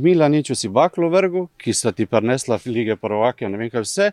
Milaniču 0.00 0.54
si 0.54 0.68
baklo 0.68 1.08
vrgu, 1.08 1.48
ki 1.56 1.72
sta 1.72 1.92
ti 1.92 2.06
prenesla 2.06 2.58
lige 2.66 2.96
prvake, 2.96 3.48
ne 3.48 3.58
vem 3.58 3.70
kaj 3.70 3.84
vse, 3.86 4.10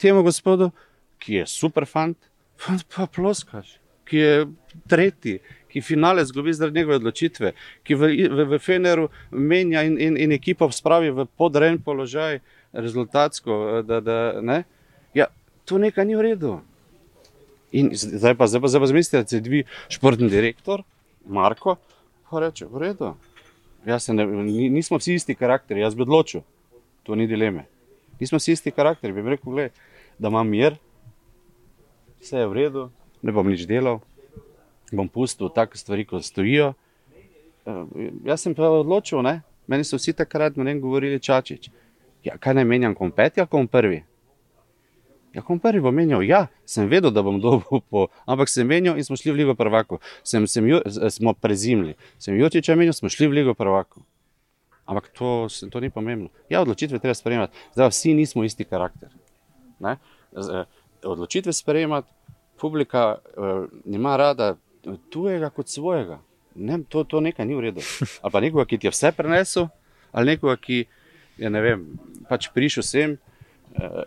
temu 0.00 0.22
gospodu, 0.22 0.70
ki 1.18 1.34
je 1.34 1.46
super 1.46 1.86
fant, 1.86 2.16
pa, 2.58 2.78
pa 2.96 3.06
ploskaš, 3.06 3.76
ki 4.08 4.16
je 4.18 4.46
tretji, 4.90 5.38
ki 5.68 5.82
finale 5.82 6.24
zgubi 6.24 6.52
zaradi 6.52 6.80
njegove 6.80 6.96
odločitve, 6.96 7.52
ki 7.82 7.94
v, 7.94 8.10
v, 8.30 8.46
v 8.50 8.58
Feneru 8.58 9.08
menja 9.30 9.82
in, 9.86 9.98
in, 10.00 10.16
in 10.16 10.32
ekipo 10.32 10.70
spravi 10.70 11.10
v 11.10 11.26
podrejen 11.36 11.78
položaj, 11.82 12.40
rezultatsko. 12.72 13.60
eh, 13.78 13.82
Da, 13.82 14.00
da? 14.00 14.62
To 15.64 15.78
nekaj 15.78 16.06
ni 16.06 16.16
v 16.16 16.22
redu. 16.30 16.60
In 17.74 17.90
zdaj 17.92 18.36
pa, 18.38 18.46
zdaj 18.46 18.60
pa, 18.62 18.68
zdaj 18.70 18.80
pa 18.80 18.86
zmislite, 18.86 19.22
da 19.22 19.28
se 19.28 19.40
dvi 19.40 19.64
športni 19.88 20.28
direktor, 20.30 20.84
Marko, 21.26 21.76
pa 22.30 22.44
reče, 22.44 22.68
v 22.70 22.78
redu. 22.78 23.14
Jaz 23.84 24.08
Ne, 24.08 24.26
ni, 24.26 24.68
nismo 24.70 24.98
vsi 24.98 25.14
isti 25.14 25.34
karakteri, 25.34 25.80
jaz 25.80 25.94
bi 25.94 26.02
odločil, 26.06 26.40
to 27.02 27.14
ni 27.14 27.26
dileme. 27.26 27.66
Nismo 28.20 28.38
vsi 28.38 28.52
isti 28.52 28.70
karakteri, 28.70 29.12
bi 29.12 29.24
rekel, 29.34 29.52
gled, 29.52 29.72
da 30.18 30.30
imam 30.30 30.48
mir, 30.48 30.78
vse 32.22 32.38
je 32.38 32.46
v 32.48 32.56
redu, 32.56 32.86
ne 33.22 33.32
bom 33.32 33.48
nič 33.48 33.66
delal, 33.68 34.00
bom 34.92 35.08
pustil 35.08 35.50
take 35.52 35.76
stvari, 35.76 36.06
kot 36.08 36.24
stojijo. 36.24 36.72
Eh, 37.66 37.84
Jaz 38.24 38.44
sem 38.44 38.54
pa 38.54 38.70
odločil, 38.70 39.20
ne? 39.24 39.42
meni 39.66 39.84
so 39.84 39.96
vsi 39.96 40.12
takrat 40.12 40.54
govorili, 40.54 41.20
čačič. 41.20 41.70
Ja, 42.24 42.36
kaj 42.38 42.54
naj 42.54 42.64
menjam, 42.64 42.94
kom 42.94 43.10
peti 43.10 43.40
ali 43.40 43.48
kom 43.48 43.68
prvi? 43.68 44.04
Ja, 45.34 45.42
kom 45.42 45.58
prvi 45.58 45.80
bo 45.82 45.90
menjal, 45.90 46.22
ja, 46.22 46.46
sem 46.64 46.86
vedel, 46.88 47.10
da 47.10 47.22
bom 47.26 47.40
dobil 47.42 47.80
po, 47.90 48.06
ampak 48.24 48.48
sem 48.48 48.66
menjal 48.70 48.94
in 48.98 49.04
smo 49.06 49.16
šli 49.18 49.32
v 49.34 49.40
Ligo 49.42 49.54
prvako. 49.58 49.98
Sem, 50.22 50.46
sem, 50.46 50.66
ju- 50.68 50.82
smo 51.10 51.34
prezimli, 51.34 51.96
sem 52.22 52.38
Jočiča 52.38 52.76
menjal, 52.78 52.94
smo 52.94 53.10
šli 53.10 53.26
v 53.26 53.40
Ligo 53.40 53.54
prvako. 53.58 54.04
Ampak 54.86 55.08
to, 55.16 55.48
to 55.72 55.80
ni 55.80 55.90
pomembno. 55.90 56.28
Ja, 56.52 56.60
odločitve 56.62 57.00
treba 57.02 57.14
sprejemati. 57.16 57.56
Zdaj, 57.74 57.88
vsi 57.90 58.14
nismo 58.14 58.44
isti 58.44 58.64
karakter. 58.68 59.10
Ne? 59.80 59.96
Eh, 60.36 60.64
Odločitve 61.04 61.52
sprejemati, 61.52 62.08
publika 62.60 63.18
uh, 63.36 63.66
ima 63.84 64.16
rada 64.16 64.54
tujega 65.10 65.50
kot 65.50 65.68
svojega. 65.68 66.20
Ne, 66.54 66.78
to, 66.88 67.02
to 67.04 67.20
nekaj 67.20 67.44
ni 67.46 67.54
v 67.54 67.60
redu. 67.60 67.82
Ali 68.22 68.46
nekoga, 68.46 68.64
ki 68.64 68.78
ti 68.78 68.86
je 68.86 68.92
vse 68.94 69.10
prenesel, 69.12 69.66
ali 70.12 70.32
nekoga, 70.32 70.56
ki 70.56 70.84
je 71.36 71.50
ne 71.50 71.60
vem, 71.60 71.82
pač 72.30 72.48
prišel 72.54 72.86
sem 72.86 73.16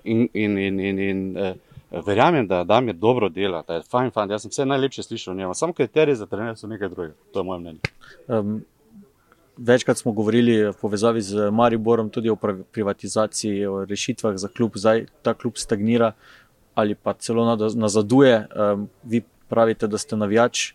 in, 0.04 0.28
in, 0.34 0.58
in, 0.58 0.80
in, 0.80 1.00
in 1.00 1.38
uh, 1.38 1.54
verjamem, 2.06 2.48
da 2.48 2.64
Damir 2.64 2.96
dobro 2.96 3.30
dela, 3.30 3.64
da 3.68 3.74
je 3.74 3.82
fajn, 3.82 4.12
fajn. 4.12 4.32
Jaz 4.32 4.42
sem 4.42 4.52
vse 4.52 4.66
najlepše 4.66 5.04
slišal 5.04 5.34
o 5.34 5.38
njem, 5.38 5.54
samo 5.54 5.74
kriteriji 5.74 6.16
za 6.16 6.26
trener 6.26 6.58
so 6.58 6.68
nekaj 6.68 6.90
drugega. 6.90 7.16
To 7.34 7.40
je 7.40 7.44
moje 7.44 7.60
mnenje. 7.60 7.80
Um, 8.28 8.62
večkrat 9.58 9.98
smo 9.98 10.12
govorili 10.12 10.64
v 10.70 10.74
povezavi 10.82 11.22
z 11.22 11.52
Mariborom 11.52 12.10
tudi 12.10 12.30
o 12.30 12.36
privatizaciji, 12.72 13.66
o 13.66 13.86
rešitvah 13.86 14.38
za 14.38 14.48
klub. 14.48 14.72
Zdaj 14.76 15.06
ta 15.22 15.34
klub 15.34 15.58
stagnira 15.58 16.12
ali 16.76 16.96
pa 16.96 17.14
celo 17.14 17.56
nazaduje. 17.76 18.48
Um, 18.56 18.90
vi 19.04 19.24
pravite, 19.50 19.88
da 19.88 19.98
ste 19.98 20.16
navijač 20.16 20.74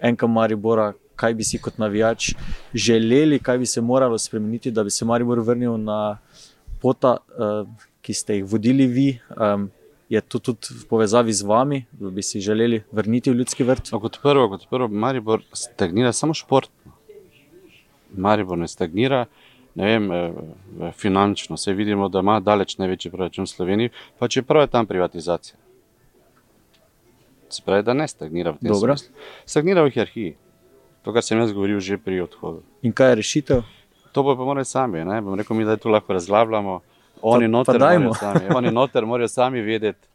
enka 0.00 0.26
Maribora. 0.26 0.92
Kaj 1.14 1.34
bi 1.34 1.44
si 1.46 1.60
kot 1.62 1.76
navijač 1.78 2.32
želeli, 2.74 3.38
kaj 3.38 3.58
bi 3.58 3.66
se 3.66 3.80
moralo 3.80 4.18
spremeniti, 4.18 4.70
da 4.70 4.82
bi 4.84 4.90
se 4.90 5.04
Maribor 5.04 5.40
vrnil 5.40 5.76
na 5.78 6.18
pota, 6.82 7.16
uh, 7.38 7.68
ki 8.04 8.14
ste 8.14 8.38
jih 8.38 8.44
vodili 8.44 8.86
vi? 8.86 9.08
Um, 9.32 9.70
je 10.12 10.20
to 10.20 10.38
tudi 10.38 10.76
v 10.76 10.84
povezavi 10.88 11.32
z 11.32 11.46
vami, 11.48 11.78
da 11.92 12.10
bi 12.12 12.22
si 12.22 12.40
želeli 12.40 12.82
vrniti 12.92 13.32
v 13.32 13.40
ljudski 13.40 13.64
vrt? 13.64 13.92
No, 13.92 14.00
kot 14.00 14.20
prvo, 14.22 14.48
kot 14.52 14.68
prvo, 14.70 14.88
Maribor 14.88 15.42
stagnira 15.52 16.12
samo 16.12 16.36
športno. 16.36 16.92
Maribor 18.12 18.58
ne 18.60 18.68
stagnira, 18.68 19.24
ne 19.74 19.86
vem, 19.86 20.12
eh, 20.12 20.92
finančno. 20.92 21.56
Vse 21.56 21.72
vidimo, 21.72 22.08
da 22.08 22.20
ima 22.20 22.38
daleč 22.40 22.76
največji 22.78 23.10
proračun 23.10 23.48
v 23.48 23.54
Sloveniji, 23.56 23.90
pa 24.18 24.28
čeprav 24.28 24.62
je 24.62 24.74
tam 24.76 24.86
privatizacija. 24.86 25.56
Se 27.48 27.62
pravi, 27.64 27.82
da 27.82 27.94
ne 27.94 28.08
stagnira 28.08 28.50
v 28.50 28.58
tem 28.58 28.68
Dobro. 28.68 28.96
smislu. 28.96 29.14
Stagnira 29.46 29.82
v 29.82 29.90
hierarhiji. 29.90 30.36
To, 31.04 31.12
kar 31.12 31.22
sem 31.22 31.38
jaz 31.38 31.52
govoril 31.52 31.80
že 31.80 31.98
pri 31.98 32.20
odhodu. 32.24 32.62
In 32.82 32.92
kaj 32.92 33.12
je 33.12 33.14
rešitev? 33.14 33.62
To 34.12 34.22
bo 34.22 34.36
pa 34.36 34.44
morali 34.44 34.64
sami. 34.64 35.04
Ne? 35.04 35.20
Bom 35.20 35.34
rekel, 35.34 35.56
mi 35.56 35.64
da 35.64 35.76
to 35.76 35.88
lahko 35.88 36.12
razglabljamo. 36.12 36.80
Oni 37.24 37.46
Pa- 37.46 37.50
noter, 37.50 37.78
pa 37.78 37.86
morajo 37.88 38.14
sami, 38.14 38.48
oni 38.54 38.70
noter 38.70 39.06
morajo 39.06 39.28
sami 39.28 39.62
vedeti, 39.64 40.08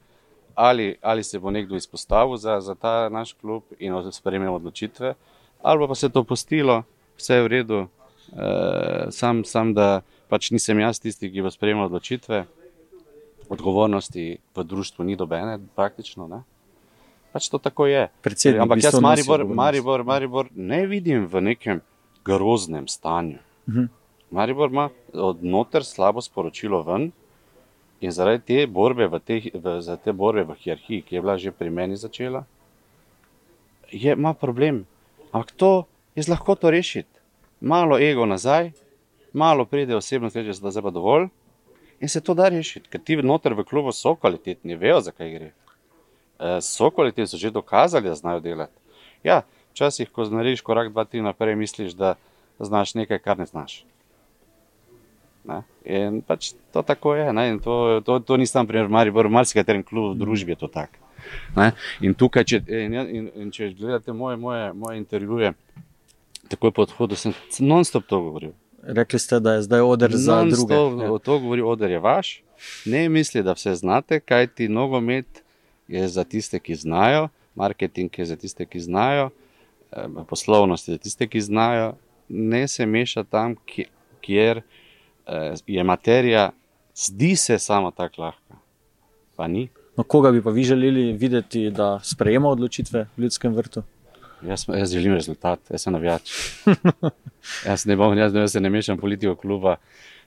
ali, 0.55 0.95
ali 1.01 1.23
se 1.23 1.39
bo 1.39 1.51
nekdo 1.51 1.75
izpostavil 1.75 2.37
za, 2.37 2.59
za 2.61 2.75
ta 2.75 3.09
naš 3.09 3.33
klub 3.33 3.63
in 3.79 3.93
sprejemel 4.11 4.55
odločitve, 4.55 5.13
ali 5.61 5.87
pa 5.87 5.95
se 5.95 6.09
to 6.09 6.23
postilo, 6.23 6.83
vse 7.17 7.35
je 7.35 7.43
v 7.43 7.47
redu. 7.47 7.79
E, 8.29 9.07
sam, 9.11 9.41
sam, 9.45 9.73
da 9.73 10.01
pač 10.29 10.51
nisem 10.51 10.79
jaz 10.79 10.99
tisti, 11.01 11.31
ki 11.33 11.41
bo 11.41 11.49
sprejemal 11.49 11.89
odločitve, 11.89 12.45
odgovornosti 13.49 14.37
v 14.37 14.63
družbi 14.63 15.07
ni 15.09 15.17
dobene, 15.17 15.57
praktično. 15.75 16.29
Ne? 16.29 16.43
Pač 17.33 17.49
to 17.49 17.57
tako 17.57 17.89
je. 17.89 18.05
Predsednik 18.21 18.61
Ampak 18.61 18.83
jaz 18.83 18.99
Maribor. 19.01 19.45
Maribor, 19.45 20.03
Maribor 20.05 20.53
ne 20.53 20.85
vidim 20.85 21.25
v 21.25 21.41
nekem 21.41 21.81
groznem 22.25 22.85
stanju. 22.85 23.41
Mhm. 23.69 23.89
Maribor 24.31 24.69
ima 24.69 24.89
od 25.13 25.43
noter 25.43 25.85
slabo 25.85 26.21
sporočilo 26.21 26.81
ven 26.83 27.11
in 28.01 28.11
zaradi 28.11 28.43
te 28.45 28.67
borbe 28.67 29.07
v, 29.07 29.19
te, 29.19 29.41
v, 29.53 29.79
za 29.81 29.97
te 29.97 30.13
borbe 30.13 30.43
v 30.43 30.55
hierarhiji, 30.55 31.01
ki 31.01 31.15
je 31.15 31.21
bila 31.21 31.37
že 31.37 31.51
pri 31.51 31.69
meni 31.69 31.97
začela, 31.97 32.45
je, 33.91 34.13
ima 34.13 34.33
problem. 34.33 34.85
Ampak 35.31 35.51
to 35.51 35.85
je 36.15 36.23
z 36.23 36.29
lahkoto 36.29 36.69
rešiti. 36.69 37.19
Malo 37.61 37.99
ego 37.99 38.25
nazaj, 38.25 38.71
malo 39.33 39.65
pride 39.65 39.95
osebno, 39.95 40.29
reče, 40.33 40.61
da 40.61 40.69
je 40.69 40.81
pa 40.81 40.89
dovolj 40.89 41.27
in 41.99 42.09
se 42.09 42.21
to 42.21 42.33
da 42.33 42.47
rešiti, 42.49 42.89
ker 42.89 43.01
ti 43.01 43.17
noter 43.17 43.53
v 43.53 43.65
klubu 43.67 43.91
so 43.91 44.15
kvalitetni, 44.15 44.75
vejo, 44.75 45.01
zakaj 45.01 45.33
gre. 45.33 45.51
Eh, 46.39 46.61
So 46.61 46.91
kvalitetni, 46.91 47.27
so 47.27 47.37
že 47.37 47.51
dokazali, 47.51 48.07
da 48.07 48.15
znajo 48.15 48.39
delati. 48.39 48.79
Ja, 49.23 49.41
včasih, 49.73 50.09
ko 50.11 50.23
narediš 50.23 50.61
korak, 50.61 50.91
dva, 50.91 51.03
tri 51.05 51.21
naprej, 51.21 51.55
misliš, 51.55 51.93
da 51.93 52.15
znaš 52.59 52.95
nekaj, 52.95 53.19
kar 53.19 53.37
ne 53.39 53.45
znaš. 53.45 53.83
Ne? 55.43 55.61
In 55.85 56.21
pač 56.21 56.53
to 56.73 56.81
tako 56.81 57.15
je. 57.15 57.33
Ne? 57.33 57.49
In 57.49 57.59
To, 57.59 58.01
to, 58.05 58.19
to 58.19 58.37
ni 58.37 58.45
samo 58.47 58.67
primer 58.67 58.87
Maribor, 58.87 59.27
v 59.27 59.31
marsikaterem 59.31 59.83
klubu 59.83 60.13
v 60.13 60.19
družbi 60.19 60.51
je 60.51 60.55
to 60.55 60.67
tako. 60.67 60.97
Ne? 61.55 61.71
In 62.01 62.13
tukaj, 62.13 62.43
če, 62.43 62.61
in, 62.67 62.93
in, 62.93 63.25
in 63.35 63.51
če 63.51 63.73
gledate 63.73 64.13
moje, 64.13 64.37
moje, 64.37 64.73
moje 64.73 64.97
intervjuje, 64.97 65.53
takoj 66.47 66.71
po 66.71 66.81
odhodu 66.81 67.15
sem 67.15 67.33
non-stop 67.59 68.07
to 68.07 68.21
govoril. 68.21 68.53
Rekli 68.83 69.19
ste, 69.19 69.39
da 69.39 69.53
je 69.53 69.67
zdaj 69.67 69.81
oder 69.81 70.11
za 70.15 70.43
druge. 70.45 70.75
Ja. 70.75 71.17
To 71.19 71.39
govori, 71.39 71.61
oder 71.61 71.91
je 71.91 71.99
vaš. 71.99 72.41
Ne 72.85 73.09
misli, 73.09 73.43
da 73.43 73.53
vse 73.53 73.75
znate, 73.75 74.19
kaj 74.19 74.47
ti 74.47 74.67
nogomet 74.67 75.43
je 75.87 76.07
za 76.07 76.23
tiste, 76.23 76.59
ki 76.59 76.75
znajo, 76.75 77.27
marketing 77.55 78.11
je 78.17 78.25
za 78.25 78.35
tiste, 78.35 78.65
ki 78.65 78.79
znajo, 78.79 79.29
eh, 79.91 80.07
poslovnost 80.27 80.87
je 80.87 80.95
za 80.95 80.97
tiste, 80.97 81.27
ki 81.27 81.41
znajo. 81.41 81.93
Ne 82.29 82.67
se 82.67 82.85
meša 82.85 83.23
tam, 83.23 83.55
kje- 83.67 83.89
kjer 84.21 84.57
eh, 84.57 84.63
je 85.67 85.83
materija, 85.83 86.51
zdi 86.95 87.35
se 87.35 87.59
samo 87.59 87.91
tako 87.91 88.21
lahka. 88.21 88.55
Pa 89.35 89.47
ni. 89.47 89.69
No, 89.97 90.03
koga 90.03 90.31
bi 90.31 90.41
pa 90.41 90.49
vi 90.49 90.63
želeli 90.63 91.13
videti, 91.13 91.69
da 91.69 91.99
sprejema 92.03 92.49
odločitve 92.49 93.07
v 93.17 93.21
ljudskem 93.21 93.53
vrtu? 93.55 93.83
Jaz, 94.47 94.65
jaz 94.67 94.91
želim 94.91 95.13
rezultat, 95.13 95.59
jaz 95.69 95.83
sem 95.83 95.93
navijač. 95.93 96.31
jaz, 97.67 97.85
ne 97.85 97.95
bom, 97.95 98.17
jaz, 98.17 98.35
jaz 98.35 98.51
se 98.51 98.61
ne 98.61 98.69
mešam 98.69 98.97
v 98.97 99.01
politiko 99.01 99.35
kluba, 99.35 99.75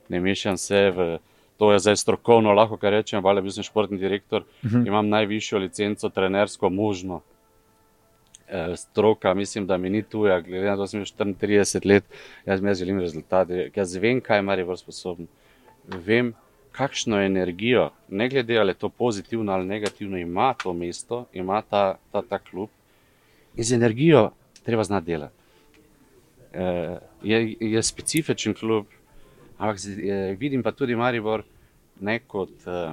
ne 0.08 0.20
mešam 0.20 0.56
se 0.56 0.90
v 0.90 1.18
to, 1.56 1.72
je 1.72 1.78
zdaj 1.78 1.96
strokovno, 1.96 2.52
lahko 2.52 2.78
rečem, 2.82 3.26
ali 3.26 3.42
bil 3.42 3.52
sem 3.54 3.62
športni 3.64 3.98
direktor, 3.98 4.42
uh 4.42 4.70
-huh. 4.70 4.86
imam 4.86 5.08
najvišjo 5.08 5.58
licenco, 5.58 6.08
trenersko 6.08 6.70
možno. 6.70 7.20
Eh, 8.52 8.76
stroka, 8.76 9.34
mislim, 9.34 9.66
da 9.66 9.76
mi 9.76 9.90
ni 9.90 10.02
tuja, 10.02 10.40
glede 10.40 10.66
na 10.66 10.74
to, 10.76 10.82
da 10.82 10.86
sem 10.86 11.04
že 11.04 11.14
34 11.14 11.86
let, 11.86 12.04
jaz, 12.46 12.60
jaz 12.62 12.78
želim 12.78 12.98
rezultate. 13.00 13.70
Jaz 13.76 13.94
vem, 13.96 14.20
kaj 14.20 14.38
je 14.38 14.42
Marijo 14.42 14.76
sposoben. 14.76 15.26
Vem, 15.88 16.34
kakšno 16.72 17.22
energijo, 17.22 17.90
ne 18.08 18.28
glede 18.28 18.58
ali 18.58 18.70
je 18.70 18.74
to 18.74 18.88
pozitivno 18.88 19.52
ali 19.52 19.66
negativno, 19.66 20.18
ima 20.18 20.54
to 20.54 20.72
mesto, 20.72 21.24
ima 21.32 21.62
ta, 21.62 21.96
ta, 22.12 22.22
ta 22.22 22.38
klub. 22.38 22.68
In 23.56 23.64
z 23.64 23.72
energijo 23.72 24.30
treba 24.62 24.84
znati 24.84 25.06
delati. 25.06 25.34
E, 26.52 26.98
je, 27.22 27.56
je 27.60 27.82
specifičen 27.82 28.54
klub, 28.54 28.86
ampak 29.58 29.80
je, 29.96 30.36
vidim 30.36 30.62
pa 30.62 30.72
tudi 30.72 30.96
Maribor 30.96 31.42
ne 32.00 32.18
kot 32.18 32.66
e, 32.66 32.92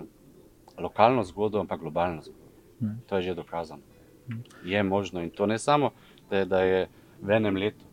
lokalno 0.78 1.24
zgodbo, 1.24 1.60
ampak 1.60 1.80
globalno 1.80 2.22
zgodbo. 2.22 2.52
Hmm. 2.80 3.02
To 3.08 3.16
je 3.16 3.22
že 3.22 3.36
dokazano 3.36 3.89
je 4.66 4.84
možno 4.84 5.24
in 5.24 5.30
to 5.30 5.46
ne 5.46 5.60
samo, 5.60 5.92
da 6.30 6.38
je, 6.38 6.46
da 6.46 6.62
je 6.62 6.88
v 7.22 7.32
enem 7.32 7.56
letu, 7.56 7.86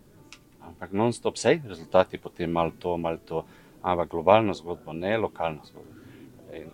ampak 0.60 0.92
non-stop 0.92 1.36
vse, 1.36 1.60
rezultati 1.68 2.18
potem 2.18 2.50
malo 2.50 2.72
to, 2.78 2.96
malo 2.96 3.18
to, 3.24 3.44
ampak 3.82 4.10
globalno 4.10 4.54
zgodbo, 4.54 4.92
ne 4.92 5.16
lokalno 5.18 5.64
zgodbo. 5.64 5.92
In 6.52 6.70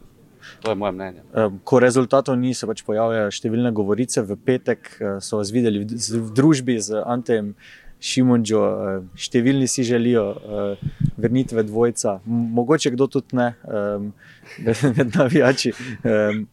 to 0.63 0.71
je 0.71 0.75
moje 0.75 0.93
mnenje. 0.93 1.23
Ko 1.65 1.79
rezultatov 1.79 2.37
ni, 2.37 2.55
se 2.55 2.67
pač 2.67 2.83
pojavljajo 2.87 3.31
številne 3.35 3.73
govorice. 3.75 4.25
V 4.27 4.37
petek 4.37 4.91
eh, 4.99 5.17
so 5.23 5.39
vas 5.41 5.53
videli 5.55 5.85
v 5.87 6.29
družbi 6.35 6.79
z 6.83 7.03
Antejem. 7.07 7.55
Šimunčo, 8.03 8.61
eh, 8.67 9.03
številni 9.15 9.69
si 9.71 9.85
želijo 9.87 10.25
uh, 10.35 10.81
vrnitve 11.23 11.63
dvojca, 11.63 12.17
mogoče 12.27 12.91
kdo 12.97 13.07
tudi 13.07 13.37
ne, 13.39 13.53
med 14.97 15.15
navijači, 15.15 15.71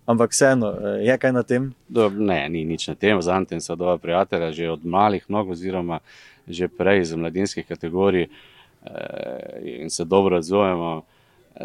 ampak 0.05 0.35
vseeno, 0.35 0.69
je 1.01 1.15
kaj 1.17 1.33
na 1.33 1.43
tem? 1.43 1.71
Do, 1.89 2.09
ne, 2.13 2.43
ni 2.53 2.61
nič 2.69 2.85
na 2.91 2.95
tem, 2.95 3.17
z 3.17 3.33
Antem 3.33 3.63
so 3.65 3.73
dva 3.79 3.97
prijatelja, 3.97 4.51
že 4.53 4.69
od 4.69 4.85
malih 4.85 5.25
nog, 5.27 5.49
oziroma 5.55 6.03
že 6.49 6.69
prej 6.69 7.01
iz 7.01 7.13
mladinskih 7.13 7.65
kategorij 7.65 8.29
in 9.61 9.89
se 9.89 10.05
dobro 10.05 10.37
razumemo. 10.37 11.03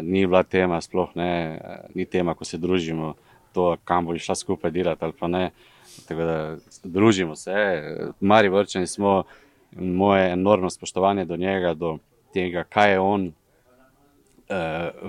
Ni 0.01 0.25
bila 0.27 0.43
tema, 0.43 0.81
sploh 0.81 1.15
ne, 1.15 1.59
ni 1.95 2.05
tema, 2.05 2.33
ko 2.35 2.45
se 2.45 2.57
družimo, 2.57 3.15
to, 3.53 3.77
kam 3.83 4.05
bo 4.05 4.17
šla 4.17 4.35
skupaj 4.35 4.71
delati 4.71 5.05
ali 5.05 5.13
pa 5.19 5.27
ne. 5.27 5.49
Tako 6.07 6.21
da 6.21 6.57
družimo 6.83 7.35
se, 7.35 7.53
mari 8.19 8.49
vrčeni 8.49 8.87
smo 8.87 9.23
moje 9.75 10.31
enormno 10.31 10.69
spoštovanje 10.69 11.25
do 11.25 11.37
njega, 11.37 11.73
do 11.73 11.97
tega, 12.33 12.63
kaj 12.63 12.91
je 12.91 12.99
on 12.99 13.25
uh, 13.25 14.55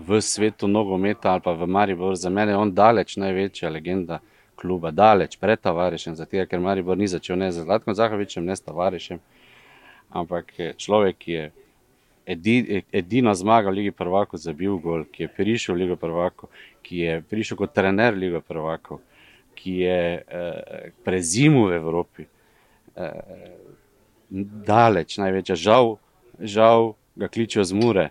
v 0.08 0.20
svetu 0.20 0.68
nogometa 0.68 1.32
ali 1.32 1.40
pa 1.40 1.52
v 1.52 1.66
Mariboru. 1.66 2.14
Za 2.14 2.30
mene 2.30 2.52
je 2.52 2.56
on 2.56 2.74
daleč 2.74 3.16
največja 3.16 3.70
legenda 3.70 4.20
kluba, 4.56 4.90
daleč 4.90 5.36
pred 5.36 5.60
Tavarišem, 5.60 6.16
zato 6.16 6.46
ker 6.46 6.60
Maribor 6.60 6.98
ni 6.98 7.08
začel 7.08 7.36
ne 7.36 7.52
z 7.52 7.62
Zlatkom 7.62 7.94
Zahovičem, 7.94 8.44
ne 8.44 8.56
s 8.56 8.64
Tavarišem, 8.64 9.20
ampak 10.10 10.52
človek, 10.76 11.28
je. 11.28 11.50
Edina 12.26 13.34
zmaga 13.38 13.70
v 13.70 13.72
Ligi 13.72 13.90
Prvako 13.94 14.36
za 14.36 14.52
bil 14.52 14.80
gol, 14.82 15.04
ki 15.06 15.22
je 15.22 15.28
prišel 15.28 15.76
v 15.76 15.78
Ligo 15.78 15.96
Prvako, 15.96 16.48
ki 16.82 16.98
je 16.98 17.20
prišel 17.22 17.58
kot 17.60 17.70
trener 17.70 18.18
Ligo 18.18 18.40
Prvako, 18.42 18.98
ki 19.54 19.74
je 19.86 20.00
eh, 20.18 20.90
prezimil 21.06 21.70
v 21.70 21.78
Evropi. 21.78 22.26
Eh, 22.96 23.85
daleč 24.30 25.18
največja. 25.18 25.56
Žal, 25.56 25.96
žal 26.40 26.94
ga 27.16 27.28
kličijo 27.28 27.64
z 27.64 27.72
mure. 27.72 28.10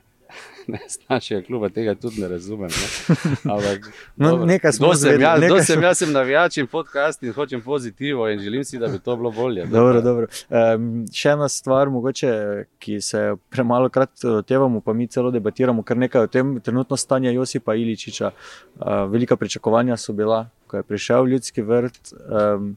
Z 0.89 0.97
našega 1.09 1.41
kluba 1.45 1.69
tega 1.69 1.95
tudi 1.95 2.21
ne 2.21 2.27
razumem. 2.27 2.69
Ne? 2.69 3.15
Ampak, 3.53 3.89
no, 4.17 4.45
nekaj 4.45 4.73
smo 4.73 4.93
že 4.93 5.11
videli. 5.11 5.45
Jaz 5.45 5.67
sem, 5.67 5.83
sem 5.93 6.11
navijač 6.13 6.57
in 6.57 6.67
podcast 6.67 7.23
in 7.23 7.33
hočem 7.33 7.61
pozitivno 7.61 8.27
in 8.29 8.39
želim 8.39 8.63
si, 8.65 8.79
da 8.79 8.87
bi 8.87 8.99
to 8.99 9.15
bilo 9.15 9.31
bolje. 9.31 9.65
Dobro, 9.65 10.01
dobro. 10.01 10.27
Um, 10.49 11.05
še 11.13 11.35
ena 11.35 11.49
stvar, 11.49 11.89
mogoče, 11.89 12.65
ki 12.79 13.01
se 13.01 13.35
premalo 13.49 13.89
krat 13.89 14.25
tevamo, 14.47 14.81
pa 14.81 14.93
mi 14.93 15.07
celo 15.07 15.31
debatiramo, 15.31 15.83
kar 15.83 15.97
nekaj 15.97 16.25
o 16.25 16.27
tem 16.27 16.57
trenutno 16.59 16.97
stanje 16.97 17.33
Josipa 17.33 17.75
Iličiča. 17.75 18.31
Uh, 18.31 19.05
velika 19.11 19.37
pričakovanja 19.37 19.97
so 19.97 20.13
bila, 20.13 20.47
ko 20.67 20.81
je 20.81 20.83
prišel 20.83 21.23
v 21.23 21.35
ljudski 21.35 21.61
vrt. 21.61 22.13
Um, 22.25 22.75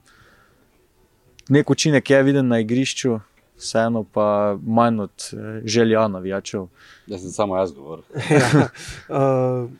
nek 1.49 1.71
učinek 1.71 2.11
je 2.11 2.23
viden 2.23 2.49
na 2.49 2.61
igrišču, 2.61 3.19
vseeno 3.59 4.05
pa 4.05 4.57
manj 4.63 5.01
od 5.01 5.31
eh, 5.33 5.61
želja 5.65 6.09
navijačev. 6.09 6.67
Jaz 7.07 7.23
sem 7.23 7.31
samo 7.31 7.57
jaz 7.57 7.73
govoril. 7.73 8.05
ja, 8.31 8.69
uh, 9.09 9.71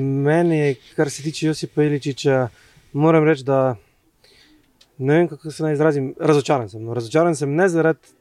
meni, 0.00 0.76
kar 0.96 1.10
se 1.10 1.22
tiče 1.22 1.46
Josipa 1.46 1.82
Iličiča, 1.82 2.48
moram 2.92 3.24
reči, 3.24 3.44
da 3.44 3.76
ne 4.98 5.14
vem, 5.14 5.28
kako 5.28 5.50
se 5.50 5.62
naj 5.62 5.72
izrazim. 5.72 6.14
Razočaran 6.20 6.68
sem. 6.68 6.82
No, 6.82 6.94
razočaran 6.94 7.36
sem 7.36 7.54
ne 7.54 7.68
zaradi 7.68 8.14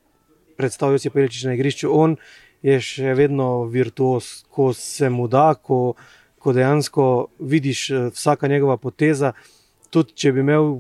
predstav 0.58 0.92
Josipa 0.92 1.20
Iličiča 1.20 1.48
na 1.48 1.54
igrišču. 1.54 1.90
On 1.92 2.16
je 2.62 2.80
še 2.82 3.14
vedno 3.18 3.66
virtuos, 3.72 4.44
ko 4.50 4.72
se 4.74 5.10
mu 5.10 5.28
da, 5.28 5.54
ko, 5.56 5.94
ko 6.40 6.54
dejansko 6.54 7.28
vidiš 7.40 7.90
eh, 7.90 8.10
vsaka 8.14 8.48
njegova 8.48 8.78
poteza. 8.78 9.34
Tudi 9.90 10.14
če 10.14 10.34
bi 10.36 10.44
imel 10.44 10.80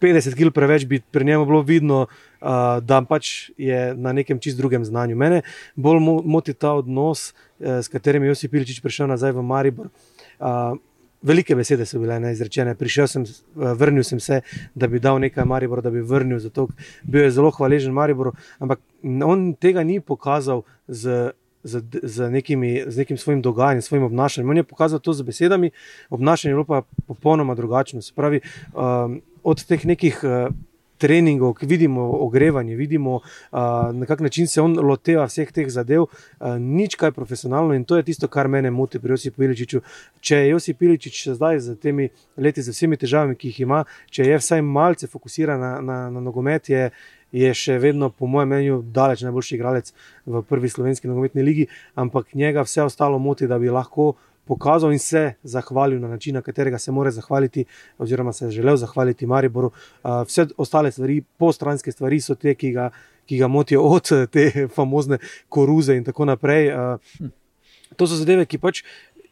50 0.00 0.34
kg 0.38 0.54
preveč, 0.54 0.84
bi 0.86 1.00
pri 1.00 1.24
njemu 1.24 1.46
bilo 1.46 1.62
vidno, 1.62 2.06
uh, 2.06 2.48
da 2.82 3.02
pač 3.02 3.50
je 3.58 3.94
na 3.94 4.12
nekem 4.12 4.38
čist 4.38 4.58
drugem 4.58 4.84
znanju. 4.84 5.16
Mene 5.16 5.42
bolj 5.76 6.00
moti 6.24 6.54
ta 6.54 6.72
odnos, 6.72 7.32
uh, 7.32 7.80
s 7.82 7.88
katerim 7.88 8.22
je 8.22 8.34
Josip 8.34 8.50
Piličič 8.50 8.82
prišel 8.82 9.08
nazaj 9.08 9.32
v 9.32 9.42
Maribor. 9.42 9.90
Uh, 10.38 10.76
Velike 11.22 11.56
besede 11.58 11.82
so 11.82 11.98
bile 11.98 12.14
neizrečene. 12.22 12.76
Prišel 12.78 13.08
sem, 13.10 13.24
vrnil 13.54 14.04
sem 14.06 14.20
se, 14.22 14.36
da 14.78 14.86
bi 14.86 15.00
dal 15.02 15.18
nekaj 15.18 15.44
Mariboru, 15.50 15.82
da 15.82 15.90
bi 15.90 15.98
vrnil. 15.98 16.38
Zato 16.38 16.68
bil 17.02 17.24
je 17.24 17.32
zelo 17.34 17.50
hvaležen 17.50 17.90
Mariboru, 17.92 18.36
ampak 18.62 18.78
on 19.02 19.50
tega 19.58 19.82
ni 19.82 19.98
pokazal 20.00 20.62
z 20.86 21.32
z, 21.62 21.82
z, 22.02 22.30
nekimi, 22.30 22.84
z 22.86 22.96
nekim 22.96 23.18
svojim 23.18 23.42
dogajanjem, 23.42 23.82
svojim 23.82 24.04
obnašanjem. 24.04 24.50
On 24.50 24.56
je 24.56 24.62
pokazal 24.62 24.98
to 24.98 25.12
z 25.12 25.22
besedami, 25.22 25.70
obnašanje 26.10 26.54
je 26.54 26.64
pa 26.64 26.82
popolnoma 27.06 27.54
drugačno. 27.54 28.02
Se 28.02 28.12
pravi, 28.14 28.40
um, 28.74 29.20
od 29.48 29.64
teh 29.64 29.86
nekih. 29.88 30.24
Uh, 30.24 30.56
Treningov, 30.98 31.52
ki 31.54 31.66
vidimo 31.70 32.02
ogrevanje, 32.24 32.74
vidimo, 32.76 33.20
uh, 33.22 33.58
na 33.94 34.06
kak 34.06 34.20
način 34.20 34.48
se 34.50 34.60
on 34.60 34.74
loteva 34.82 35.28
vseh 35.30 35.52
teh 35.54 35.68
zadev, 35.70 36.08
uh, 36.08 36.56
nič 36.58 36.96
kaj 36.98 37.12
profesionalno 37.14 37.74
in 37.74 37.84
to 37.84 37.96
je 37.96 38.02
tisto, 38.02 38.28
kar 38.28 38.48
mene 38.48 38.70
moti 38.70 38.98
pri 38.98 39.14
Josipu 39.14 39.44
Iličiču. 39.46 39.80
Če 40.20 40.40
je 40.42 40.48
Josip 40.48 40.82
Iličič 40.82 41.20
zdaj 41.38 41.60
z 41.60 41.76
temi 41.78 42.08
leti, 42.36 42.62
z 42.62 42.74
vsemi 42.74 42.98
težavami, 42.98 43.38
ki 43.38 43.52
jih 43.52 43.60
ima, 43.68 43.84
če 44.10 44.26
je 44.26 44.40
vsaj 44.42 44.62
malce 44.62 45.06
fokusiran 45.06 45.60
na, 45.60 45.72
na, 45.80 45.98
na 46.10 46.20
nogomet, 46.20 46.68
je, 46.74 46.90
je 47.32 47.54
še 47.54 47.78
vedno, 47.78 48.10
po 48.10 48.26
mojem 48.26 48.50
mnenju, 48.50 48.82
daleč 48.82 49.22
najboljši 49.22 49.54
igralec 49.54 49.92
v 50.26 50.42
prvi 50.48 50.72
slovenski 50.72 51.08
nogometni 51.08 51.46
ligi, 51.46 51.68
ampak 51.94 52.34
njega 52.34 52.66
vse 52.66 52.82
ostalo 52.82 53.22
moti, 53.22 53.46
da 53.46 53.58
bi 53.58 53.70
lahko 53.70 54.16
pokazal 54.48 54.92
in 54.92 54.98
se 54.98 55.34
zahvalil 55.42 56.00
na 56.00 56.08
način, 56.08 56.34
na 56.34 56.42
katerega 56.42 56.78
se 56.78 56.92
mora 56.92 57.10
zahvaliti, 57.10 57.64
oziroma 57.98 58.32
se 58.32 58.46
je 58.46 58.50
želel 58.50 58.76
zahvaliti 58.76 59.26
Mariboru. 59.26 59.70
Vse 60.26 60.46
ostale 60.56 60.92
stvari, 60.92 61.20
postranske 61.36 61.92
stvari 61.92 62.20
so 62.20 62.34
te, 62.34 62.54
ki 62.54 62.72
ga, 62.72 62.90
ki 63.26 63.38
ga 63.38 63.48
motijo 63.48 63.82
od 63.82 64.08
te 64.32 64.68
famozne 64.74 65.18
koruze 65.48 65.96
in 65.96 66.04
tako 66.04 66.24
naprej. 66.24 66.72
To 67.96 68.06
so 68.06 68.16
zadeve, 68.16 68.46
ki 68.46 68.58
pač 68.58 68.82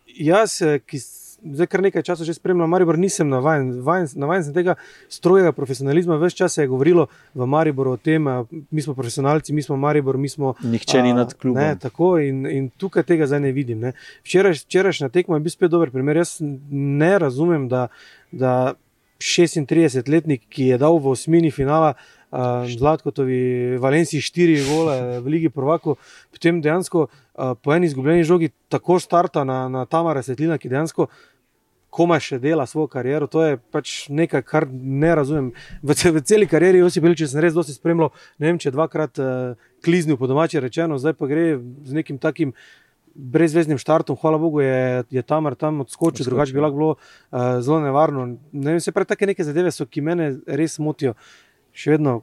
jaz, 0.07 0.61
ki 0.87 1.01
zdaj 1.45 1.67
kar 1.67 1.83
nekaj 1.83 2.03
časa 2.03 2.25
že 2.25 2.35
spremljam 2.35 2.71
Maribor, 2.71 2.99
nisem 2.99 3.29
navaden, 3.29 3.71
navaden 4.15 4.45
sem 4.45 4.55
tega 4.55 4.75
strojega 5.09 5.53
profesionalizma. 5.53 6.17
Ves 6.17 6.35
čas 6.35 6.55
se 6.55 6.63
je 6.63 6.71
govorilo 6.71 7.07
v 7.35 7.47
Mariboru 7.47 7.93
o 7.93 7.97
tem, 7.97 8.25
mi 8.71 8.83
smo 8.83 8.95
profesionalci, 8.95 9.53
mi 9.53 9.63
smo 9.63 9.77
Maribor, 9.77 10.17
mi 10.17 10.29
smo. 10.29 10.55
Nihče 10.63 11.03
ni 11.03 11.13
nad 11.13 11.35
klubom. 11.35 11.63
Ne, 11.63 11.77
tako 11.81 12.17
in, 12.19 12.47
in 12.47 12.71
tukaj 12.71 13.03
tega 13.03 13.27
zdaj 13.27 13.41
ne 13.41 13.53
vidim. 13.53 13.81
Ne. 13.81 13.93
Včeraj, 14.25 14.63
včerajšnja 14.67 15.09
tekma 15.09 15.37
je 15.37 15.47
bil 15.47 15.55
spet 15.55 15.71
dober 15.71 15.91
primer. 15.91 16.17
Jaz 16.17 16.39
ne 16.71 17.19
razumem, 17.19 17.69
da, 17.69 17.89
da 18.33 18.75
36-letnik, 19.19 20.45
ki 20.53 20.73
je 20.73 20.79
dal 20.79 20.99
v 21.01 21.13
osmini 21.15 21.51
finala. 21.51 21.95
Uh, 22.27 22.67
Zlatkotovi, 22.67 23.79
Valenciji, 23.79 24.21
štiri 24.21 24.57
gole 24.67 25.21
v 25.23 25.31
Ligi 25.31 25.49
Prvako, 25.49 25.95
potem 26.35 26.59
dejansko 26.59 27.07
uh, 27.07 27.53
po 27.63 27.71
eni 27.71 27.87
izgubljeni 27.87 28.27
žogi 28.27 28.49
tako 28.69 28.99
starta 28.99 29.45
na, 29.47 29.69
na 29.71 29.85
Tamara 29.87 30.25
Svetlina, 30.27 30.59
ki 30.59 30.73
dejansko 30.73 31.07
komaj 31.97 32.25
še 32.27 32.39
dela 32.43 32.67
svojo 32.67 32.91
kariero. 32.93 33.29
To 33.31 33.45
je 33.45 33.61
pač 33.73 33.95
nekaj, 34.11 34.43
kar 34.43 34.67
ne 34.71 35.13
razumem. 35.17 35.53
V, 35.87 35.95
v 35.95 36.25
celi 36.27 36.49
karieri, 36.51 36.83
Josip 36.83 37.07
Belič, 37.07 37.23
sem 37.31 37.41
res 37.41 37.55
dosti 37.55 37.77
spremljal, 37.77 38.11
ne 38.43 38.51
vem, 38.51 38.59
če 38.59 38.75
dvakrat 38.75 39.23
uh, 39.23 39.71
kliznil 39.87 40.19
po 40.19 40.27
domači 40.27 40.61
rečeno, 40.61 40.99
zdaj 40.99 41.15
pa 41.17 41.31
gre 41.31 41.55
z 41.87 42.01
nekim 42.01 42.19
takim. 42.19 42.57
Brezvezdnim 43.17 43.79
štartom, 43.81 44.13
hvala 44.21 44.37
Bogu, 44.37 44.61
je, 44.61 45.07
je 45.09 45.23
tam 45.25 45.47
tam 45.57 45.79
odskočil, 45.87 46.27
drugače 46.29 46.53
bi 46.53 46.61
lahko 46.61 46.77
bilo 46.77 46.91
uh, 46.93 47.63
zelo 47.65 47.79
nevarno. 47.81 48.27
Ne 48.53 48.75
vem, 48.75 48.81
se 48.85 48.93
pravi, 48.93 49.09
take 49.09 49.31
neke 49.31 49.47
zadeve 49.47 49.73
so, 49.73 49.87
ki 49.89 50.05
me 50.05 50.35
res 50.45 50.77
motijo. 50.77 51.15
Še 51.77 51.97
vedno 51.97 52.21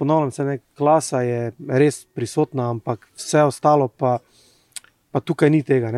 ponavljam, 0.00 0.32
se 0.32 0.44
ne, 0.44 0.58
klasa 0.76 1.22
je 1.24 1.52
res 1.80 2.02
prisotna, 2.16 2.70
ampak 2.74 3.08
vse 3.16 3.44
ostalo 3.48 3.88
pa 3.88 4.18
pa 5.10 5.18
tukaj 5.20 5.50
ni 5.50 5.62
tega. 5.66 5.90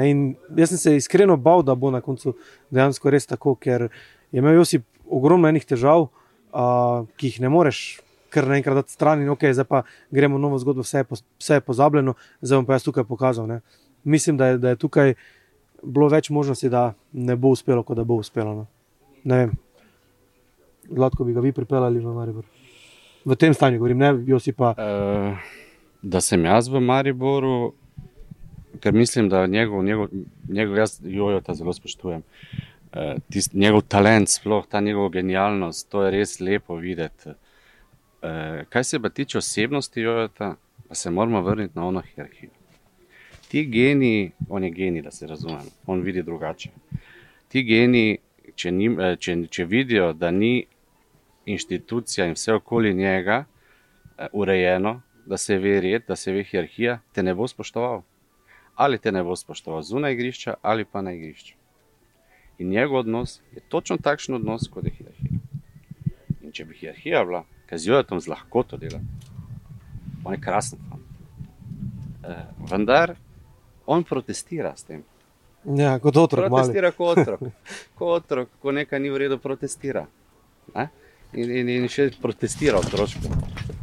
Jaz 0.56 0.72
sem 0.72 0.78
se 0.80 0.94
iskreno 0.96 1.36
bal, 1.36 1.60
da 1.62 1.74
bo 1.76 1.90
na 1.92 2.00
koncu 2.00 2.32
dejansko 2.72 3.10
res 3.12 3.28
tako, 3.28 3.54
ker 3.60 3.90
je 4.32 4.40
imel 4.40 4.56
Josip 4.56 4.86
ogromno 5.04 5.50
enih 5.52 5.66
težav, 5.68 6.06
uh, 6.08 7.04
ki 7.20 7.28
jih 7.34 7.42
ne 7.44 7.50
moreš 7.52 8.00
kar 8.32 8.48
naenkrat 8.48 8.80
dati 8.80 8.94
stran 8.94 9.20
in 9.20 9.28
ok, 9.28 9.44
zdaj 9.52 9.66
pa 9.68 9.82
gremo 10.10 10.38
novo 10.40 10.56
zgodbo, 10.58 10.84
vse 10.86 11.02
je, 11.02 11.04
po, 11.04 11.18
vse 11.36 11.58
je 11.58 11.64
pozabljeno, 11.66 12.14
zdaj 12.40 12.62
bom 12.62 12.68
pa 12.68 12.78
jaz 12.78 12.86
tukaj 12.86 13.04
pokazal. 13.04 13.44
Ne. 13.46 13.60
Mislim, 14.04 14.38
da 14.40 14.48
je, 14.48 14.58
da 14.58 14.72
je 14.72 14.80
tukaj 14.80 15.14
bilo 15.82 16.08
več 16.08 16.30
možnosti, 16.32 16.72
da 16.72 16.94
ne 17.12 17.36
bo 17.36 17.52
uspelo, 17.52 17.84
kot 17.84 18.00
da 18.00 18.08
bo 18.08 18.16
uspelo. 18.22 18.54
No. 18.56 18.66
Ne 19.28 19.42
vem, 19.42 19.52
lahko 20.96 21.28
bi 21.28 21.36
ga 21.36 21.44
vi 21.44 21.52
pripeljali 21.52 22.00
v 22.00 22.16
Maribor. 22.16 22.48
V 23.24 23.36
tem 23.36 23.54
stanju, 23.54 23.78
govorim, 23.78 23.98
ne, 23.98 24.14
Josipa. 24.26 24.74
Uh, 24.74 25.38
da 26.02 26.20
sem 26.20 26.44
jaz 26.44 26.68
v 26.68 26.80
Mariboru, 26.82 27.72
ker 28.82 28.94
mislim, 28.94 29.28
da 29.28 29.46
njegov, 29.46 29.84
njegov, 29.84 30.08
njegov 30.48 30.76
jaz 30.76 30.98
jojo 31.04 31.40
ta 31.40 31.54
zelo 31.54 31.72
spoštujem. 31.72 32.22
Uh, 32.22 33.14
tist, 33.30 33.54
njegov 33.54 33.84
talent, 33.88 34.28
sploh 34.28 34.66
ta 34.66 34.80
njegova 34.80 35.08
genialnost, 35.08 35.88
to 35.88 36.02
je 36.04 36.10
res 36.10 36.40
lepo 36.40 36.76
videti. 36.76 37.28
Uh, 37.28 38.66
kaj 38.68 38.84
se 38.84 39.00
pa 39.00 39.08
tiče 39.08 39.38
osebnosti, 39.38 40.00
jojo 40.00 40.28
ta, 40.28 40.54
pa 40.88 40.94
se 40.94 41.10
moramo 41.10 41.42
vrniti 41.42 41.78
na 41.78 41.86
ono 41.86 42.00
hierarhijo. 42.00 42.50
Ti 43.48 43.64
geni, 43.64 44.32
on 44.48 44.64
je 44.64 44.70
geni, 44.70 45.02
da 45.02 45.10
se 45.10 45.26
razumem, 45.26 45.70
on 45.86 46.02
vidi 46.02 46.22
drugače. 46.22 46.70
Ti 47.48 47.62
geni, 47.62 48.18
če, 48.54 48.70
ni, 48.70 48.90
če, 49.18 49.36
če 49.50 49.64
vidijo, 49.64 50.12
da 50.12 50.30
ni 50.30 50.64
inštitucija 51.46 52.26
in 52.26 52.32
vse 52.32 52.54
okoli 52.54 52.94
njega 52.94 53.44
urejeno, 54.32 55.00
da 55.26 55.36
se 55.36 55.58
ve 55.58 55.80
red, 55.80 56.02
da 56.08 56.16
se 56.16 56.32
ve 56.32 56.44
hierarhija, 56.44 56.98
te 57.12 57.22
ne 57.22 57.34
bo 57.34 57.48
spoštoval. 57.48 58.02
Ali 58.74 58.98
te 58.98 59.12
ne 59.12 59.22
bo 59.22 59.36
spoštoval 59.36 59.82
zunaj 59.82 60.12
igrišča, 60.12 60.54
ali 60.62 60.84
pa 60.84 61.02
na 61.02 61.12
igrišču. 61.12 61.54
In 62.58 62.68
njegov 62.68 62.98
odnos 62.98 63.40
je 63.52 63.60
točno 63.68 63.96
takšen 63.96 64.34
odnos, 64.34 64.68
kot 64.68 64.84
je 64.84 64.90
hierarhija. 64.90 65.38
In 66.40 66.52
če 66.52 66.64
bi 66.64 66.74
hierarhija 66.74 67.24
bila, 67.24 67.44
kazujo 67.66 68.02
tam 68.02 68.20
z 68.20 68.28
lahkoto 68.28 68.76
dela, 68.76 69.00
on 70.24 70.34
je 70.34 70.40
krasen 70.40 70.78
fan. 70.88 71.00
Uh, 72.22 72.70
vendar 72.70 73.14
on 73.86 74.04
protestira 74.04 74.76
s 74.76 74.84
tem. 74.84 75.02
Ja, 75.64 75.98
kot 75.98 76.16
otrok. 76.16 76.46
Protestira 76.50 76.90
kot 76.90 77.18
otrok. 77.18 77.40
Kot 77.98 78.22
otrok, 78.22 78.50
ko 78.62 78.72
nekaj 78.72 79.00
ni 79.00 79.10
v 79.10 79.24
redu, 79.24 79.38
protestira. 79.38 80.06
Ne? 80.74 80.88
In, 81.32 81.48
in, 81.48 81.68
in 81.72 81.86
še 81.88 82.10
protestira 82.20 82.76
otroško. 82.76 83.30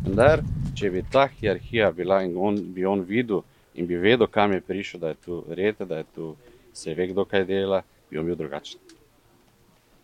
Vendar, 0.04 0.43
če 0.78 0.91
bi 0.93 1.02
ta 1.02 1.24
hierarhija 1.34 1.88
bila 1.97 2.20
in 2.22 2.36
on, 2.38 2.60
bi 2.76 2.84
on 2.86 3.02
videl 3.02 3.41
in 3.74 3.88
bi 3.89 3.97
vedel, 3.97 4.28
kam 4.30 4.54
je 4.54 4.62
prišel, 4.62 5.02
da 5.02 5.14
je 5.14 5.18
tu 5.24 5.39
red, 5.58 5.80
da 5.89 6.04
je 6.04 6.06
tu 6.14 6.28
se 6.78 6.93
ve, 6.93 7.08
kdo 7.10 7.26
kaj 7.26 7.47
dela, 7.50 7.80
bi 8.10 8.20
on 8.22 8.28
bil 8.30 8.38
drugačen. 8.38 8.78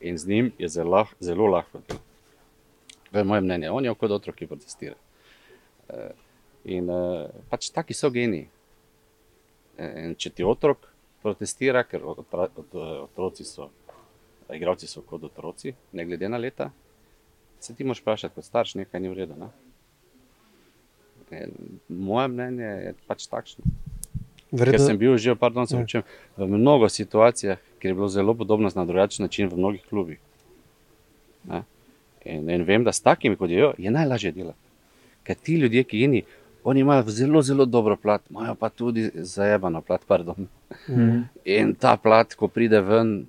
In 0.02 0.18
z 0.18 0.28
njim 0.28 0.50
je 0.58 0.70
zelo, 0.74 1.04
zelo 1.20 1.46
lahko 1.52 1.82
delo. 1.86 2.02
To 3.12 3.22
je 3.22 3.24
moje 3.24 3.44
mnenje. 3.46 3.70
On 3.72 3.86
je 3.86 3.94
kot 3.94 4.12
otrok, 4.12 4.36
ki 4.36 4.48
protestira. 4.50 4.96
Eh, 5.90 6.12
in 6.74 6.90
eh, 6.90 7.28
pač 7.50 7.70
taki 7.70 7.94
so 7.94 8.10
geniji. 8.10 8.50
In 9.78 10.16
če 10.18 10.34
ti 10.34 10.44
otrok 10.44 10.90
protestira, 11.22 11.86
ker 11.86 12.02
otroci 12.10 13.46
so, 13.46 13.70
igravci 14.50 14.90
so 14.90 15.06
kot 15.06 15.30
otroci, 15.30 15.76
ne 15.94 16.06
glede 16.10 16.30
na 16.32 16.42
leta, 16.42 16.72
se 17.66 17.74
ti 17.74 17.84
moraš 17.84 18.02
vprašati, 18.02 18.36
kot 18.36 18.46
starš, 18.46 18.76
nekaj 18.76 19.02
ni 19.02 19.10
v 19.10 19.14
redu. 19.14 19.36
Ne? 19.40 19.50
Moje 21.90 22.28
mnenje 22.28 22.64
je 22.64 22.94
pač 23.08 23.28
takšno. 23.28 23.66
Verjetno... 24.52 24.78
Ker 24.78 24.86
sem 24.86 24.98
bil 25.02 25.18
že 25.18 25.36
pardon, 25.36 25.68
sem 25.68 25.82
ja. 25.82 25.84
učen, 25.84 26.04
v 26.38 26.48
mnogo 26.48 26.90
situacijah, 26.90 27.60
kjer 27.82 27.92
je 27.92 27.98
bilo 27.98 28.10
zelo 28.10 28.36
podobno 28.38 28.70
na 28.76 28.86
drugačen 28.86 29.26
način 29.26 29.50
v 29.50 29.58
mnogih 29.58 29.84
klubih. 29.90 30.20
In, 32.26 32.50
in 32.50 32.64
vem, 32.66 32.84
da 32.84 32.94
s 32.94 33.02
takimi, 33.02 33.36
kot 33.38 33.50
je, 33.50 33.60
jo, 33.60 33.74
je 33.78 33.92
najlažje 33.92 34.32
delati. 34.32 34.62
Ker 35.26 35.36
ti 35.36 35.58
ljudje, 35.62 35.84
ki 35.84 36.00
jini, 36.00 36.24
oni 36.64 36.82
imajo 36.82 37.10
zelo, 37.10 37.42
zelo 37.42 37.66
dobro 37.66 37.98
plat, 37.98 38.22
imajo 38.30 38.56
pa 38.56 38.70
tudi 38.70 39.10
zajebano 39.14 39.82
plat. 39.82 40.02
Mm. 40.88 41.26
In 41.46 41.76
ta 41.76 41.98
plat, 41.98 42.34
ko 42.34 42.48
pride 42.48 42.82
ven, 42.82 43.26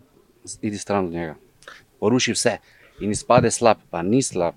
idi 0.62 0.78
stran 0.78 1.05
od 1.05 1.12
njega, 1.12 1.34
poruši 2.01 2.32
vse 2.32 2.59
in 3.01 3.11
izpade 3.11 3.51
slab, 3.51 3.76
pa 3.90 4.03
ni 4.03 4.22
slab. 4.22 4.55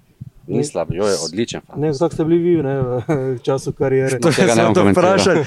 Ni 0.50 0.64
slab, 0.66 0.90
jo 0.92 1.06
je 1.06 1.16
odličen. 1.26 1.62
Ne, 1.78 1.92
tako 1.94 2.16
ste 2.16 2.24
bili 2.26 2.40
vi 2.40 2.64
ne, 2.64 2.82
v 2.82 3.40
času 3.48 3.74
karijere. 3.78 4.20
To 4.20 4.32
se 4.32 4.46
ne 4.46 4.56
morete 4.56 4.92
vprašati. 4.92 5.44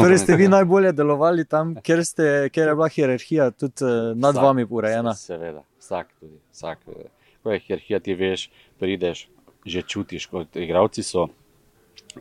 Torej 0.00 0.18
ste 0.18 0.36
vi 0.36 0.48
najbolje 0.48 0.92
delovali 0.92 1.44
tam, 1.44 1.74
ker, 1.84 2.04
ste, 2.04 2.48
ker 2.52 2.68
je 2.68 2.74
bila 2.74 2.88
hierarhija 2.88 3.50
tudi 3.50 3.84
uh, 3.84 4.16
nad 4.16 4.32
vsak, 4.32 4.44
vami 4.44 4.64
urejena. 4.70 5.14
Seveda, 5.14 5.60
vsak 5.80 6.08
tudi. 6.20 6.38
Vsak, 6.52 6.78
eh, 6.88 7.10
ko 7.42 7.52
je 7.52 7.60
hierarhija, 7.66 8.00
ti 8.00 8.16
veš, 8.16 8.48
prideš, 8.80 9.26
že 9.66 9.82
čutiš. 9.82 10.26
Kot 10.32 10.56
igravci 10.56 11.04
so, 11.04 11.28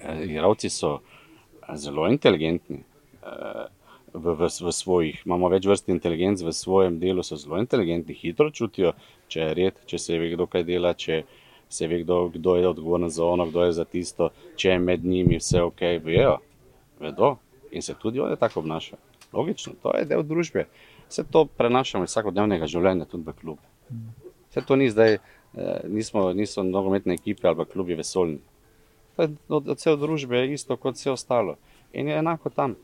eh, 0.01 0.25
igravci 0.27 0.69
so 0.69 0.97
zelo 1.75 2.09
inteligentni. 2.11 2.83
V, 4.15 4.33
v, 4.39 4.47
v 4.47 4.71
svojih, 4.71 5.21
imamo 5.27 5.49
več 5.51 5.65
vrst 5.67 5.89
inteligenc 5.91 6.39
v 6.39 6.53
svojem 6.55 6.99
delu, 7.01 7.23
so 7.23 7.35
zelo 7.35 7.59
inteligentni, 7.59 8.15
hitro 8.15 8.47
čutijo, 8.47 8.93
če 9.27 9.41
je 9.41 9.55
red, 9.59 9.81
če 9.89 9.99
se 9.99 10.19
ve, 10.21 10.29
kdo 10.31 10.47
kaj 10.47 10.63
dela, 10.63 10.93
če 10.95 11.25
se 11.69 11.87
ve, 11.91 11.99
kdo, 12.03 12.29
kdo 12.31 12.55
je 12.55 12.69
odgovoren 12.69 13.11
za 13.11 13.25
ono, 13.25 13.49
kdo 13.49 13.65
je 13.65 13.73
za 13.75 13.85
tisto, 13.85 14.29
če 14.55 14.69
je 14.69 14.79
med 14.79 15.03
njimi 15.03 15.41
vse 15.41 15.65
ok, 15.67 15.83
vejo, 16.05 16.37
vedo 17.01 17.35
in 17.75 17.81
se 17.81 17.95
tudi 17.99 18.19
oni 18.19 18.37
tako 18.39 18.59
obnašajo. 18.59 19.01
Logično, 19.33 19.73
to 19.83 19.91
je 19.97 20.05
del 20.07 20.23
družbe. 20.23 20.67
Vse 21.09 21.25
to 21.31 21.45
prenašamo 21.45 22.07
iz 22.07 22.13
vsakodnevnega 22.13 22.69
življenja 22.71 23.05
tudi 23.09 23.27
v 23.27 23.35
klub. 23.35 23.59
Vse 24.49 24.63
to 24.65 24.77
ni 24.79 24.87
zdaj, 24.89 25.17
eh, 25.17 25.81
nismo, 25.91 26.29
niso 26.33 26.63
nogometne 26.63 27.13
ekipe 27.13 27.47
ali 27.47 27.65
klubi 27.65 27.99
vesoljni. 27.99 28.39
To 29.15 29.23
je 29.23 29.29
od, 29.49 29.67
od 29.67 29.77
vse 29.77 29.95
družbe 29.99 30.45
isto 30.53 30.77
kot 30.77 30.95
vse 30.95 31.11
ostalo. 31.11 31.57
In 31.93 32.07
je 32.07 32.17
enako 32.17 32.49
tam. 32.49 32.75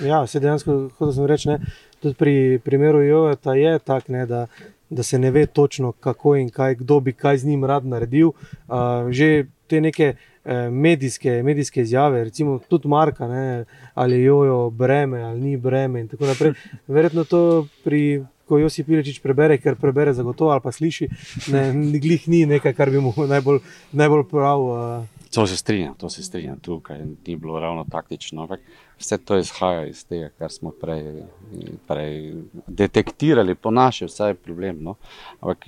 Ja, 0.00 0.26
se 0.26 0.40
dejansko, 0.40 0.76
kot 0.98 1.14
sem 1.14 1.26
rekel, 1.26 1.58
tudi 2.02 2.14
pri 2.14 2.34
primeru 2.64 3.02
Jojota 3.02 3.54
je 3.54 3.78
tako, 3.78 4.24
da, 4.28 4.46
da 4.90 5.02
se 5.02 5.18
ne 5.18 5.30
ve 5.30 5.46
točno, 5.46 5.92
kako 5.92 6.36
in 6.36 6.50
kaj, 6.50 6.74
kdo 6.74 7.00
bi 7.00 7.12
kaj 7.12 7.38
z 7.38 7.46
njim 7.46 7.64
rad 7.64 7.86
naredil. 7.86 8.28
Uh, 8.28 9.10
že 9.10 9.46
te 9.66 9.80
neke 9.80 10.14
uh, 10.14 10.52
medijske, 10.70 11.42
medijske 11.42 11.80
izjave, 11.80 12.24
recimo 12.24 12.58
tudi 12.68 12.88
Marka, 12.88 13.28
ne, 13.28 13.64
ali 13.94 14.22
jojo 14.22 14.70
breme, 14.70 15.22
ali 15.22 15.40
ni 15.40 15.56
breme. 15.56 16.00
In 16.00 16.08
tako 16.08 16.26
naprej. 16.26 16.52
Verjetno 16.86 17.24
to 17.24 17.66
pri. 17.84 18.24
Ko 18.46 18.60
Josi 18.62 18.84
Pilečič 18.86 19.16
prebere, 19.18 19.56
ker 19.58 19.74
prebere 19.74 20.12
zagotovo 20.14 20.52
ali 20.54 20.62
pa 20.62 20.70
sliši, 20.70 21.08
ne, 21.50 21.64
glih 21.98 22.28
ni 22.30 22.44
nekaj, 22.46 22.76
kar 22.78 22.92
bi 22.94 23.00
mu 23.02 23.10
najbolj, 23.32 23.58
najbolj 23.90 24.22
prav. 24.30 24.62
Uh, 24.62 25.16
To 25.34 25.46
se 25.46 25.56
strinjam, 25.56 25.94
to 25.94 26.10
se 26.10 26.22
strinjam 26.22 26.60
tukaj. 26.62 26.98
Ni 27.26 27.36
bilo 27.36 27.60
ravno 27.60 27.84
taktično, 27.90 28.42
ampak 28.42 28.60
vse 28.98 29.18
to 29.18 29.38
izhaja 29.38 29.86
iz 29.86 30.04
tega, 30.04 30.30
kar 30.38 30.52
smo 30.52 30.70
prej, 30.70 31.22
prej 31.86 32.34
detektirali, 32.66 33.54
po 33.54 33.70
naše, 33.70 34.06
vsaj 34.06 34.34
problem. 34.34 34.82
No? 34.82 34.96
Ampak 35.40 35.66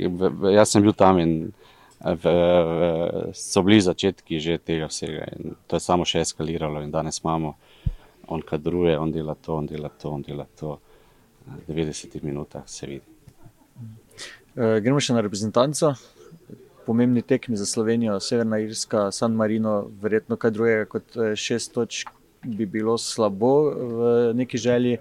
jaz 0.55 0.73
sem 0.73 0.83
bil 0.83 0.93
tam 0.97 1.19
in 1.19 1.35
v, 2.01 2.25
v, 2.25 3.33
so 3.35 3.63
bili 3.63 3.81
začetki 3.81 4.41
že 4.41 4.59
tega 4.59 4.89
vsega. 4.89 5.29
To 5.67 5.77
je 5.77 5.83
samo 5.83 6.07
še 6.09 6.25
eskaliralo 6.25 6.83
in 6.83 6.93
danes 6.95 7.21
imamo, 7.25 7.57
on 8.29 8.43
kadruje, 8.43 8.99
on 8.99 9.13
dela 9.13 9.35
to, 9.35 9.57
on 9.57 9.67
dela 9.67 9.89
to, 9.89 10.11
on 10.11 10.23
dela 10.23 10.47
to. 10.57 10.79
V 11.67 11.73
90 11.73 12.23
minutah 12.23 12.69
se 12.69 12.87
vidi. 12.87 13.07
Uh, 14.59 14.77
gremo 14.85 15.01
še 15.01 15.15
na 15.17 15.23
reprezentanco 15.25 15.95
pomembni 16.89 17.23
tekmi 17.23 17.57
za 17.57 17.67
Slovenijo, 17.69 18.21
Severna 18.21 18.59
Irska, 18.65 19.11
San 19.13 19.35
Marino, 19.37 19.91
verjetno 20.01 20.39
kaj 20.41 20.51
drugega 20.57 20.87
kot 20.89 21.17
eh, 21.17 21.35
šest 21.37 21.75
točk 21.75 22.09
bi 22.45 22.67
bilo 22.67 22.99
slabo 22.99 23.71
v 23.71 24.33
neki 24.35 24.59
želji 24.59 24.97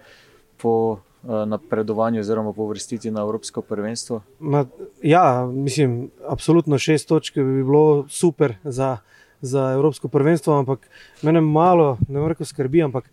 po 0.58 0.98
eh, 0.98 1.46
napredovanju 1.46 2.20
oziroma 2.20 2.54
po 2.54 2.68
vrstici 2.68 3.12
na 3.12 3.22
Evropsko 3.22 3.62
prvenstvo? 3.62 4.22
Ma, 4.40 4.66
ja, 5.02 5.46
mislim, 5.54 6.10
absolutno 6.28 6.78
šest 6.78 7.08
točk 7.08 7.36
bi 7.36 7.64
bilo 7.64 8.06
super 8.10 8.56
za, 8.64 8.98
za 9.42 9.72
Evropsko 9.74 10.08
prvenstvo, 10.08 10.60
ampak 10.60 10.90
mene 11.22 11.42
malo, 11.42 11.98
ne 12.08 12.20
morem 12.20 12.36
reči, 12.40 12.50
skrbi, 12.50 12.84
ampak 12.84 13.10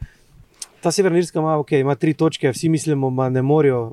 ta 0.84 0.90
Severna 0.92 1.18
Irska 1.18 1.38
ima, 1.38 1.56
okay, 1.56 1.80
ima 1.80 1.94
tri 1.94 2.12
točke, 2.14 2.50
vsi 2.52 2.68
mislimo, 2.68 3.10
da 3.10 3.28
ne 3.32 3.42
morajo, 3.42 3.92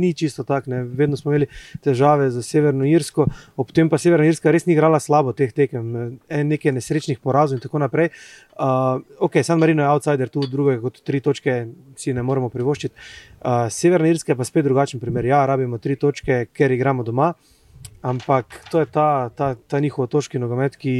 ni 0.00 0.14
čisto 0.14 0.42
tako. 0.44 0.70
Vedno 0.70 1.16
smo 1.16 1.30
imeli 1.30 1.46
težave 1.80 2.30
z 2.30 2.42
Severno 2.42 2.86
Irsko, 2.90 3.26
ob 3.56 3.70
tem 3.72 3.88
pa 3.90 3.98
Severna 4.02 4.26
Irska 4.26 4.50
res 4.50 4.66
ni 4.66 4.74
igrala 4.74 4.98
slabo 5.00 5.32
teh 5.32 5.52
tekem, 5.54 6.18
nekaj 6.28 6.74
nesrečnih 6.74 7.20
porazov 7.22 7.60
in 7.60 7.62
tako 7.62 7.78
naprej. 7.78 8.10
Uh, 8.58 8.98
ok, 9.22 9.38
San 9.46 9.62
Marino 9.62 9.84
je 9.84 9.92
outsider, 9.92 10.28
tu 10.28 10.42
druge 10.50 10.80
kot 10.82 10.98
tri 11.06 11.20
točke 11.22 11.54
si 11.96 12.14
ne 12.14 12.24
moremo 12.26 12.50
privoščiti. 12.50 12.98
Uh, 12.98 13.68
Severna 13.70 14.10
Irska 14.10 14.34
je 14.34 14.40
pa 14.40 14.46
spet 14.48 14.66
drugačen 14.66 15.00
primer. 15.00 15.28
Ja, 15.30 15.44
rabimo 15.46 15.78
tri 15.78 15.94
točke, 15.96 16.48
ker 16.50 16.74
igramo 16.74 17.06
doma, 17.06 17.34
ampak 18.02 18.58
to 18.72 18.82
je 18.82 18.90
ta, 18.90 19.30
ta, 19.36 19.54
ta 19.54 19.78
njihov 19.78 20.08
otoški 20.08 20.42
nogomet, 20.42 20.74
ki, 20.82 20.96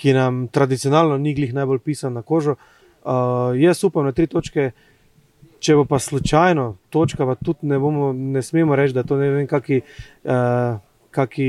ki 0.00 0.16
nam 0.16 0.46
tradicionalno 0.48 1.20
ni 1.20 1.36
glih 1.36 1.52
najbolj 1.52 1.84
pisan 1.84 2.16
na 2.16 2.24
kožo. 2.24 2.56
Uh, 2.56 2.73
Uh, 3.04 3.52
jaz 3.60 3.84
upam 3.84 4.06
na 4.06 4.12
tri 4.16 4.24
točke, 4.26 4.70
če 5.60 5.76
bo 5.76 5.84
pa 5.88 5.98
slučajno 6.00 6.70
točka, 6.92 7.26
pa 7.28 7.36
tudi 7.36 7.68
ne, 7.68 7.78
bomo, 7.80 8.12
ne 8.12 8.42
smemo 8.42 8.76
reči, 8.76 8.94
da 8.96 9.04
je 9.04 9.10
to 9.10 9.18
ne 9.20 9.28
vem, 9.32 9.46
kaki, 9.48 9.82
uh, 10.24 10.80
kaki, 11.12 11.48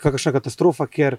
kakšna 0.00 0.32
katastrofa, 0.38 0.86
ker 0.88 1.18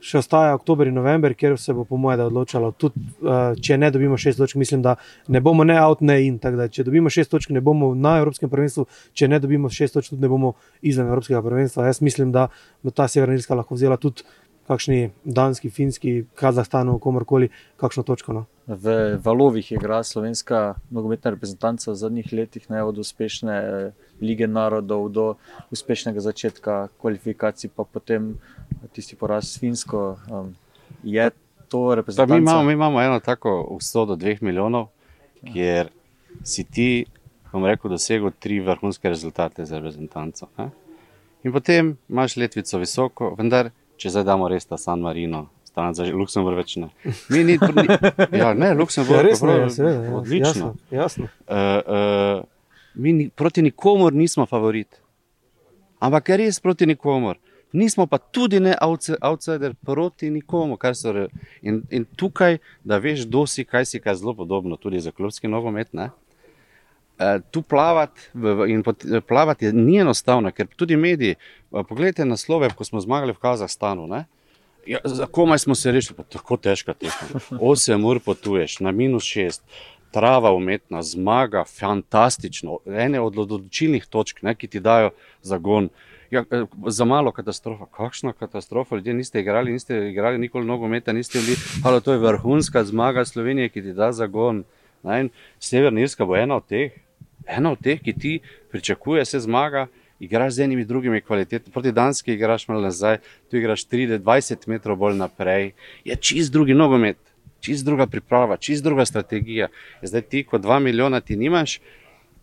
še 0.00 0.20
ostaja 0.20 0.52
oktober 0.56 0.88
in 0.88 0.96
november, 0.96 1.34
kjer 1.36 1.56
se 1.60 1.74
bo, 1.76 1.86
po 1.88 1.96
mojem, 2.00 2.26
odločalo. 2.28 2.72
Tudi, 2.80 3.00
uh, 3.24 3.56
če 3.56 3.76
ne 3.80 3.90
dobimo 3.92 4.16
šest 4.20 4.40
točk, 4.40 4.56
mislim, 4.60 4.84
da 4.84 4.96
ne 5.28 5.40
bomo 5.44 5.64
ne 5.64 5.76
out, 5.80 6.04
ne 6.04 6.16
in. 6.24 6.36
Da, 6.40 6.68
če 6.68 6.84
dobimo 6.88 7.12
šest 7.12 7.32
točk, 7.32 7.52
ne 7.56 7.64
bomo 7.64 7.92
na 7.96 8.18
Evropskem 8.20 8.52
prvenstvu, 8.52 8.86
če 9.16 9.28
ne 9.28 9.40
dobimo 9.40 9.72
šest 9.72 9.96
točk, 9.96 10.14
tudi 10.14 10.24
ne 10.24 10.32
bomo 10.32 10.54
izven 10.80 11.08
Evropskega 11.08 11.42
prvenstva. 11.44 11.88
Jaz 11.88 12.00
mislim, 12.04 12.32
da 12.36 12.48
bo 12.84 12.92
ta 12.92 13.08
Severna 13.08 13.36
Irska 13.36 13.56
lahko 13.56 13.76
vzela 13.76 14.00
tudi 14.00 14.24
kakšni 14.70 15.10
danski, 15.24 15.70
finski, 15.70 16.24
Kazahstanu, 16.38 16.98
komorkoli, 17.02 17.48
kakšno 17.80 18.04
točko. 18.06 18.32
No. 18.32 18.44
V 18.70 19.16
valovih 19.24 19.72
igra 19.72 19.98
slovenska 20.06 20.76
nogometna 20.94 21.32
reprezentanca 21.34 21.90
v 21.90 21.98
zadnjih 21.98 22.28
letih, 22.32 22.68
ne 22.70 22.84
od 22.86 23.00
uspešne 23.02 23.56
eh, 23.58 24.10
lige 24.22 24.46
narodov 24.46 25.08
do 25.10 25.24
uspešnega 25.74 26.22
začetka 26.22 26.76
kvalifikacij, 27.02 27.72
pa 27.74 27.82
potem 27.82 28.36
tisti 28.94 29.18
poraz 29.18 29.50
s 29.50 29.58
Finsko. 29.58 30.20
Um, 30.30 30.54
je 31.02 31.30
to 31.68 31.94
reprezentanca? 31.98 32.34
Mi 32.34 32.46
imamo, 32.46 32.62
mi 32.62 32.72
imamo 32.72 33.02
eno 33.02 33.18
tako 33.20 33.64
vsodo 33.80 34.14
dveh 34.16 34.42
milijonov, 34.42 34.92
kjer 35.50 35.90
si 36.46 36.64
ti, 36.64 37.06
bom 37.50 37.66
rekel, 37.66 37.90
dosegel 37.90 38.30
tri 38.38 38.60
vrhunske 38.62 39.10
rezultate 39.10 39.66
za 39.66 39.82
reprezentanco. 39.82 40.46
Ne? 40.58 40.70
In 41.42 41.52
potem 41.52 41.96
imaš 42.08 42.36
letvico 42.36 42.78
visoko, 42.78 43.34
vendar 43.38 43.74
če 44.00 44.10
zdaj 44.10 44.24
damo 44.24 44.48
res 44.48 44.64
ta 44.64 44.76
San 44.76 45.00
Marino. 45.00 45.46
Stane 45.64 45.94
za 45.94 46.02
Luksemburg 46.04 46.56
več 46.56 46.72
ne. 46.76 46.88
Mi 47.28 47.44
ni, 47.46 47.54
ni, 47.54 47.84
ja, 48.34 48.50
ne, 48.54 48.72
Luksemburg 48.74 49.20
Ja, 49.20 49.22
res 49.22 49.38
ne, 49.38 49.46
prav- 49.46 49.60
ja, 49.60 49.68
seveda, 49.70 50.00
ja, 50.02 50.14
odlično. 50.14 50.70
Jasno, 50.90 50.90
jasno. 50.90 51.28
Uh, 51.46 52.40
uh, 52.40 52.42
mi 52.96 53.12
ni, 53.12 53.28
proti 53.30 53.62
nikomor 53.62 54.12
nismo 54.12 54.46
favorit. 54.46 54.98
Ampak 56.00 56.28
je 56.28 56.36
res 56.38 56.58
proti 56.60 56.86
nikomor. 56.86 57.38
Nismo 57.72 58.06
pa 58.06 58.18
tudi 58.18 58.58
ne 58.58 58.74
outsi- 58.82 59.14
outsider 59.22 59.76
proti 59.76 60.30
nikomu. 60.30 60.74
re- 61.04 61.28
In, 61.62 61.82
in 61.90 62.04
tukaj, 62.16 62.58
da 62.82 62.98
veš, 62.98 63.26
kdo 63.26 63.46
si, 63.46 63.62
kaj 63.64 63.84
si, 63.86 64.00
kaj 64.00 64.12
je 64.12 64.16
zelo 64.16 64.34
podobno, 64.34 64.76
tudi 64.76 64.98
za 64.98 65.12
klubski 65.12 65.46
nogomet. 65.46 65.94
Ne? 65.94 66.10
Eh, 67.20 67.40
Tu 67.50 67.62
plavati 67.62 68.20
in 68.66 68.82
pot- 68.82 69.20
plavati 69.20 69.72
ni 69.72 69.98
enostavno, 69.98 70.50
ker 70.50 70.66
tudi 70.66 70.96
mediji, 70.96 71.30
eh, 71.30 71.82
poglejte 71.84 72.24
naslove, 72.24 72.70
ko 72.70 72.84
smo 72.84 73.00
zmagali 73.00 73.32
v 73.32 73.38
Kazahstanu. 73.38 74.06
Ne? 74.06 74.24
Ja, 74.86 74.98
za 75.04 75.26
komaj 75.26 75.58
smo 75.58 75.74
se 75.74 75.92
rešili, 75.92 76.16
pa 76.16 76.22
tako 76.24 76.56
težka 76.56 76.94
tekma. 76.94 77.40
8 77.60 78.04
ur 78.04 78.20
potuješ, 78.20 78.80
na 78.80 78.90
minus 78.90 79.24
6, 79.26 79.60
trava 80.10 80.50
umetna, 80.52 81.02
zmaga, 81.02 81.64
fantastično, 81.64 82.78
ene 82.86 83.20
od 83.20 83.38
odločilnih 83.38 84.06
točk, 84.06 84.42
ne, 84.42 84.54
ki 84.54 84.66
ti 84.68 84.80
dajo 84.80 85.10
zagon. 85.42 85.88
Ja, 86.30 86.44
eh, 86.50 86.64
za 86.86 87.04
malo 87.04 87.32
katastrofa, 87.32 87.86
kakšna 87.86 88.32
katastrofa, 88.32 88.96
ljudje 88.96 89.14
niste 89.14 89.40
igrali, 89.40 89.72
niste 89.72 90.08
igrali 90.08 90.38
nikoli 90.38 90.66
nogometa, 90.66 91.12
niste 91.12 91.38
bili, 91.38 91.56
ali 91.84 92.00
to 92.00 92.12
je 92.12 92.18
vrhunska 92.18 92.84
zmaga 92.84 93.24
Slovenije, 93.24 93.68
ki 93.68 93.82
ti 93.82 93.92
da 93.92 94.12
zagon. 94.12 94.64
Ne, 95.02 95.28
Severna 95.58 96.00
Irska 96.00 96.24
bo 96.24 96.36
ena 96.36 96.56
od 96.56 96.66
teh, 96.66 96.92
ena 97.46 97.72
od 97.72 97.80
teh, 97.82 98.00
ki 98.02 98.12
ti 98.12 98.40
pričakuje, 98.70 99.24
se 99.24 99.40
zmaga, 99.40 99.86
igraš 100.20 100.52
z 100.52 100.60
enimi 100.60 100.84
drugimi 100.84 101.20
kvalitetami. 101.20 101.72
Proti 101.72 101.92
Danski 101.92 102.32
igraš 102.32 102.68
malo 102.68 102.80
nazaj, 102.80 103.18
tu 103.50 103.56
igraš 103.56 103.86
30-20 103.88 104.68
metrov 104.68 104.96
bolj 104.96 105.16
naprej. 105.16 105.72
Je 106.04 106.16
čist 106.16 106.52
drugi 106.52 106.74
nogomet, 106.74 107.16
čist 107.60 107.84
druga 107.84 108.06
priprava, 108.06 108.56
čist 108.56 108.84
druga 108.84 109.06
strategija. 109.06 109.68
Zdaj 110.02 110.22
ti, 110.22 110.44
kot 110.44 110.60
dva 110.60 110.78
milijona, 110.78 111.20
ti 111.20 111.36
nimaš 111.36 111.80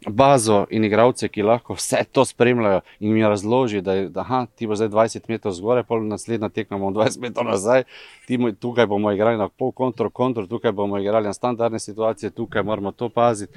bazo 0.08 0.66
in 0.70 0.84
igravce, 0.84 1.28
ki 1.28 1.43
lahko 1.43 1.74
vse 1.74 2.04
to 2.12 2.26
spremljajo 2.26 2.82
in 3.00 3.14
mi 3.14 3.24
razloži, 3.24 3.82
da, 3.82 3.93
je, 3.93 4.10
da 4.10 4.22
aha, 4.22 4.45
ti 4.56 4.68
bo 4.68 4.76
zdaj 4.76 4.89
20 4.89 5.26
metrov 5.28 5.54
zgoraj, 5.54 5.84
pol 5.84 6.06
naslednja 6.08 6.50
tekma 6.50 6.78
bomo 6.78 6.91
20 7.00 7.22
metrov 7.22 7.48
nazaj, 7.50 7.84
ti, 8.28 8.38
tukaj 8.60 8.86
bomo 8.86 9.12
igrali 9.12 9.38
na 9.38 9.50
pol 9.50 9.72
kontro, 9.72 10.10
kontro, 10.10 10.45
tukaj 10.48 10.72
bomo 10.72 11.00
igrali 11.00 11.28
na 11.28 11.34
standardne 11.34 11.80
situacije, 11.80 12.30
tukaj 12.30 12.64
moramo 12.64 12.91
to 12.91 13.10
paziti. 13.10 13.54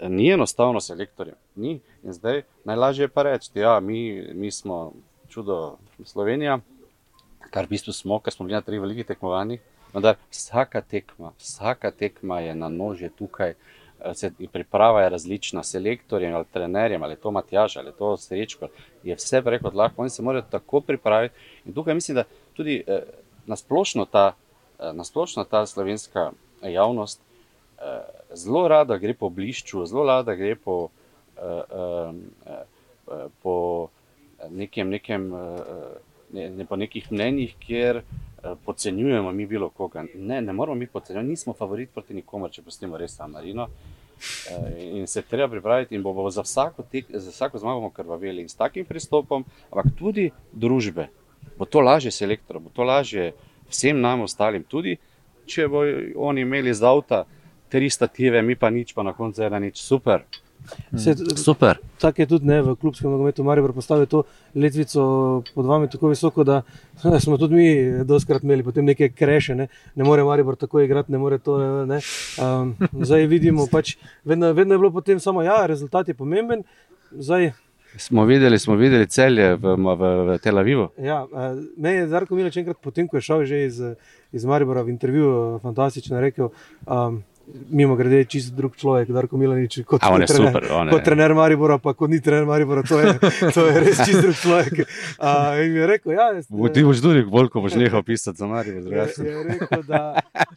Ni 0.00 0.30
enostavno 0.30 0.80
selektorjem, 0.80 1.34
ni. 1.56 1.80
In 2.02 2.12
zdaj 2.12 2.42
najlažje 2.64 3.04
je 3.04 3.08
pa 3.08 3.22
reči, 3.22 3.50
da 3.54 3.60
ja, 3.60 3.80
mi, 3.80 4.22
mi 4.34 4.50
smo 4.50 4.92
čudo 5.28 5.76
Slovenija, 6.04 6.58
kar 7.50 7.64
v 7.66 7.68
bistvu 7.68 7.92
smo, 7.92 8.18
ker 8.20 8.32
smo 8.32 8.46
bili 8.46 8.56
na 8.56 8.62
treh 8.62 8.80
velikih 8.80 9.06
tekmovanjih. 9.06 9.60
Vendar 9.94 10.16
vsaka 10.30 10.80
tekma, 10.82 11.30
vsaka 11.38 11.90
tekma 11.90 12.40
je 12.40 12.54
na 12.54 12.68
nože 12.68 13.08
tukaj. 13.08 13.54
eh, 13.54 14.14
Se, 14.14 14.30
priprava 14.52 15.02
je 15.02 15.08
različna, 15.08 15.62
selektorjem 15.62 16.34
ali 16.34 16.44
trenerjem, 16.52 17.02
ali 17.02 17.16
to 17.16 17.30
Matjaž 17.30 17.76
ali 17.76 17.92
to 17.98 18.16
Srečko, 18.16 18.68
je 19.02 19.14
vse 19.14 19.42
preko 19.42 19.70
lahko. 19.74 20.02
Oni 20.02 20.10
se 20.10 20.22
morajo 20.22 20.42
tako 20.50 20.80
pripraviti. 20.80 21.34
In 21.64 21.74
tukaj 21.74 21.94
mislim, 21.94 22.14
da 22.14 22.24
tudi 22.54 22.82
eh, 22.86 23.02
nasplošno 23.46 24.04
ta, 24.04 24.34
eh, 24.80 24.92
nasplošno 24.92 25.44
ta 25.44 25.66
slovenska 25.66 26.32
javnost 26.62 27.20
eh, 27.78 28.00
zelo 28.36 28.68
rada 28.68 28.98
gre 28.98 29.14
po 29.14 29.30
blišču, 29.30 29.86
zelo 29.86 30.04
rada 30.04 30.34
gre 30.34 30.54
po, 30.56 30.88
eh, 31.36 31.62
eh, 31.70 32.62
eh, 33.08 33.26
po 33.42 33.88
nekem, 34.50 34.88
nekem, 34.88 35.34
eh, 35.34 35.98
ne, 36.32 36.50
ne, 36.50 36.66
po 36.66 36.76
nekih 36.76 37.12
mnenjih, 37.12 37.54
kjer 37.58 37.96
eh, 37.96 38.54
podcenjujemo 38.64 39.32
mi 39.32 39.46
bilo 39.46 39.70
koga. 39.70 40.04
Ne, 40.14 40.40
ne 40.42 40.52
moramo 40.52 40.78
mi 40.78 40.86
podcenjevati, 40.86 41.28
nismo 41.28 41.52
favorit 41.52 41.90
proti 41.90 42.14
nikomor, 42.14 42.50
če 42.50 42.62
pustimo 42.62 42.98
res 42.98 43.16
San 43.16 43.30
Marino. 43.30 43.68
In 44.78 45.06
se 45.10 45.22
treba 45.22 45.48
pripraviti, 45.50 45.94
in 45.94 46.02
bomo 46.02 46.30
za 46.30 46.42
vsako, 46.42 46.84
tek, 46.90 47.06
za 47.10 47.30
vsako 47.30 47.58
zmago 47.58 47.80
bomo 47.80 47.90
krvaveli. 47.90 48.42
In 48.42 48.48
s 48.48 48.56
takim 48.56 48.86
pristopom, 48.86 49.44
ampak 49.70 49.90
tudi 49.98 50.30
družbe, 50.52 51.08
bo 51.58 51.66
to 51.66 51.80
lažje 51.80 52.12
selektorju, 52.14 52.62
bo 52.62 52.70
to 52.70 52.86
lažje 52.86 53.32
vsem 53.68 54.00
nam 54.00 54.22
ostalim. 54.24 54.64
Tudi 54.64 54.96
če 55.46 55.68
bodo 55.68 56.28
oni 56.28 56.44
imeli 56.46 56.72
z 56.74 56.86
avta 56.88 57.24
tri 57.74 57.90
stative, 57.90 58.42
mi 58.42 58.54
pa 58.54 58.70
nič, 58.70 58.94
pa 58.94 59.02
na 59.02 59.10
koncu 59.12 59.42
ena 59.42 59.58
nič. 59.58 59.82
Super. 59.82 60.22
Se, 60.96 61.12
Super. 61.36 61.76
tako 62.00 62.22
je 62.22 62.26
tudi 62.26 62.46
ne, 62.46 62.62
v 62.62 62.72
klubskem 62.80 63.10
nogometu 63.10 63.44
Maribor 63.44 63.74
postavil 63.76 64.06
to 64.08 64.22
letvico 64.54 65.42
pod 65.54 65.66
vami 65.66 65.90
tako 65.92 66.08
visoko, 66.08 66.44
da 66.44 66.62
smo 67.24 67.36
tudi 67.36 67.54
mi 67.54 68.04
doskrat 68.04 68.46
imeli 68.46 68.64
potem 68.64 68.86
neke 68.86 69.10
kreše, 69.12 69.58
ne, 69.58 69.66
ne 69.94 70.04
more 70.04 70.24
Maribor 70.24 70.56
tako 70.56 70.80
igrati, 70.80 71.12
ne 71.12 71.18
more 71.18 71.38
to. 71.38 71.58
Ne, 71.58 71.98
ne. 71.98 72.00
Um, 72.38 72.72
zdaj 73.02 73.26
vidimo, 73.26 73.66
pač, 73.74 73.96
vedno, 74.24 74.52
vedno 74.52 74.78
je 74.78 74.84
bilo 74.86 74.94
potem 74.94 75.20
samo, 75.20 75.42
ja, 75.42 75.66
rezultat 75.66 76.08
je 76.08 76.14
pomemben. 76.14 76.62
Zdaj, 77.10 77.52
Smo 77.96 78.24
videli, 78.24 78.58
smo 78.58 78.74
videli 78.74 79.06
celje 79.06 79.52
v, 79.54 79.76
v, 79.78 80.08
v 80.26 80.38
Tel 80.42 80.58
Avivu. 80.58 80.88
Ja, 80.98 81.20
eh, 81.30 81.60
me 81.78 81.92
je 81.92 82.06
Darko 82.10 82.34
Milič 82.34 82.56
enkrat, 82.58 82.80
potem 82.82 83.06
ko 83.06 83.20
je 83.20 83.22
šel 83.22 83.44
že 83.46 83.60
iz, 83.68 83.78
iz 84.34 84.44
Maribora 84.44 84.82
v 84.82 84.90
intervju, 84.90 85.28
eh, 85.30 85.60
fantastično 85.62 86.18
rekel. 86.20 86.50
Um, 86.90 87.22
Mimo 87.70 87.92
grede, 87.94 88.24
čist 88.24 88.54
drug 88.54 88.72
človek, 88.72 89.08
Darko 89.08 89.36
Milanič, 89.36 89.82
kot, 89.84 90.00
A, 90.00 90.08
trener, 90.08 90.28
super, 90.28 90.64
on 90.72 90.86
je- 90.86 90.92
kot 90.92 91.02
trener 91.02 91.34
Maribora, 91.34 91.76
pa 91.78 91.92
kot 91.92 92.08
ni 92.08 92.16
trener 92.18 92.44
Maribora, 92.44 92.82
to 92.82 92.96
je, 92.96 93.12
to 93.50 93.66
je 93.66 93.80
res 93.80 93.98
čist 93.98 94.20
drug 94.20 94.34
človek. 94.34 94.72
Uh, 95.14 95.60
in 95.60 95.72
mi 95.72 95.78
je 95.78 95.86
rekel, 95.86 96.12
ja, 96.12 96.30
jaz, 96.32 96.48
Ti 96.48 96.82
boš 96.82 96.98
tudi 96.98 97.22
bolj, 97.24 97.48
ko 97.48 97.60
boš 97.60 97.74
nehal 97.74 98.02
pisati 98.02 98.38
za 98.38 98.46
Marijo. 98.46 98.74
je, 98.74 98.80
drugače. 98.80 99.22
je 99.22 99.42
rekel, 99.44 99.82
da 99.84 100.00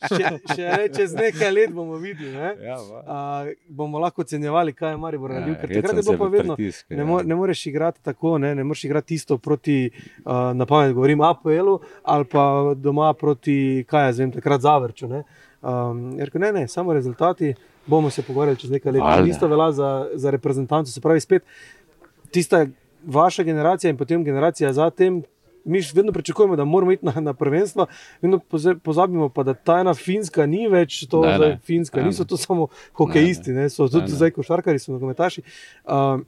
še, 0.07 0.23
še 0.49 0.63
le 0.71 0.85
čez 0.89 1.13
nekaj 1.13 1.51
let 1.51 1.71
bomo 1.71 1.97
videli, 1.97 2.31
ne? 2.31 2.53
Ja, 2.61 2.77
uh, 2.77 3.51
bomo 3.69 3.99
lahko 3.99 4.21
ocenjevali, 4.21 4.71
kaj 4.71 4.91
je 4.91 4.97
Maribor 4.97 5.29
naredil. 5.29 5.57
Ker 5.57 5.69
takrat 5.71 5.91
je 5.93 6.03
bilo 6.03 6.17
pa 6.17 6.29
vedno, 6.29 6.55
pritiske, 6.55 6.87
Ne, 6.89 6.97
ja. 6.97 7.05
mo 7.05 7.19
ne 7.21 7.35
moreš 7.35 7.65
igrati 7.65 7.99
tako, 8.01 8.37
ne, 8.37 8.53
ne 8.53 8.63
moreš 8.63 8.85
igrati 8.85 9.13
isto 9.13 9.37
proti, 9.37 9.91
uh, 10.19 10.31
na 10.53 10.65
pamet 10.65 10.93
govorim, 10.93 11.19
APL-u 11.21 11.75
ali 12.05 12.25
pa 12.25 12.47
doma 12.75 13.11
proti, 13.13 13.57
kaj 13.83 14.05
jaz 14.05 14.19
vem, 14.19 14.31
takrat 14.31 14.61
Zavrču. 14.61 15.07
Ne. 15.07 15.23
Um, 15.67 16.19
rekel, 16.19 16.41
ne, 16.41 16.51
ne, 16.53 16.67
samo 16.67 16.93
rezultati, 16.93 17.53
bomo 17.85 18.09
se 18.09 18.21
pogovarjali 18.21 18.57
čez 18.57 18.71
nekaj 18.71 18.91
let. 18.91 19.03
In 19.19 19.27
Isto 19.27 19.47
velja 19.47 19.71
za, 19.71 20.09
za 20.13 20.29
reprezentanco, 20.29 20.91
se 20.91 21.01
pravi, 21.01 21.19
spet 21.19 21.43
tista 22.31 22.65
vaša 23.03 23.43
generacija 23.43 23.89
in 23.89 23.97
potem 23.97 24.23
generacija 24.23 24.73
za 24.73 24.89
tem. 24.89 25.23
Mi 25.65 25.81
vedno 25.93 26.11
pričakujemo, 26.11 26.55
da 26.55 26.65
moramo 26.65 26.91
iti 26.91 27.05
na, 27.05 27.13
na 27.21 27.33
prvenstva, 27.33 27.85
vedno 28.21 28.39
pozabimo 28.83 29.29
pa, 29.29 29.43
da 29.43 29.53
ta 29.53 29.79
ena 29.79 29.93
finska 29.93 30.45
ni 30.45 30.67
več 30.67 31.07
to, 31.07 31.21
Ne, 31.21 31.31
da 31.31 31.37
ne. 31.37 31.45
je 31.45 31.57
finska, 31.57 31.99
Ne, 31.99 32.05
niso 32.07 32.23
ne. 32.23 32.27
to 32.27 32.37
samo 32.37 32.67
hokejisti, 32.93 33.51
ne, 33.51 33.69
so 33.69 33.87
tudi 33.87 33.97
Ne, 33.97 34.09
ne. 34.09 34.15
zdaj 34.15 34.31
košarkari, 34.31 34.79
so 34.79 34.91
nogometaši. 34.91 35.41
Um, 35.83 36.25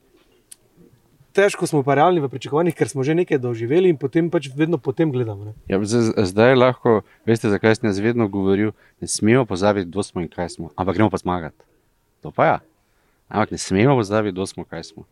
težko 1.34 1.68
smo 1.68 1.82
pa 1.84 1.96
realni 2.00 2.22
v 2.22 2.30
pričakovanjih, 2.32 2.76
ker 2.76 2.90
smo 2.90 3.04
že 3.04 3.16
nekaj 3.18 3.40
doživeli 3.42 3.90
in 3.90 3.98
potem 3.98 4.30
pač 4.30 4.50
vedno 4.56 4.78
potem 4.78 5.12
gledamo. 5.12 5.52
Ne. 5.52 5.54
Ja, 5.70 5.80
zdaj 5.82 6.56
lahko, 6.56 7.02
veste, 7.28 7.52
zakaj 7.52 7.80
sem 7.80 7.90
jaz 7.90 8.00
vedno 8.04 8.28
govoril, 8.28 8.74
ne 9.02 9.08
smemo 9.08 9.46
pozabiti, 9.46 9.90
kdo 9.90 10.04
smo 10.04 10.22
in 10.22 10.30
kaj 10.32 10.56
smo, 10.58 10.72
ampak 10.76 10.98
gremo 10.98 11.10
pa 11.10 11.22
zmagati. 11.22 11.62
To 12.26 12.32
pa 12.36 12.46
ja. 12.46 12.58
Ampak 13.30 13.54
ne 13.54 13.60
smemo 13.62 13.96
pozabiti, 13.96 14.36
kdo 14.36 14.46
smo 14.50 14.66
in 14.66 14.70
kaj 14.70 14.84
smo. 14.90 15.06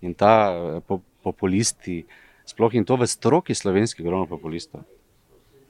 In 0.00 0.14
ta 0.14 0.54
eh, 0.54 0.80
po, 0.86 1.00
populisti, 1.26 2.04
sploh 2.46 2.74
in 2.74 2.84
to 2.84 2.96
v 3.00 3.08
stroki 3.08 3.54
slovenski, 3.54 4.04
ogromno 4.04 4.28
populistov. 4.30 4.84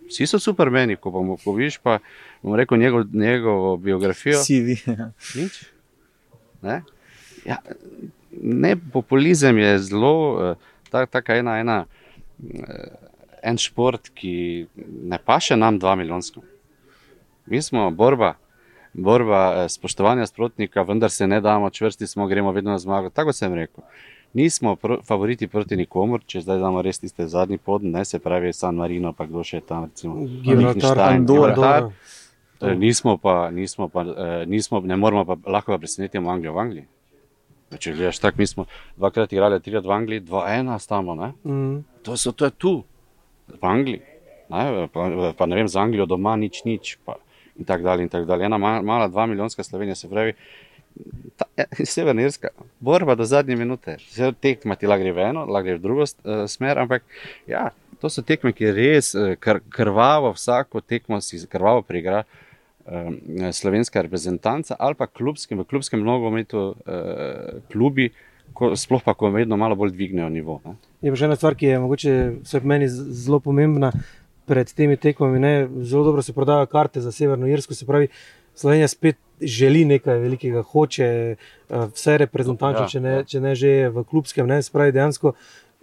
Vsi 0.05 0.29
so 0.29 0.39
supermeni, 0.43 0.99
ko 1.01 1.09
bomo, 1.11 1.39
ko 1.41 1.55
vidiš 1.57 1.79
pa, 1.81 1.99
bom 2.43 2.53
rekel, 2.59 2.77
njegov, 2.77 3.09
njegovo 3.13 3.77
biografijo. 3.81 4.43
Sivi. 4.45 4.77
Nič. 5.39 5.65
Ne? 6.61 6.83
Ja, 7.45 7.57
ne, 8.43 8.77
populizem 8.93 9.59
je 9.59 9.79
zelo, 9.79 10.15
eh, 10.51 10.55
ta, 10.91 11.07
taka 11.07 11.37
ena, 11.37 11.59
ena, 11.59 11.85
eh, 12.43 12.89
en 13.43 13.59
šport, 13.59 14.09
ki 14.15 14.67
ne 15.05 15.19
paše 15.19 15.57
nam 15.57 15.79
dva 15.79 15.95
milijonsko. 15.95 16.41
Mi 17.47 17.63
smo 17.63 17.91
borba, 17.91 18.35
borba 18.95 19.65
eh, 19.65 19.69
spoštovanja 19.69 20.27
sprotnika, 20.27 20.83
vendar 20.83 21.11
se 21.11 21.27
ne 21.27 21.41
damo 21.41 21.71
čvrsti, 21.71 22.07
smo 22.07 22.27
gremo 22.27 22.53
vedno 22.53 22.71
na 22.71 22.79
zmago. 22.79 23.11
Tako 23.11 23.33
sem 23.33 23.55
rekel. 23.55 23.85
Nismo 24.35 24.77
pr 24.77 24.97
favoriti 25.07 25.47
proti 25.47 25.77
nikomor, 25.77 26.25
če 26.27 26.41
zdaj 26.41 26.59
damo 26.59 26.83
res 26.83 26.99
tiste 26.99 27.27
zadnji 27.29 27.59
pod, 27.59 27.85
ne 27.85 28.05
se 28.05 28.19
pravi 28.19 28.53
San 28.53 28.75
Marino, 28.75 29.13
pa 29.13 29.27
kdo 29.27 29.45
še 29.47 29.61
tam, 29.61 29.85
recimo 29.85 30.27
Gibraltar, 30.43 30.99
Andorra. 30.99 31.91
Eh, 32.61 32.75
Nismo 32.75 33.17
pa, 33.19 33.51
nismo 33.51 33.89
pa, 33.89 34.05
nismo, 34.47 34.81
ne 34.81 34.97
moramo 34.97 35.25
pa 35.25 35.37
lahko 35.51 35.73
pa 35.73 35.79
presenetiti 35.79 36.19
Anglijo 36.19 36.53
v 36.55 36.59
Angliji. 36.59 36.87
Če 37.81 37.95
gledaš 37.95 38.21
tako, 38.23 38.43
mi 38.43 38.47
smo 38.47 38.67
dvakrat 38.97 39.33
igrali, 39.33 39.61
trikrat 39.63 39.87
v 39.87 39.95
Angliji, 39.95 40.25
dva 40.27 40.47
ena 40.55 40.79
stamo? 40.79 41.15
Mm. 41.45 41.85
To, 42.07 42.17
so, 42.17 42.33
to 42.33 42.49
je 42.49 42.51
tu, 42.51 42.75
v 43.49 43.65
Angliji. 43.67 44.03
Ne? 44.51 44.89
Pa, 44.93 45.09
pa 45.37 45.47
ne 45.47 45.57
vem, 45.57 45.69
za 45.69 45.81
Anglijo 45.81 46.07
doma 46.07 46.37
nič, 46.37 46.65
nič. 46.65 46.97
Pa, 47.05 47.17
in 47.59 47.65
tako 47.65 47.89
dalje. 47.89 48.07
In 48.07 48.13
tak 48.13 48.27
dalje. 48.27 48.47
Ena 48.47 48.59
ma- 48.59 48.83
mala, 48.83 49.09
dva 49.09 49.27
milijonska 49.27 49.65
Slovenija, 49.65 49.95
se 49.95 50.09
pravi, 50.09 50.35
ta, 51.37 51.47
eh, 51.63 51.85
Severna 51.85 52.23
Irska, 52.23 52.49
borba 52.81 53.15
do 53.15 53.25
zadnje 53.25 53.57
minute. 53.57 53.97
Vse 54.09 54.33
tekma 54.41 54.77
ti 54.77 54.87
lahko 54.87 55.05
gre 55.05 55.13
v 55.13 55.29
eno, 55.31 55.47
lahko 55.47 55.69
gre 55.69 55.79
v 55.79 55.83
drugo 55.83 56.07
uh, 56.07 56.45
smer, 56.49 56.79
ampak 56.79 57.05
ja, 57.51 57.71
to 58.01 58.11
so 58.11 58.23
tekme, 58.23 58.53
ki 58.53 58.73
res 58.75 59.15
uh, 59.15 59.35
kr, 59.41 59.63
krvavo, 59.69 60.35
vsako 60.37 60.81
tekmo 60.81 61.21
si 61.25 61.41
krvavo 61.51 61.83
prigra. 61.83 62.25
Um, 62.25 62.44
slovenska 63.53 64.03
reprezentanca 64.03 64.77
ali 64.79 64.95
pa 64.95 65.07
klubskem, 65.07 65.59
v 65.59 65.65
klubskem 65.65 66.03
nogometu, 66.05 66.75
uh, 66.85 67.63
klubi, 67.73 68.11
ko, 68.53 68.75
sploh 68.77 69.03
pa, 69.05 69.15
ko 69.15 69.31
vedno 69.33 69.57
malo 69.57 69.77
bolj 69.77 69.95
dvignejo 69.97 70.29
nivo. 70.29 70.61
Ne? 70.65 70.77
Je 71.03 71.13
pa 71.13 71.19
še 71.19 71.31
ena 71.31 71.37
stvar, 71.37 71.57
ki 71.57 71.73
je 71.73 71.81
mogoče 71.81 72.15
meni 72.63 72.89
zelo 72.89 73.41
pomembna 73.41 73.93
pred 74.47 74.69
temi 74.77 74.97
tekmami. 75.01 75.41
Ne? 75.41 75.53
Zelo 75.83 76.05
dobro 76.05 76.23
se 76.23 76.33
prodajajo 76.37 76.67
karte 76.67 77.01
za 77.01 77.13
Severno 77.13 77.49
Irsko, 77.49 77.75
se 77.75 77.87
pravi, 77.87 78.09
Slovenija 78.55 78.89
spet 78.89 79.17
želi 79.41 79.85
nekaj 79.85 80.19
velikega, 80.19 80.63
hoče 80.63 81.05
eh, 81.05 81.37
vse 81.95 82.19
reprezentantče, 82.19 82.83
Ja, 82.83 82.89
če, 82.89 83.01
ne, 83.01 83.15
ja. 83.15 83.25
če 83.25 83.41
ne 83.41 83.55
že 83.59 83.73
v 83.91 84.05
klubskem, 84.05 84.47
ne? 84.47 84.61
se 84.63 84.71
pravi, 84.73 84.93
dejansko 84.95 85.35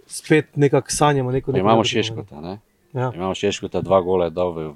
spet 0.06 0.56
nekako 0.56 0.90
sanjamo. 0.90 1.32
Neko, 1.32 1.52
neko 1.52 1.66
Imamo 1.66 1.84
Šeškota, 1.84 2.40
ne? 2.40 2.58
Ja. 2.92 3.12
imamo 3.14 3.34
Šeškota, 3.34 3.80
dva 3.80 4.00
gola 4.00 4.28
je 4.28 4.36
dal 4.36 4.52
v 4.52 4.72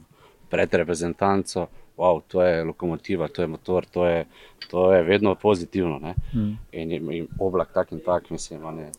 pred 0.51 0.75
reprezentanco. 0.75 1.67
Wow, 1.97 2.21
to 2.29 2.43
je 2.43 2.65
lokomotiva, 2.65 3.29
to 3.29 3.43
je 3.43 3.49
motor, 3.49 3.87
to 3.87 4.07
je, 4.07 4.25
to 4.71 4.93
je 4.93 5.03
vedno 5.03 5.35
pozitivno. 5.35 5.99
Ne? 5.99 6.15
Mm. 6.35 6.53
In, 6.73 6.93
in, 6.93 7.29
oblak 7.39 7.73
tak 7.73 7.93
in 7.93 8.01
tak, 8.01 8.31
mislim, 8.31 8.65
on 8.65 8.79
je 8.79 8.91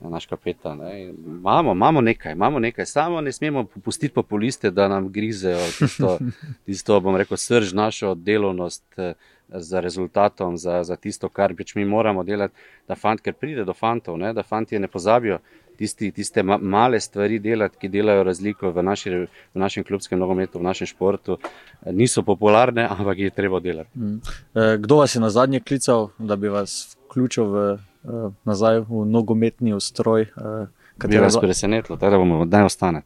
naš 0.00 0.26
kapetan. 0.26 0.78
ne. 0.78 1.02
In 1.02 1.14
Imamo, 1.26 1.72
imamo 1.72 2.00
nekaj, 2.00 2.32
imamo 2.32 2.58
nekaj, 2.58 2.86
samo 2.86 3.20
ne 3.20 3.32
smemo 3.32 3.64
popustiti 3.64 4.14
populiste, 4.14 4.70
da 4.70 4.88
nam 4.88 5.12
grizejo 5.12 5.58
tisto, 5.78 6.18
tisto 6.66 7.00
bom 7.00 7.16
rekel, 7.16 7.36
srž 7.36 7.72
našo 7.72 8.14
delovnost 8.14 8.98
eh, 8.98 9.14
za 9.48 9.80
rezultatom, 9.80 10.56
za, 10.56 10.82
za 10.84 10.96
tisto, 10.96 11.28
kar 11.28 11.54
pač 11.56 11.74
mi 11.74 11.84
moramo 11.84 12.22
delati, 12.22 12.54
da 12.88 12.94
fant, 12.94 13.20
ker 13.20 13.34
pride 13.34 13.64
do 13.64 13.72
fantov, 13.72 14.18
ne, 14.18 14.32
da 14.32 14.42
fanti 14.42 14.78
ne 14.78 14.88
pozabijo 14.88 15.38
tisti, 15.78 16.10
tiste 16.12 16.42
ma, 16.42 16.58
male 16.58 17.00
stvari 17.00 17.38
delati, 17.38 17.78
ki 17.80 17.88
delajo 17.88 18.22
razliko 18.22 18.70
v, 18.70 18.82
naši, 18.82 19.10
v 19.54 19.58
našem 19.58 19.84
klubskem 19.84 20.18
nogometu, 20.18 20.58
v 20.58 20.62
našem 20.62 20.86
športu. 20.86 21.38
Niso 21.86 22.22
popularne, 22.22 22.86
ampak 22.90 23.18
jih 23.18 23.30
je 23.30 23.36
treba 23.36 23.60
delati. 23.60 23.90
Mm. 23.98 24.20
Eh, 24.54 24.76
Kdo 24.78 24.96
vas 24.96 25.14
je 25.14 25.20
na 25.20 25.30
zadnje 25.30 25.60
klical, 25.60 26.10
da 26.18 26.36
bi 26.36 26.48
vas 26.48 26.96
vključil 27.08 27.44
v, 27.44 27.64
eh, 28.04 28.30
nazaj 28.44 28.80
v 28.80 29.04
nogometni 29.06 29.74
ustroj? 29.74 30.22
eh, 30.22 30.66
Bi 31.08 31.18
vas 31.18 31.36
presenetilo, 31.40 31.96
tako 31.98 32.10
da 32.10 32.18
bomo, 32.18 32.44
naj 32.44 32.62
ostane. 32.62 33.02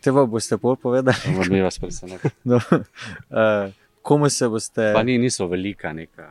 Te 0.00 0.12
pa 0.12 0.24
boste 0.24 0.58
pol 0.58 0.76
povedali. 0.76 1.16
Bomo 1.26 1.44
mi 1.50 1.60
vas 1.60 1.78
presenetili. 1.78 2.30
No, 2.44 2.60
eh, 3.30 3.72
Komu 4.02 4.28
se 4.28 4.48
boste? 4.48 4.92
Pa 4.94 5.02
ni, 5.02 5.18
niso 5.18 5.46
velika 5.46 5.92
neka. 5.92 6.30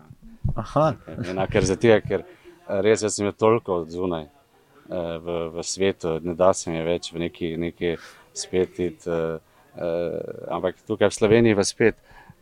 Aha, 0.56 0.94
Ena, 1.30 1.46
ker 1.48 1.66
za 1.66 1.76
tega, 1.76 2.02
ker 2.02 2.24
res 2.68 3.04
sem 3.06 3.26
je 3.26 3.32
toliko 3.32 3.84
zunaj 3.86 4.26
v, 4.90 5.38
v 5.54 5.64
svetu, 5.64 6.20
ne 6.24 6.34
da 6.36 6.54
se 6.54 6.72
mi 6.72 6.82
več 6.84 7.14
v 7.14 7.28
neki, 7.28 7.54
neki 7.58 7.96
spet 8.34 8.80
iti. 8.80 9.10
Uh, 9.10 9.38
uh, 9.76 10.54
ampak 10.56 10.76
tukaj 10.88 11.10
v 11.10 11.18
Sloveniji 11.18 11.56
je 11.58 11.66
spet, 11.66 11.96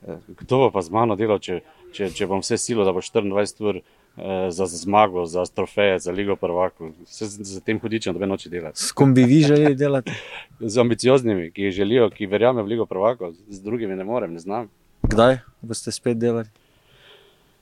uh, 0.07 0.19
kdo 0.43 0.67
bo 0.67 0.71
pa 0.71 0.81
z 0.81 0.93
mano 0.93 1.17
delal, 1.19 1.39
če, 1.43 1.61
če, 1.93 2.11
če 2.15 2.27
bom 2.29 2.43
vse 2.43 2.57
silo, 2.61 2.85
da 2.87 2.93
bo 2.95 3.03
24 3.03 3.67
ur 3.67 3.81
uh, 3.81 4.47
za 4.53 4.65
zmago, 4.71 5.25
za 5.25 5.45
trofeje, 5.45 5.99
za 5.99 6.11
Ligo 6.11 6.35
prvakov. 6.39 6.93
Vse 7.05 7.27
z, 7.27 7.43
z 7.43 7.63
tem 7.65 7.79
hudičem, 7.79 8.15
da 8.15 8.21
bi 8.23 8.29
noči 8.29 8.49
delati. 8.49 8.79
s 8.79 8.91
kom 8.91 9.13
bi 9.13 9.27
vi 9.27 9.41
želeli 9.43 9.75
delati? 9.75 10.11
Z 10.73 10.81
ambicioznimi, 10.81 11.51
ki 11.53 11.71
želijo, 11.71 12.09
ki 12.09 12.25
verjamejo 12.25 12.65
v 12.65 12.73
Ligo 12.73 12.85
prvakov, 12.89 13.35
z 13.49 13.61
drugimi 13.61 13.95
ne 13.95 14.03
morem, 14.03 14.33
ne 14.33 14.39
znam. 14.39 14.71
Kdaj 15.05 15.37
boste 15.61 15.91
spet 15.91 16.17
delali? 16.17 16.49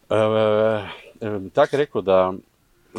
Uh, 0.10 0.86
Tako 1.54 1.78
rekel, 1.78 2.02
da 2.02 2.34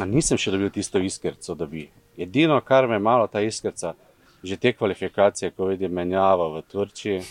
nisem 0.05 0.39
še 0.39 0.53
dobil 0.53 0.71
tisto 0.71 1.01
iskrco, 1.01 1.55
da 1.55 1.67
bi. 1.67 1.87
Edino, 2.19 2.59
kar 2.61 2.89
me 2.89 2.97
je 2.97 3.05
malo 3.05 3.27
ta 3.27 3.41
iskrca, 3.41 3.95
že 4.43 4.57
te 4.57 4.73
kvalifikacije, 4.73 5.51
ko 5.57 5.71
vidim 5.73 5.93
menjavo 5.93 6.51
v 6.57 6.63
Turčiji, 6.69 7.23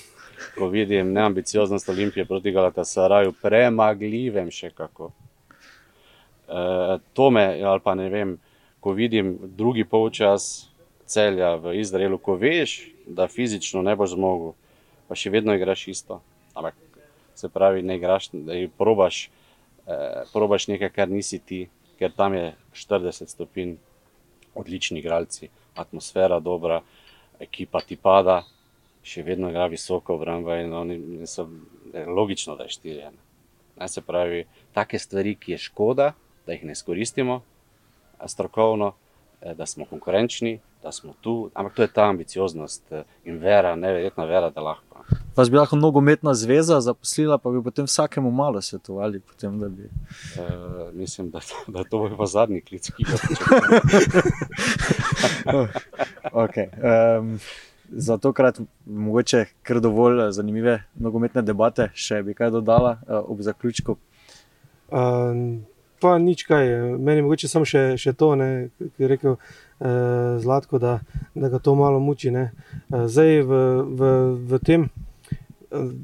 ko 0.57 0.67
vidim 0.67 1.13
neambicioznost 1.13 1.89
Olimpije 1.89 2.25
proti 2.25 2.51
Galatasaraju, 2.51 3.35
premagljivem 3.41 4.51
še 4.51 4.71
kako. 4.75 5.11
Uh, 6.45 6.99
to 7.13 7.29
me, 7.33 7.45
ali 7.63 7.81
pa 7.81 7.95
ne 7.95 8.09
vem, 8.09 8.35
ko 8.79 8.93
vidim 8.93 9.37
drugi 9.57 9.85
polčas 9.85 10.67
celja 11.09 11.55
v 11.61 11.79
Izraelu, 11.81 12.17
ko 12.17 12.35
veš, 12.37 12.91
da 13.05 13.27
fizično 13.29 13.81
ne 13.85 13.95
boš 13.95 14.13
zmogel, 14.13 14.53
pa 15.09 15.17
še 15.17 15.31
vedno 15.33 15.53
igraš 15.57 15.87
isto. 15.93 16.19
Ampak 16.53 16.77
se 17.35 17.49
pravi, 17.49 17.81
ne 17.81 17.97
igraš, 17.97 18.29
da 18.33 18.57
probaš 18.77 19.27
eh, 19.87 20.23
probaš 20.33 20.67
nekaj, 20.67 20.89
kar 20.89 21.09
nisi 21.09 21.39
ti, 21.39 21.65
ker 21.99 22.11
tam 22.15 22.33
je 22.33 22.53
40 22.73 23.31
stopinj, 23.31 23.75
odlični 24.55 24.99
igralci, 24.99 25.49
atmosfera 25.75 26.39
dobra, 26.39 26.81
ekipa 27.39 27.81
ti 27.81 27.97
pada, 27.99 28.43
še 29.05 29.23
vedno 29.23 29.51
igra 29.51 29.67
visoko 29.69 30.15
obramba 30.15 30.59
in 30.63 30.73
oni 30.73 31.27
so 31.29 31.47
eh, 31.93 32.05
logično, 32.07 32.55
da 32.55 32.65
je 32.65 32.75
štirjen. 32.77 33.17
Ne, 33.75 33.89
se 33.91 34.01
pravi, 34.01 34.45
take 34.73 34.99
stvari, 34.99 35.35
ki 35.35 35.55
je 35.55 35.63
škoda, 35.67 36.13
da 36.45 36.55
jih 36.55 36.63
ne 36.65 36.77
izkoristimo 36.77 37.41
strokovno, 38.25 38.93
eh, 39.41 39.53
da 39.53 39.65
smo 39.65 39.85
konkurenčni, 39.85 40.59
da 40.83 40.91
smo 40.91 41.13
tu, 41.21 41.51
ampak 41.53 41.75
to 41.75 41.85
je 41.85 41.93
ta 41.93 42.09
ambicioznost 42.09 42.91
eh, 42.91 43.05
in 43.25 43.39
vera, 43.43 43.75
neverjetna 43.75 44.25
vera, 44.25 44.49
da 44.49 44.61
lahko. 44.61 45.24
Vas 45.35 45.51
bi 45.51 45.57
lahko 45.57 45.75
nogometna 45.75 46.33
zveza 46.33 46.79
zaposlila, 46.81 47.37
pa 47.37 47.51
bi 47.51 47.63
potem 47.63 47.85
vsakemu 47.85 48.31
malo 48.31 48.61
svetovali. 48.61 49.19
Potem, 49.19 49.59
da 49.59 49.69
bi... 49.69 49.83
Uh, 49.83 50.93
mislim, 50.93 51.29
da, 51.29 51.39
da 51.67 51.83
to 51.83 51.99
bo 51.99 52.17
pa 52.17 52.25
zadnji 52.25 52.61
klic, 52.61 52.89
ki 52.89 53.03
ga 53.03 53.17
pričakujem. 53.27 53.81
okay. 56.31 56.67
um, 57.19 57.39
za 57.89 58.17
tokrat 58.17 58.59
mogoče 58.85 59.45
kar 59.63 59.79
dovolj 59.79 60.27
eh, 60.27 60.31
zanimive 60.31 60.83
nogometne 60.95 61.41
debate, 61.41 61.89
še 61.93 62.23
bi 62.23 62.33
kaj 62.33 62.49
dodala 62.55 62.97
uh, 63.01 63.19
ob 63.29 63.41
zaključku. 63.41 63.97
Um, 64.91 65.65
pa 65.99 66.17
nič 66.17 66.43
kaj, 66.47 66.69
meni 66.97 67.19
je 67.19 67.23
mogoče 67.27 67.47
samo 67.47 67.65
še, 67.65 67.97
še 67.97 68.13
to, 68.13 68.35
ne, 68.39 68.69
ki 68.79 69.03
je 69.03 69.09
rekel 69.11 69.35
uh, 69.35 70.39
Zlatko, 70.39 70.79
da, 70.79 70.99
da 71.35 71.49
ga 71.49 71.59
to 71.59 71.75
malo 71.75 71.99
muči. 71.99 72.31
Ne. 72.31 72.51
Uh, 72.89 73.05
zdaj 73.11 73.41
v, 73.43 73.61
v, 73.83 74.13
v 74.47 74.61
tem 74.63 74.87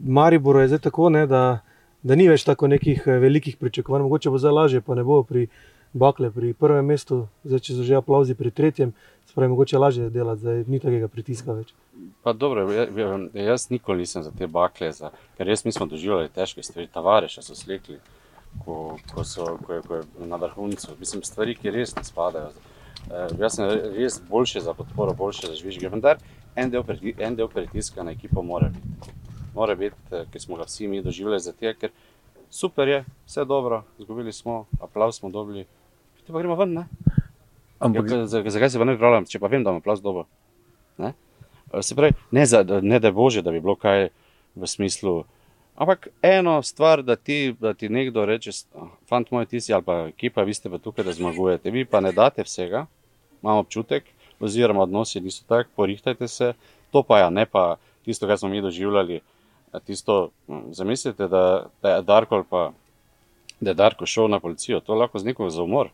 Mariboru 0.08 0.60
je 0.60 0.68
zdaj 0.68 0.80
tako, 0.80 1.10
ne, 1.10 1.28
da, 1.28 1.60
da 2.04 2.16
ni 2.16 2.28
več 2.30 2.44
tako 2.44 2.68
nekih 2.68 3.04
eh, 3.08 3.20
velikih 3.20 3.58
pričakovanj, 3.58 4.02
mogoče 4.08 4.30
bo 4.30 4.38
zdaj 4.38 4.52
lažje, 4.52 4.82
pa 4.82 4.96
ne 4.96 5.04
bo 5.04 5.24
pri 5.24 5.48
Bakle 5.94 6.30
pri 6.32 6.54
prvem 6.54 6.86
mestu, 6.88 7.26
zdaj 7.44 7.60
če 7.60 7.74
so 7.76 7.84
že 7.84 7.98
aplauzi 8.00 8.32
pri 8.36 8.52
tretjem, 8.52 8.94
spravi 9.28 9.50
mogoče 9.52 9.78
lažje 9.78 10.10
delati, 10.10 10.40
zdaj 10.40 10.64
ni 10.72 10.80
takega 10.80 11.10
pritiska 11.12 11.52
več. 11.52 11.74
Pa 12.24 12.32
dobro, 12.34 12.64
ja- 12.72 12.88
ja- 12.96 13.44
jaz 13.52 13.68
nikoli 13.70 14.06
nisem 14.06 14.24
za 14.24 14.32
te 14.32 14.48
bakle, 14.48 14.92
za, 14.92 15.12
ker 15.38 15.48
res 15.48 15.66
mi 15.66 15.72
smo 15.72 15.86
doživljali 15.86 16.30
težke 16.30 16.64
stvari, 16.64 16.88
tavareša 16.88 17.42
so 17.42 17.56
slekli, 17.56 18.00
ko, 18.64 18.98
ko, 19.14 19.24
so, 19.24 19.58
ko, 19.68 19.74
je, 19.74 19.82
ko 19.82 19.96
je 19.96 20.04
na 20.32 20.36
vrhuncu. 20.36 20.96
Mislim, 21.00 21.24
stvari, 21.24 21.56
ki 21.56 21.72
res 21.72 21.96
ne 21.96 22.04
spadajo. 22.04 22.54
Uh, 23.12 23.28
jaz 23.40 23.56
sem 23.56 23.68
res 23.98 24.22
boljši 24.30 24.62
za 24.62 24.74
podporo, 24.74 25.14
boljši 25.14 25.48
za 25.48 25.56
žvižge, 25.56 25.90
vendar 25.90 26.18
en 26.56 26.70
del, 26.70 26.84
en 27.18 27.36
del 27.36 27.48
pritiska 27.48 28.04
na 28.04 28.12
ekipo 28.12 28.42
mora 28.42 28.70
biti. 28.70 29.12
Mora 29.54 29.76
biti, 29.76 29.96
eh, 30.12 30.26
ker 30.32 30.42
smo 30.42 30.56
ga 30.56 30.64
vsi 30.64 30.88
mi 30.88 31.02
doživljali 31.02 31.40
za 31.40 31.52
te, 31.52 31.74
ker 31.74 31.92
super 32.50 32.88
je, 32.88 33.04
vse 33.26 33.46
dobro, 33.46 33.84
izgubili 34.00 34.34
smo, 34.34 34.66
aplav 34.82 35.12
smo 35.12 35.30
dobili, 35.30 35.66
te 36.26 36.34
pa 36.34 36.40
gremo 36.40 36.56
ven, 36.56 36.74
ne? 36.74 36.86
Ampak 37.80 38.12
Ja, 38.12 38.26
zakaj 38.28 38.70
se 38.70 38.80
pa 38.80 38.86
ne 38.86 38.94
pripravljam, 38.94 39.26
če 39.26 39.40
pa 39.40 39.48
vem, 39.48 39.64
da 39.64 39.70
imam 39.70 39.82
plas 39.82 40.02
dobro? 40.02 40.26
Ne? 40.98 41.14
Eh, 41.74 41.82
Se 41.82 41.96
pravi, 41.96 42.14
ne, 42.32 42.46
za, 42.46 42.64
ne 42.82 43.00
da 43.00 43.08
je 43.08 43.12
bože, 43.12 43.42
da 43.42 43.52
bi 43.52 43.60
bilo 43.60 43.76
kaj 43.76 44.10
v 44.56 44.68
smislu. 44.68 45.24
Ampak 45.76 46.08
eno 46.22 46.62
stvar, 46.62 47.02
da 47.04 47.16
ti, 47.16 47.56
da 47.60 47.74
ti 47.74 47.90
nekdo 47.90 48.26
reče, 48.26 48.52
"Ah, 48.76 48.88
fant 49.10 49.32
moj, 49.32 49.46
ti 49.46 49.62
si 49.62 49.74
ali 49.74 49.84
pa 49.84 50.08
ekipa, 50.08 50.44
vi 50.44 50.54
ste 50.54 50.70
pa 50.70 50.78
tukaj, 50.78 51.06
da 51.06 51.12
zmagujete, 51.14 51.72
vi 51.72 51.86
pa 51.86 52.00
ne 52.00 52.12
date 52.12 52.44
vsega, 52.44 52.86
imam 53.42 53.58
občutek, 53.58 54.04
oziroma 54.40 54.82
odnosi 54.84 55.22
niso 55.22 55.44
tako, 55.48 55.70
porihtajte 55.76 56.28
se, 56.28 56.54
to 56.92 57.04
pa 57.04 57.20
ja, 57.20 57.30
ne 57.30 57.46
pa 57.46 57.78
tisto, 58.06 58.28
kar 58.28 58.38
smo 58.38 58.50
mi 58.50 58.62
doživljali. 58.62 59.22
Tisto, 59.80 60.30
hm, 60.48 60.60
zamislite, 60.72 61.28
da, 61.28 61.66
da 61.82 61.96
je 61.96 62.02
Darko 62.02 62.44
pa. 62.50 62.72
Da 63.60 63.70
je 63.70 63.74
Darko 63.74 64.06
šel 64.06 64.28
na 64.28 64.40
policijo, 64.40 64.80
to 64.80 64.96
lahko 64.96 65.20
z 65.20 65.26
nekoga 65.26 65.50
za 65.50 65.64
umor. 65.64 65.90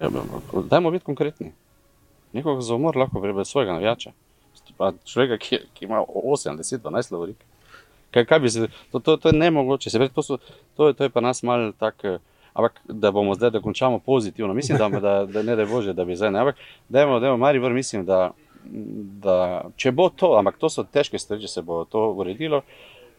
Ja, 0.00 0.08
dajmo 0.70 0.90
biti 0.90 1.04
konkretni. 1.04 1.52
Nekoga 2.32 2.60
za 2.60 2.74
umor 2.74 2.96
lahko 2.96 3.20
vrebe 3.20 3.44
svojega 3.44 3.72
navijača. 3.72 4.12
Pa 4.76 4.92
človeka, 5.04 5.38
ki, 5.38 5.58
ki 5.74 5.84
ima 5.84 6.00
8, 6.00 6.56
10, 6.56 6.78
12 6.78 7.12
lovorik. 7.12 7.36
Kaj, 8.10 8.24
kaj 8.24 8.48
se, 8.48 8.68
to, 8.92 8.98
to, 8.98 9.16
to 9.16 9.28
je 9.28 9.38
nemogoče, 9.38 9.90
se 9.90 9.98
pravi, 9.98 10.12
to, 10.14 10.22
so, 10.22 10.38
to, 10.76 10.92
to 10.92 11.04
je 11.04 11.10
pa 11.10 11.20
nas 11.20 11.42
malo 11.42 11.72
tako. 11.72 12.18
Ampak 12.54 12.80
da 12.84 13.10
bomo 13.10 13.34
zdaj, 13.34 13.50
da 13.50 13.60
končamo 13.60 13.98
pozitivno, 13.98 14.54
mislim, 14.54 14.78
da, 14.78 14.88
da, 14.88 15.26
da 15.26 15.42
ne 15.42 15.56
da 15.56 15.66
bože, 15.66 15.92
da 15.92 16.04
bi 16.04 16.16
zdaj 16.16 16.30
ne. 16.30 16.38
Ampak 16.38 16.56
dajmo, 16.88 17.20
dajmo, 17.20 17.36
Maribor, 17.36 17.72
mislim, 17.72 18.04
da, 18.06 18.30
da 18.64 19.70
če 19.76 19.92
bo 19.92 20.08
to, 20.10 20.34
ampak 20.38 20.58
to 20.58 20.70
so 20.72 20.84
težke 20.84 21.18
stvari, 21.18 21.44
če 21.44 21.50
se 21.56 21.62
bo 21.62 21.82
to 21.90 22.06
uredilo. 22.16 22.62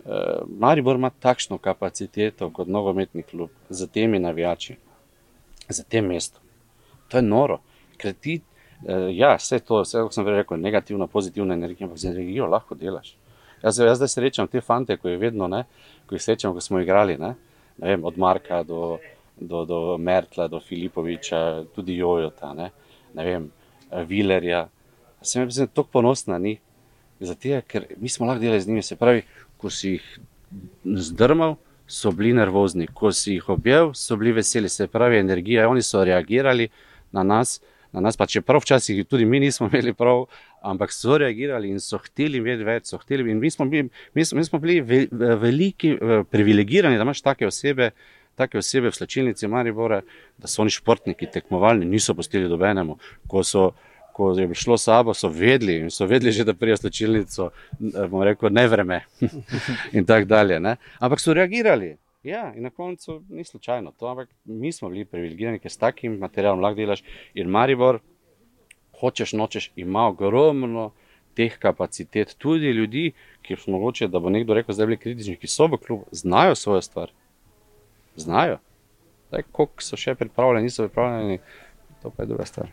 Eh, 0.06 0.42
Maribor 0.46 1.00
ima 1.00 1.10
takšno 1.10 1.58
kapaciteto 1.58 2.52
kot 2.54 2.68
nogometni 2.68 3.24
klub 3.24 3.50
za 3.70 3.88
temi 3.88 4.20
navijači, 4.20 4.76
za 5.70 5.84
tem 5.84 6.06
mestom. 6.06 6.42
To 7.10 7.18
je 7.18 7.26
noro. 7.26 7.60
Ker 7.98 8.14
ti, 8.14 8.40
eh, 8.88 9.10
ja, 9.18 9.36
vse 9.40 9.60
to, 9.60 9.82
vse, 9.82 10.04
kot 10.06 10.14
sem 10.14 10.28
rekel, 10.28 10.62
negativna, 10.62 11.08
pozitivna 11.08 11.54
energija, 11.54 11.88
ampak 11.88 12.00
z 12.00 12.12
energijo 12.14 12.50
lahko 12.50 12.76
delaš. 12.76 13.16
Jaz, 13.64 13.80
jaz 13.80 13.98
zdaj 13.98 14.12
srečam 14.14 14.48
te 14.48 14.62
fante, 14.62 14.98
ko 14.98 15.10
jih 15.10 15.20
vedno, 15.20 15.48
ne, 15.48 15.64
ko 16.06 16.16
jih 16.16 16.22
srečam, 16.22 16.54
ko 16.54 16.62
smo 16.62 16.80
igrali, 16.84 17.18
ne, 17.18 17.34
ne 17.78 17.88
vem, 17.88 18.04
od 18.06 18.18
Marka 18.18 18.62
do, 18.64 18.98
do, 19.40 19.66
do 19.66 19.98
Mertla, 19.98 20.48
do 20.48 20.60
Filipoviča, 20.60 21.64
tudi 21.76 21.98
Jojota, 21.98 22.54
ne, 22.54 22.70
ne 23.14 23.26
vem, 23.26 23.52
Vilerja. 24.06 24.68
Sem 25.26 25.44
jim 25.50 25.68
tako 25.68 25.90
ponosna, 25.92 26.38
ni. 26.40 26.60
Zato, 27.20 27.62
ker 27.68 27.86
mi 27.98 28.10
smo 28.12 28.28
lahko 28.28 28.44
delali 28.44 28.62
z 28.62 28.68
njimi, 28.68 28.84
se 28.84 28.96
pravi, 29.00 29.24
ko 29.58 29.70
si 29.72 29.96
jih 29.96 30.10
zdrmal, 30.84 31.56
so 31.88 32.12
bili 32.12 32.34
nervozni, 32.34 32.88
ko 32.88 33.12
si 33.12 33.38
jih 33.38 33.50
objel, 33.50 33.94
so 33.94 34.18
bili 34.18 34.34
veseli, 34.36 34.70
se 34.70 34.88
pravi, 34.88 35.18
energija, 35.18 35.70
oni 35.70 35.82
so 35.82 36.04
reagirali 36.04 36.70
na 37.12 37.24
nas, 37.24 37.62
na 37.94 38.02
nas 38.02 38.18
pa 38.18 38.26
čeprav 38.26 38.60
včasih 38.62 39.06
tudi 39.08 39.26
mi 39.26 39.40
nismo 39.40 39.70
imeli 39.72 39.94
prav, 39.94 40.26
ampak 40.62 40.92
so 40.92 41.18
reagirali 41.18 41.70
in 41.70 41.80
so 41.80 41.98
hteli 42.02 42.42
vedeti 42.44 42.68
več, 42.68 42.92
hteli 43.06 43.32
in 43.32 43.40
mi 43.40 43.52
smo 43.52 43.66
bili, 43.66 43.90
mi 44.14 44.26
smo, 44.26 44.38
mi 44.38 44.44
smo 44.44 44.60
bili 44.60 44.82
ve, 44.82 45.08
veliki, 45.12 45.96
privilegirani, 46.32 46.98
da 46.98 47.08
imaš 47.08 47.22
take 47.22 47.48
osebe. 47.48 47.92
Take 48.36 48.58
osebe 48.60 48.90
v 48.92 48.96
slčilnici 48.98 49.48
Maribora, 49.48 50.02
da 50.36 50.50
so 50.52 50.60
oni 50.60 50.74
športniki, 50.76 51.30
tekmovalni, 51.32 51.86
niso 51.88 52.12
postili 52.14 52.50
dobenemu. 52.52 52.98
Ko 53.32 53.46
so, 53.48 53.70
ko 54.16 54.32
je 54.32 54.54
šlo 54.56 54.78
sabo, 54.78 55.14
so 55.14 55.28
vedeli 55.28 55.74
in 55.84 55.90
so 55.92 56.06
vedeli 56.08 56.32
že, 56.32 56.46
da 56.48 56.54
prijo 56.54 56.78
slčilnico, 56.78 57.50
bomo 57.80 58.24
rekel, 58.24 58.50
ne 58.50 58.68
vreme 58.68 59.02
in 59.98 60.06
tako 60.06 60.26
dalje. 60.26 60.60
Ne? 60.60 60.78
Ampak 61.00 61.20
so 61.20 61.34
reagirali. 61.34 61.98
Ja, 62.24 62.54
in 62.56 62.64
na 62.64 62.70
koncu 62.70 63.22
ni 63.30 63.44
slučajno 63.44 63.92
to, 63.92 64.08
ampak 64.08 64.30
mi 64.46 64.72
smo 64.72 64.90
bili 64.90 65.06
privilegirani, 65.06 65.60
ker 65.60 65.72
s 65.72 65.78
takim 65.78 66.16
materialom 66.18 66.64
lahko 66.64 66.80
delaš. 66.80 67.04
In 67.34 67.52
Maribor, 67.52 68.00
hočeš, 69.02 69.36
nočeš, 69.36 69.72
ima 69.76 70.08
ogromno 70.08 70.94
teh 71.36 71.60
kapacitet, 71.60 72.38
tudi 72.40 72.72
ljudi, 72.72 73.12
ki 73.44 73.60
so 73.60 73.76
mogoče, 73.76 74.08
da 74.08 74.24
bo 74.24 74.32
nekdo 74.32 74.56
rekel, 74.56 74.72
da 74.72 74.80
so 74.80 74.88
bili 74.88 74.98
kritični, 74.98 75.36
ki 75.36 75.52
so 75.52 75.68
v 75.68 75.82
klubu, 75.84 76.08
znajo 76.12 76.56
svojo 76.56 76.82
stvar. 76.82 77.12
Znajo. 78.16 78.58
Kako 79.36 79.68
so 79.84 80.00
še 80.00 80.16
pripravljeni, 80.16 80.72
niso 80.72 80.88
pripravljeni, 80.88 81.40
to 82.02 82.16
pa 82.16 82.24
je 82.24 82.32
druga 82.32 82.48
stvar. 82.48 82.72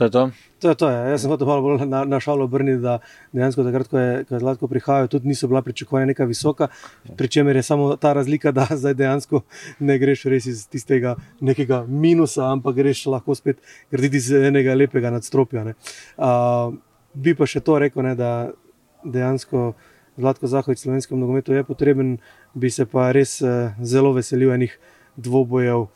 To 0.00 0.04
je 0.04 0.10
to. 0.10 0.30
To 0.60 0.68
je 0.68 0.74
to, 0.74 0.88
ja. 0.88 1.12
Jaz 1.12 1.20
sem 1.20 1.28
hotel 1.28 1.44
malo 1.44 1.60
bolj 1.60 1.82
na, 1.84 2.06
na 2.08 2.20
šalo 2.24 2.46
obrniti, 2.48 2.80
da 2.80 3.02
dejansko 3.36 3.66
takrat, 3.66 3.88
ko 3.92 3.98
je, 4.00 4.14
ko 4.24 4.32
je 4.34 4.40
Zlatko 4.40 4.68
prihajal, 4.68 5.10
tudi 5.12 5.28
niso 5.28 5.48
bila 5.48 5.60
pričakovanja 5.60 6.08
neka 6.08 6.24
visoka, 6.24 6.70
pri 7.16 7.28
čemer 7.28 7.56
je 7.56 7.62
samo 7.62 7.90
ta 8.00 8.14
razlika, 8.16 8.48
da 8.56 8.64
zdaj 8.70 8.96
dejansko 8.96 9.42
ne 9.84 9.98
greš 10.00 10.24
res 10.32 10.46
iz 10.48 10.64
tistega 10.72 11.18
nekega 11.44 11.82
minusa, 11.84 12.48
ampak 12.48 12.80
greš 12.80 13.04
lahko 13.12 13.36
spet 13.36 13.60
graditi 13.92 14.16
iz 14.16 14.32
enega 14.32 14.72
lepega 14.74 15.12
nadstropja. 15.12 15.66
Uh, 15.68 16.72
bi 17.12 17.36
pa 17.36 17.44
še 17.44 17.60
to 17.60 17.76
rekel, 17.84 18.00
ne, 18.08 18.16
da 18.16 18.32
dejansko 19.04 19.74
Zlatko 20.16 20.48
Zahovič 20.48 20.80
slovenskem 20.80 21.20
nogometu 21.20 21.52
je 21.52 21.68
potreben, 21.68 22.16
bi 22.56 22.72
se 22.72 22.88
pa 22.88 23.12
res 23.12 23.42
uh, 23.44 23.76
zelo 23.84 24.16
veselil 24.16 24.56
enih 24.56 24.80
dvobojev 25.20 25.90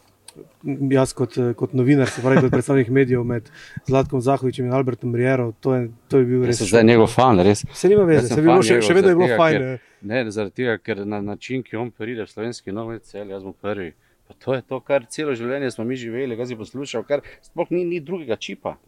jaz 0.91 1.13
kot, 1.17 1.37
kot 1.57 1.75
novinar, 1.77 2.09
se 2.11 2.23
pravi, 2.23 2.43
kot 2.45 2.55
predstavnik 2.55 2.89
medijev 2.89 3.25
med 3.29 3.51
Zlatkom 3.87 4.23
Zahovičem 4.25 4.67
in 4.67 4.73
Albertom 4.75 5.15
Riero, 5.15 5.53
to, 5.61 5.75
je, 5.75 5.89
to 6.09 6.23
je 6.23 6.29
bil 6.29 6.47
res. 6.47 6.59
Se 6.59 6.71
zdaj 6.71 6.85
njegov 6.85 7.11
fan, 7.13 7.43
res. 7.45 7.65
Se 7.73 7.91
nima 7.93 8.07
veze, 8.09 8.29
se 8.33 8.41
bilo, 8.43 8.63
še, 8.63 8.81
še 8.85 8.97
vedno 8.97 9.13
je 9.13 9.19
bilo 9.19 9.29
tega, 9.31 9.39
fajn. 9.43 9.67
Ker, 9.67 9.93
ne, 10.11 10.23
zaradi 10.35 10.57
tega, 10.63 10.79
ker 10.83 11.05
na 11.09 11.21
način, 11.25 11.63
ki 11.67 11.79
on 11.81 11.93
pride 11.95 12.27
v 12.27 12.33
slovenski 12.33 12.75
novice, 12.75 13.13
cel, 13.13 13.31
jaz 13.31 13.45
bom 13.47 13.55
prvi. 13.55 13.93
Pa 14.29 14.35
to 14.41 14.57
je 14.57 14.65
to, 14.65 14.81
kar 14.81 15.05
celo 15.13 15.37
življenje 15.37 15.75
smo 15.75 15.85
mi 15.85 15.99
živeli, 16.01 16.37
kaj 16.39 16.51
si 16.51 16.59
poslušal, 16.59 17.05
kar 17.09 17.23
sploh 17.45 17.71
ni, 17.75 17.85
ni 17.85 18.01
drugega 18.01 18.41
čipa. 18.41 18.79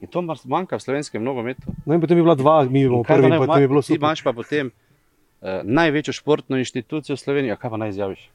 In 0.00 0.10
to 0.12 0.20
manjka 0.24 0.76
v 0.76 0.84
slovenskem 0.84 1.24
nogometu. 1.24 1.72
No 1.88 1.96
in 1.96 2.00
potem 2.00 2.18
je 2.20 2.24
bila 2.24 2.36
dva, 2.36 2.62
mi 2.68 2.84
bomo 2.88 3.04
prvi, 3.04 3.30
potem 3.32 3.64
je 3.64 3.68
bilo 3.68 3.80
Ti 3.84 3.94
super. 3.94 4.02
imaš 4.02 4.24
pa 4.24 4.32
potem 4.36 4.72
uh, 4.72 5.60
največjo 5.64 6.16
športno 6.16 6.60
inštitucijo 6.60 7.16
v 7.16 7.20
Sloveniji, 7.20 7.56
kaj 7.60 7.72
pa 7.72 7.80
naj 7.80 7.94
izjaviš? 7.96 8.26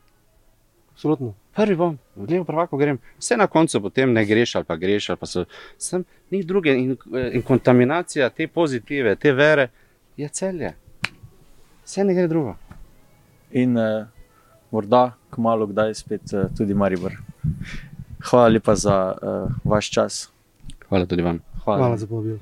Absolutno. 0.93 1.33
Prvi 1.55 1.75
bom, 1.75 1.97
levo 2.29 2.43
pravako 2.45 2.77
grem. 2.77 2.99
Vse 3.19 3.37
na 3.37 3.47
koncu 3.47 3.81
potem 3.81 4.13
ne 4.13 4.25
greš 4.25 4.55
ali 4.55 4.65
pa 4.65 4.75
greš, 4.75 5.09
ali 5.09 5.19
pa 5.19 5.25
so 5.25 5.45
sem, 5.77 6.03
ni 6.29 6.43
druge. 6.43 6.75
In, 6.77 6.95
in 7.33 7.41
kontaminacija 7.41 8.29
te 8.29 8.47
pozitive, 8.47 9.15
te 9.15 9.33
vere 9.33 9.67
je 10.17 10.29
celje. 10.29 10.73
Vse 11.83 12.03
ne 12.03 12.13
gre 12.13 12.27
drugo. 12.27 12.55
In 13.51 13.77
uh, 13.77 14.05
morda 14.71 15.11
kmalo 15.29 15.67
kdaj 15.67 15.93
spet 15.93 16.33
uh, 16.33 16.47
tudi 16.57 16.73
Maribor. 16.73 17.17
Hvala 18.29 18.47
lepa 18.47 18.75
za 18.75 19.01
uh, 19.11 19.51
vaš 19.63 19.91
čas. 19.91 20.29
Hvala 20.87 21.05
tudi 21.05 21.21
vam. 21.21 21.41
Hvala. 21.63 21.79
Hvala 21.79 21.97
za 21.97 22.07
povabil. 22.07 22.39